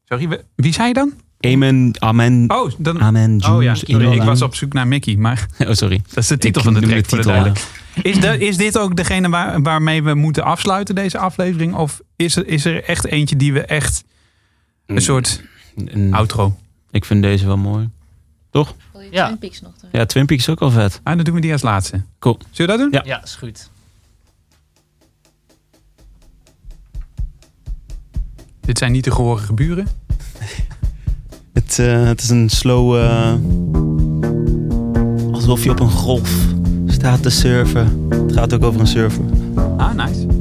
Sorry, 0.05 0.29
wie- 0.29 0.39
wie 0.55 0.73
zei 0.73 0.89
je 0.89 0.95
dan? 0.95 1.13
Amen, 1.41 1.91
amen, 1.99 2.45
Oh, 2.49 2.73
dan, 2.79 3.01
amen, 3.01 3.45
oh 3.47 3.63
ja, 3.63 3.75
sorry, 3.75 4.13
ik 4.13 4.23
was 4.23 4.43
op 4.43 4.55
zoek 4.55 4.73
naar 4.73 4.89
Mickey, 4.89 5.17
maar 5.17 5.47
Oh, 5.67 5.73
sorry. 5.73 6.01
dat 6.09 6.17
is 6.17 6.27
de 6.27 6.39
titel 6.39 6.61
Ik 6.61 6.67
van 6.73 6.75
de 6.81 6.87
track 6.87 7.03
de 7.03 7.09
voor 7.09 7.19
de 7.19 7.25
titel, 7.25 7.43
duidelijkheid. 7.43 8.07
Is, 8.17 8.21
de, 8.21 8.47
is 8.47 8.57
dit 8.57 8.79
ook 8.79 8.97
degene 8.97 9.29
waar, 9.29 9.63
waarmee 9.63 10.03
we 10.03 10.15
moeten 10.15 10.45
afsluiten, 10.45 10.95
deze 10.95 11.19
aflevering? 11.19 11.75
Of 11.75 12.01
is 12.17 12.37
er, 12.37 12.47
is 12.49 12.65
er 12.65 12.85
echt 12.85 13.05
eentje 13.07 13.37
die 13.37 13.53
we 13.53 13.61
echt 13.63 14.05
een 14.87 15.01
soort 15.01 15.43
Een- 15.77 16.15
outro? 16.15 16.59
Ik 16.91 17.05
vind 17.05 17.23
deze 17.23 17.47
wel 17.47 17.57
mooi. 17.57 17.89
Wil 18.51 18.67
je 18.93 19.09
Ja. 19.11 19.25
Twin 19.27 19.39
Peaks 19.39 19.61
nog? 19.61 19.73
Ja, 19.93 20.07
Twin 20.07 20.27
Peaks 20.27 20.43
is 20.43 20.49
ook 20.49 20.59
wel 20.61 20.71
vet. 20.71 21.01
Ah, 21.03 21.15
dan 21.15 21.25
doen 21.25 21.35
we 21.35 21.41
die 21.41 21.53
als 21.53 21.63
laatste. 21.63 22.03
Cool. 22.19 22.39
Zullen 22.51 22.77
we 22.77 22.83
dat 22.83 22.93
doen? 22.93 23.03
Ja. 23.05 23.17
Ja, 23.17 23.23
is 23.25 23.35
goed. 23.35 23.71
Dit 28.61 28.79
zijn 28.79 28.93
niet 28.93 29.05
de 29.05 29.11
gehorige 29.11 29.53
buren. 29.53 29.87
Het, 31.59 31.79
eh, 31.79 32.05
het 32.05 32.21
is 32.21 32.29
een 32.29 32.49
slow... 32.49 32.97
eh, 32.97 33.33
alsof 35.33 35.65
je 35.65 35.71
op 35.71 35.81
een 35.81 35.91
golf 35.91 36.31
staat 36.87 37.23
te 37.23 37.31
surfen. 37.31 38.07
Het 38.11 38.33
gaat 38.33 38.55
ook 38.55 38.65
over 38.65 38.81
een 38.81 38.87
surfer. 38.87 39.25
Ah, 39.77 39.93
nice. 39.93 40.38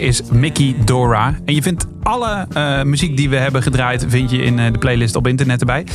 Track 0.00 0.08
is 0.08 0.22
Mickey 0.30 0.76
Dora. 0.84 1.38
En 1.44 1.54
je 1.54 1.62
vindt 1.62 1.86
alle 2.02 2.46
eh, 2.52 2.82
muziek 2.82 3.16
die 3.16 3.28
we 3.30 3.36
hebben 3.36 3.62
gedraaid... 3.62 4.04
vind 4.08 4.30
je 4.30 4.42
in 4.42 4.58
eh, 4.58 4.72
de 4.72 4.78
playlist 4.78 5.16
op 5.16 5.26
internet 5.26 5.60
erbij. 5.60 5.86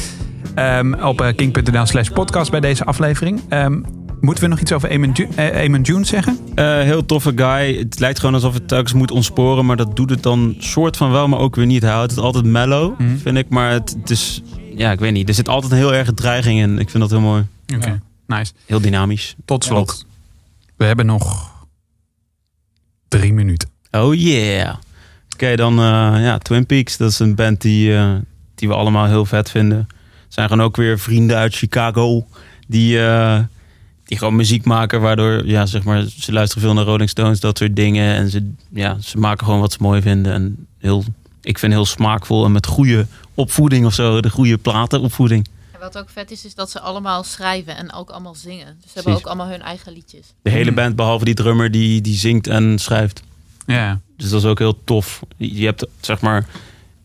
Ehm, 0.56 0.93
op 0.93 1.22
eh, 1.22 1.36
king.nl 1.36 1.86
slash 1.86 2.10
podcast 2.10 2.51
bij 2.51 2.60
deze 2.60 2.86
aflevering. 2.86 3.41
Ehm, 3.49 3.82
moeten 4.22 4.43
we 4.43 4.49
nog 4.49 4.60
iets 4.60 4.72
over 4.72 4.89
Eamon, 4.89 5.12
Ju- 5.14 5.28
Eamon 5.36 5.82
Jones 5.82 6.10
zeggen? 6.10 6.38
Eh, 6.56 6.66
heel 6.80 7.06
toffe 7.06 7.32
guy. 7.36 7.78
Het 7.78 7.99
lijkt 7.99 8.20
gewoon 8.20 8.36
alsof 8.36 8.53
het 8.53 8.68
telkens 8.68 8.93
moet 8.93 9.12
ontsporen. 9.12 9.66
Maar 9.66 9.76
dat 9.78 9.95
doet 9.95 10.10
het 10.10 10.24
dan 10.24 10.56
soort 10.60 10.97
van 10.97 11.12
wel, 11.12 11.28
maar 11.28 11.39
ook 11.39 11.56
weer 11.56 11.66
niet. 11.66 11.82
Hij 11.82 11.91
houdt 11.91 12.12
het 12.12 12.20
altijd 12.20 12.45
mellow, 12.45 12.99
Mhm. 12.99 13.18
vind 13.18 13.38
ik. 13.38 13.49
Maar 13.49 13.72
het, 13.72 13.95
het 13.99 14.10
is... 14.10 14.41
Ja, 14.76 14.91
ik 14.91 14.99
weet 14.99 15.14
niet. 15.14 15.30
Er 15.30 15.36
zit 15.36 15.49
altijd 15.49 15.72
een 15.72 15.78
heel 15.78 15.93
erg 15.93 16.14
dreiging 16.14 16.60
in. 16.60 16.80
Ik 16.80 16.89
vind 16.89 17.03
dat 17.03 17.12
heel 17.12 17.20
mooi. 17.22 17.45
Oké, 17.76 18.01
nice. 18.28 18.51
Heel 18.66 18.82
dynamisch. 18.82 19.36
Tot 19.45 19.64
slot. 19.64 20.06
We 20.78 20.86
hebben 20.86 21.06
nog 21.06 21.53
drie 23.08 23.34
minuten. 23.34 23.70
Oh 23.95 24.13
yeah. 24.15 24.75
Oké, 25.33 25.55
dan 25.55 25.79
eh, 25.79 26.23
ja, 26.23 26.37
Twin 26.37 26.65
Peaks. 26.65 26.97
Dat 26.97 27.11
is 27.11 27.19
een 27.19 27.35
band 27.35 27.61
die, 27.61 27.95
eh, 27.95 28.13
die 28.55 28.67
we 28.67 28.73
allemaal 28.73 29.05
heel 29.05 29.25
vet 29.25 29.49
vinden. 29.51 29.87
Zijn 30.27 30.49
gewoon 30.49 30.65
ook 30.65 30.75
weer 30.75 30.99
vrienden 30.99 31.37
uit 31.37 31.55
Chicago. 31.55 32.25
Die, 32.67 33.05
eh, 33.05 33.39
die 34.05 34.17
gewoon 34.17 34.35
muziek 34.35 34.65
maken. 34.65 35.01
Waardoor, 35.01 35.45
ja, 35.47 35.65
zeg 35.65 35.83
maar, 35.83 36.03
ze 36.19 36.31
luisteren 36.31 36.63
veel 36.63 36.73
naar 36.73 36.83
Rolling 36.85 37.09
Stones. 37.09 37.39
Dat 37.39 37.57
soort 37.57 37.75
dingen. 37.75 38.15
En 38.15 38.29
ze, 38.29 38.51
ja, 38.69 38.97
ze 39.01 39.17
maken 39.17 39.45
gewoon 39.45 39.59
wat 39.59 39.71
ze 39.71 39.77
mooi 39.81 40.01
vinden. 40.01 40.33
En 40.33 40.67
heel, 40.79 41.03
ik 41.41 41.59
vind 41.59 41.73
heel 41.73 41.85
smaakvol. 41.85 42.45
En 42.45 42.51
met 42.51 42.65
goede 42.67 43.05
opvoeding 43.33 43.85
of 43.85 43.93
zo. 43.93 44.21
De 44.21 44.29
goede 44.29 44.57
platenopvoeding. 44.57 45.47
En 45.71 45.79
wat 45.79 45.97
ook 45.97 46.09
vet 46.09 46.31
is, 46.31 46.45
is 46.45 46.55
dat 46.55 46.71
ze 46.71 46.79
allemaal 46.79 47.23
schrijven 47.23 47.77
en 47.77 47.93
ook 47.93 48.09
allemaal 48.09 48.35
zingen. 48.35 48.65
Dus 48.65 48.75
ze 48.75 48.91
hebben 48.93 49.03
Precies. 49.03 49.19
ook 49.21 49.27
allemaal 49.27 49.47
hun 49.47 49.61
eigen 49.61 49.93
liedjes. 49.93 50.33
De 50.41 50.49
hele 50.49 50.69
Mm. 50.69 50.75
band, 50.75 50.95
behalve 50.95 51.25
die 51.25 51.33
drummer, 51.33 51.71
die, 51.71 52.01
die 52.01 52.15
zingt 52.17 52.47
en 52.47 52.79
schrijft. 52.79 53.21
Ja, 53.66 53.99
Dus 54.18 54.30
dat 54.30 54.39
is 54.39 54.47
ook 54.47 54.59
heel 54.59 54.84
tof. 54.84 55.20
Je 55.38 55.66
hebt 55.66 55.88
zeg 55.99 56.22
maar 56.22 56.45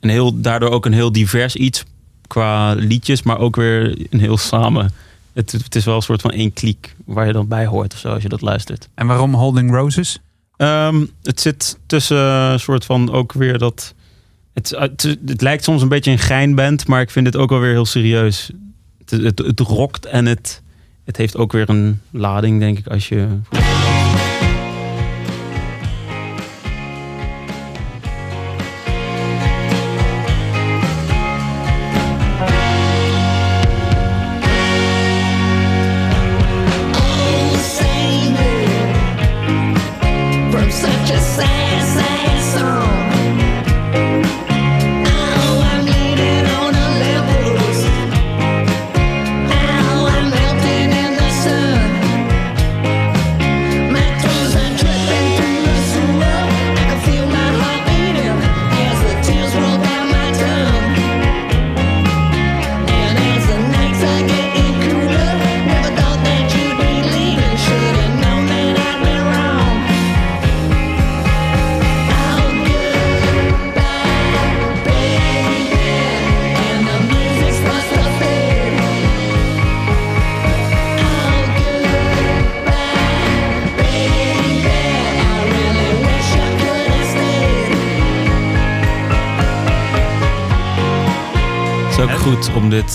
een 0.01 0.11
heel, 0.11 0.41
daardoor 0.41 0.71
ook 0.71 0.87
een 0.87 0.93
heel 0.93 1.13
divers 1.13 1.57
iets 1.57 1.85
qua 2.27 2.73
liedjes, 2.73 3.23
maar 3.23 3.39
ook 3.39 3.57
weer 3.57 4.07
een 4.11 4.21
heel 4.21 4.37
samen. 4.37 4.93
Het, 5.33 5.53
het 5.53 5.75
is 5.75 5.85
wel 5.85 5.97
een 5.97 6.03
soort 6.03 6.21
van 6.21 6.31
één 6.31 6.53
kliek 6.53 6.95
waar 7.05 7.27
je 7.27 7.33
dan 7.33 7.49
bij 7.49 7.67
hoort 7.67 7.93
of 7.93 7.99
zo 7.99 8.09
als 8.09 8.23
je 8.23 8.29
dat 8.29 8.41
luistert. 8.41 8.89
En 8.95 9.07
waarom 9.07 9.35
Holding 9.35 9.71
Roses? 9.71 10.19
Ehm, 10.57 11.05
het 11.23 11.41
zit 11.41 11.79
tussen 11.87 12.19
een 12.19 12.61
soort 12.61 12.85
van 12.85 13.13
ook 13.13 13.33
weer 13.33 13.59
dat. 13.59 13.95
Het, 14.53 14.71
het, 14.71 15.17
het 15.27 15.41
lijkt 15.41 15.65
soms 15.65 15.83
een 15.83 15.89
beetje 15.89 16.11
een 16.11 16.19
geinband, 16.19 16.87
maar 16.87 17.01
ik 17.01 17.11
vind 17.11 17.27
het 17.27 17.37
ook 17.37 17.51
wel 17.51 17.61
weer 17.61 17.71
heel 17.71 17.85
serieus. 17.87 18.51
Het, 18.99 19.23
het, 19.23 19.39
het 19.39 19.61
rokt 19.61 20.07
en 20.07 20.27
het, 20.27 20.63
het 21.05 21.17
heeft 21.17 21.37
ook 21.37 21.53
weer 21.53 21.71
een 21.71 22.01
lading, 22.11 22.61
denk 22.61 22.79
ik, 22.79 22.87
als 22.87 23.09
je. 23.09 23.29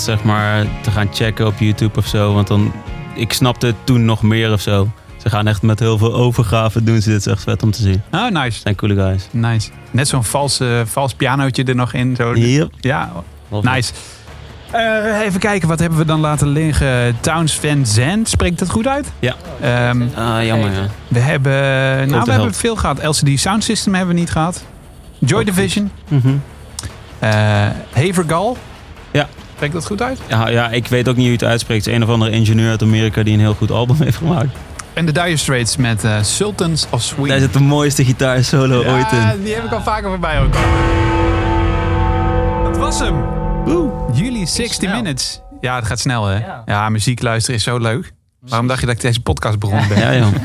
Zeg 0.06 0.24
maar 0.24 0.66
te 0.82 0.92
gaan 0.92 1.08
checken 1.14 1.48
op 1.48 1.54
YouTube 1.60 2.00
of 2.00 2.08
zo. 2.08 2.34
Want 2.34 2.48
dan, 2.48 2.72
ik 3.16 3.34
snapte 3.34 3.66
het 3.66 3.76
toen 3.84 4.06
nog 4.06 4.22
meer 4.22 4.52
of 4.52 4.62
zo. 4.62 4.90
Ze 5.18 5.30
gaan 5.30 5.48
echt 5.48 5.62
met 5.62 5.80
heel 5.80 5.98
veel 5.98 6.14
overgave 6.14 6.84
doen 6.84 7.02
ze 7.02 7.10
dit. 7.10 7.20
is 7.20 7.28
echt 7.28 7.44
vet 7.44 7.64
om 7.64 7.72
te 7.72 7.82
zien. 7.82 8.02
Oh, 8.12 8.30
nice. 8.30 8.60
Zijn 8.60 8.76
coole 8.76 8.96
guys. 8.96 9.28
Nice. 9.32 9.70
Net 9.92 10.08
zo'n 10.08 10.24
vals, 10.24 10.60
eh, 10.60 10.68
vals 10.86 11.14
pianootje 11.14 11.64
er 11.64 11.76
nog 11.76 11.94
in. 11.94 12.16
Zo. 12.16 12.34
Yep. 12.36 12.72
Ja, 12.80 13.12
nice. 13.62 13.94
Eh, 14.72 15.20
even 15.22 15.40
kijken, 15.40 15.68
wat 15.68 15.80
hebben 15.80 15.98
we 15.98 16.06
dan 16.06 16.20
laten 16.20 16.48
liggen? 16.48 17.18
Towns 17.20 17.60
Van 17.60 17.86
Zandt, 17.86 18.30
spreekt 18.30 18.60
dat 18.60 18.70
goed 18.70 18.88
uit? 18.88 19.12
Ja. 19.20 19.36
Ehm, 19.62 20.02
Ah, 20.16 20.46
jammer 20.46 20.72
ja. 20.72 20.88
we 21.08 21.20
hebben, 21.20 21.52
nou, 22.10 22.24
we 22.24 22.32
hebben 22.32 22.54
veel 22.54 22.76
gehad. 22.76 23.04
LCD 23.04 23.40
Sound 23.40 23.64
System 23.64 23.94
hebben 23.94 24.14
we 24.16 24.20
niet 24.20 24.32
gehad. 24.32 24.64
Joy 25.20 25.44
Division. 25.44 25.92
Eh 27.20 27.68
Havergal. 27.94 28.58
Ja. 29.56 29.62
Spreekt 29.68 29.74
dat 29.74 29.86
goed 29.86 30.02
uit? 30.02 30.20
Ja, 30.28 30.50
ja, 30.50 30.70
ik 30.70 30.88
weet 30.88 31.08
ook 31.08 31.16
niet 31.16 31.26
hoe 31.28 31.34
je 31.34 31.40
het 31.40 31.50
uitspreekt. 31.50 31.86
Het 31.86 31.94
is 31.94 32.00
een 32.00 32.08
of 32.08 32.14
andere 32.14 32.32
ingenieur 32.32 32.70
uit 32.70 32.82
Amerika 32.82 33.24
die 33.24 33.34
een 33.34 33.40
heel 33.40 33.54
goed 33.54 33.72
album 33.72 33.96
heeft 34.02 34.18
gemaakt. 34.18 34.58
En 34.94 35.06
de 35.06 35.12
Dire 35.12 35.38
Straits 35.38 35.78
met 35.78 36.04
eh, 36.04 36.24
Sultans 36.24 36.88
of 36.90 37.02
Swing. 37.02 37.28
Daar 37.28 37.40
zit 37.40 37.54
de 37.54 37.60
mooiste 37.60 38.06
gitaarsolo 38.06 38.82
ja, 38.84 38.92
ooit 38.94 39.12
in. 39.12 39.44
die 39.44 39.54
heb 39.54 39.64
ik 39.64 39.72
al 39.72 39.82
vaker 39.82 40.10
voorbij 40.10 40.42
ook. 40.42 40.54
Dat 42.64 42.78
was 42.78 43.00
hem. 43.00 43.24
Juli 44.14 44.48
60 44.48 44.74
snel. 44.74 44.96
Minutes. 44.96 45.42
Ja, 45.62 45.76
het 45.76 45.86
gaat 45.86 46.00
snel 46.00 46.26
hè. 46.26 46.38
Ja. 46.38 46.62
Ja, 46.66 46.90
muziek 46.90 47.22
luisteren 47.22 47.56
is 47.56 47.64
zo 47.64 47.78
leuk. 47.78 48.12
Waarom 48.40 48.68
dacht 48.68 48.80
je 48.80 48.86
dat 48.86 48.96
ik 48.96 49.02
deze 49.02 49.22
podcast 49.22 49.60
begon 49.60 49.88
ben? 49.88 49.98
Ja, 49.98 50.16
joh. 50.16 50.34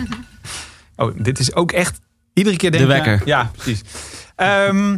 Oh, 0.97 1.13
dit 1.17 1.39
is 1.39 1.55
ook 1.55 1.73
echt 1.73 2.01
iedere 2.35 2.57
keer 2.57 2.71
denk 2.71 2.87
De 2.89 2.95
ik, 2.95 3.05
wekker. 3.05 3.27
Ja, 3.29 3.51
precies. 3.57 3.81
Ehm 4.37 4.97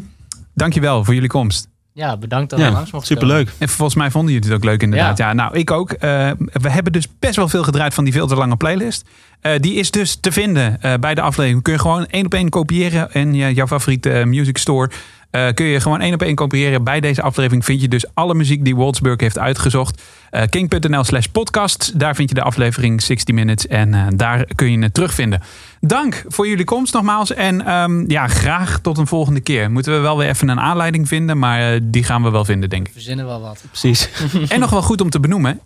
dankjewel 0.54 1.04
voor 1.04 1.14
jullie 1.14 1.28
komst. 1.28 1.68
Ja, 1.94 2.16
bedankt 2.16 2.50
dat 2.50 2.58
we 2.58 2.64
Ja, 2.64 2.70
langs 2.72 2.90
komen. 2.90 3.06
superleuk. 3.06 3.50
En 3.58 3.68
volgens 3.68 3.96
mij 3.96 4.10
vonden 4.10 4.32
jullie 4.32 4.48
het 4.48 4.56
ook 4.56 4.64
leuk 4.64 4.82
inderdaad. 4.82 5.18
Ja, 5.18 5.32
nou, 5.32 5.58
ik 5.58 5.70
ook. 5.70 5.92
Eh, 5.92 6.30
we 6.38 6.70
hebben 6.70 6.92
dus 6.92 7.06
best 7.18 7.36
wel 7.36 7.48
veel 7.48 7.62
gedraaid 7.62 7.94
van 7.94 8.04
die 8.04 8.12
veel 8.12 8.26
te 8.26 8.34
lange 8.34 8.56
playlist. 8.56 9.08
Eh, 9.40 9.52
die 9.60 9.74
is 9.74 9.90
dus 9.90 10.16
te 10.20 10.32
vinden 10.32 10.82
eh, 10.82 10.94
bij 10.94 11.14
de 11.14 11.20
aflevering. 11.20 11.62
Kun 11.62 11.72
je 11.72 11.78
gewoon 11.78 12.06
één 12.06 12.24
op 12.24 12.34
één 12.34 12.48
kopiëren 12.48 13.12
in 13.12 13.34
je, 13.34 13.54
jouw 13.54 13.66
favoriete 13.66 14.22
music 14.26 14.58
store. 14.58 14.90
Eh, 15.32 15.48
kun 15.54 15.66
je 15.66 15.80
gewoon 15.80 16.00
één 16.00 16.14
op 16.14 16.22
één 16.22 16.34
kopiëren. 16.34 16.84
Bij 16.84 17.00
deze 17.00 17.22
aflevering 17.22 17.64
vind 17.64 17.80
je 17.80 17.88
dus 17.88 18.14
alle 18.14 18.34
muziek 18.34 18.64
die 18.64 18.76
Waldsburg 18.76 19.20
heeft 19.20 19.38
uitgezocht. 19.38 20.02
Eh, 20.30 20.42
king.nl 20.48 21.04
slash 21.04 21.26
podcast. 21.26 21.98
Daar 21.98 22.14
vind 22.14 22.28
je 22.28 22.34
de 22.34 22.42
aflevering 22.42 23.02
60 23.02 23.34
Minutes. 23.34 23.66
En 23.66 23.94
eh, 23.94 24.06
daar 24.16 24.44
kun 24.54 24.70
je 24.70 24.78
het 24.78 24.94
terugvinden. 24.94 25.42
Dank 25.80 26.24
voor 26.28 26.48
jullie 26.48 26.64
komst 26.64 26.92
nogmaals. 26.92 27.32
En 27.34 27.66
ehm, 27.66 28.10
ja, 28.10 28.28
graag 28.28 28.80
tot 28.80 28.98
een 28.98 29.06
volgende 29.06 29.40
keer. 29.40 29.70
Moeten 29.70 29.92
we 29.92 29.98
wel 29.98 30.18
weer 30.18 30.28
even 30.28 30.48
een 30.48 30.60
aanleiding 30.60 31.08
vinden. 31.08 31.38
Maar 31.38 31.72
eh, 31.72 31.80
die 31.82 32.04
gaan 32.04 32.22
we 32.22 32.30
wel 32.30 32.44
vinden, 32.44 32.68
denk 32.68 32.86
ik. 32.86 32.92
Verzinnen 32.92 33.26
wel 33.26 33.40
wat. 33.40 33.64
Precies. 33.66 34.08
En 34.48 34.60
nog 34.60 34.70
wel 34.70 34.82
goed 34.82 35.00
om 35.00 35.10
te 35.10 35.20
benoemen. 35.20 35.60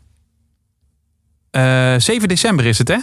Eh 1.51 1.95
7 1.99 2.29
december 2.29 2.67
is 2.67 2.79
het, 2.79 2.89
hè? 2.89 2.99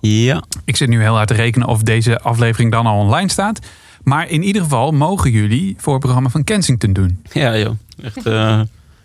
Ja. 0.00 0.42
Ik 0.64 0.76
zit 0.76 0.88
nu 0.88 1.00
heel 1.00 1.14
hard 1.14 1.28
te 1.28 1.34
rekenen 1.34 1.68
of 1.68 1.82
deze 1.82 2.20
aflevering 2.20 2.72
dan 2.72 2.86
al 2.86 2.98
online 2.98 3.30
staat. 3.30 3.58
Maar 4.02 4.28
in 4.28 4.42
ieder 4.42 4.62
geval 4.62 4.92
mogen 4.92 5.30
jullie 5.30 5.74
voor 5.78 5.92
het 5.92 6.02
programma 6.02 6.28
van 6.28 6.44
Kensington 6.44 6.92
doen. 6.92 7.22
Ja, 7.32 7.58
joh. 7.58 7.74
Echt 8.02 8.26
eh, 8.26 8.60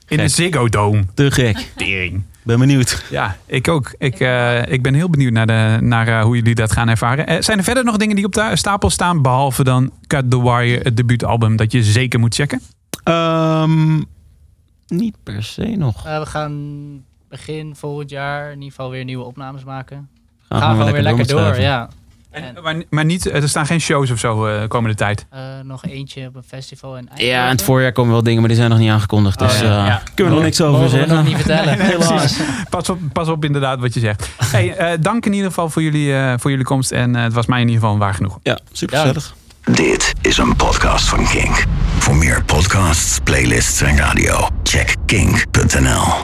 In 0.07 0.17
de. 0.17 0.27
Ziggo 0.27 0.69
Dome. 0.69 1.03
te 1.13 1.31
gek. 1.31 1.71
Tering. 1.75 2.23
Ben 2.43 2.59
benieuwd. 2.59 3.05
Ja, 3.09 3.37
ik 3.45 3.67
ook. 3.67 3.95
Ik, 3.97 4.19
eh, 4.19 4.65
ik 4.65 4.81
ben 4.81 4.93
heel 4.93 5.09
benieuwd 5.09 5.31
naar, 5.31 5.47
de, 5.47 5.77
naar 5.81 6.07
eh, 6.07 6.23
hoe 6.23 6.35
jullie 6.35 6.55
dat 6.55 6.71
gaan 6.71 6.89
ervaren. 6.89 7.43
Zijn 7.43 7.57
er 7.57 7.63
verder 7.63 7.83
nog 7.83 7.97
dingen 7.97 8.15
die 8.15 8.25
op 8.25 8.33
de 8.33 8.51
stapel 8.53 8.89
staan, 8.89 9.21
behalve 9.21 9.63
dan 9.63 9.91
Cut 10.07 10.31
the 10.31 10.41
Wire, 10.41 10.79
het 10.83 10.97
debuutalbum, 10.97 11.55
dat 11.55 11.71
je 11.71 11.83
zeker 11.83 12.19
moet 12.19 12.35
checken? 12.35 12.61
Ehm, 13.03 14.01
niet 14.87 15.15
per 15.23 15.43
se 15.43 15.65
nog. 15.65 16.03
We 16.03 16.25
gaan 16.25 17.03
begin 17.29 17.75
volgend 17.75 18.09
jaar 18.09 18.45
in 18.45 18.53
ieder 18.57 18.69
geval 18.69 18.89
weer 18.89 19.03
nieuwe 19.03 19.23
opnames 19.23 19.63
maken. 19.63 20.09
Gaan 20.49 20.61
gaan 20.61 20.75
gewoon 20.77 20.91
weer 20.91 21.01
lekker 21.01 21.27
door, 21.27 21.59
ja. 21.59 21.89
En, 22.33 22.55
maar, 22.63 22.75
maar 22.89 23.05
niet, 23.05 23.31
er 23.31 23.49
staan 23.49 23.65
geen 23.65 23.81
shows 23.81 24.11
of 24.11 24.19
zo 24.19 24.45
eh, 24.45 24.67
komende 24.67 24.95
tijd. 24.95 25.25
Eh, 25.29 25.39
nog 25.63 25.85
eentje 25.85 26.27
op 26.27 26.35
een 26.35 26.43
festival 26.47 26.97
in 26.97 27.09
Ja, 27.15 27.43
in 27.43 27.49
het 27.49 27.61
voorjaar 27.63 27.91
komen 27.91 28.11
wel 28.11 28.23
dingen, 28.23 28.39
maar 28.39 28.47
die 28.49 28.57
zijn 28.57 28.69
nog 28.69 28.79
niet 28.79 28.89
aangekondigd. 28.89 29.39
Dus 29.39 29.53
Oh, 29.53 29.59
ja. 29.61 29.79
eh, 29.81 29.85
Ja. 29.87 30.01
kunnen 30.13 30.33
we 30.33 30.39
nog 30.39 30.47
niks 30.49 30.61
over 30.61 30.83
we 30.83 30.89
zeggen. 30.89 31.15
nog 31.15 31.25
niet 31.25 31.35
vertellen. 31.35 31.77
Nee. 31.83 31.97
Pas 32.69 32.89
op, 32.89 32.99
pas 33.13 33.27
op 33.27 33.45
inderdaad 33.45 33.79
wat 33.79 33.93
je 33.93 33.99
zegt. 33.99 34.29
Hey, 34.51 34.75
eh, 34.75 34.97
dank 34.99 35.25
in 35.25 35.33
ieder 35.33 35.47
geval 35.47 35.69
voor 35.69 35.81
jullie, 35.81 36.13
eh, 36.15 36.33
voor 36.37 36.49
jullie 36.51 36.65
komst. 36.65 36.91
En 36.91 37.15
eh, 37.15 37.23
het 37.23 37.33
was 37.33 37.45
mij 37.45 37.61
in 37.61 37.67
ieder 37.67 37.81
geval 37.81 37.97
waar 37.97 38.13
genoeg. 38.13 38.39
Ja, 38.43 38.57
super 38.71 38.97
gezellig. 38.97 39.35
Dit 39.71 40.13
is 40.21 40.37
een 40.37 40.55
podcast 40.55 41.09
van 41.09 41.27
Kink. 41.27 41.63
Voor 41.97 42.15
meer 42.15 42.43
podcasts, 42.45 43.19
playlists 43.23 43.81
en 43.81 43.97
radio, 43.97 44.47
check 44.63 44.95
kink.nl. 45.05 46.13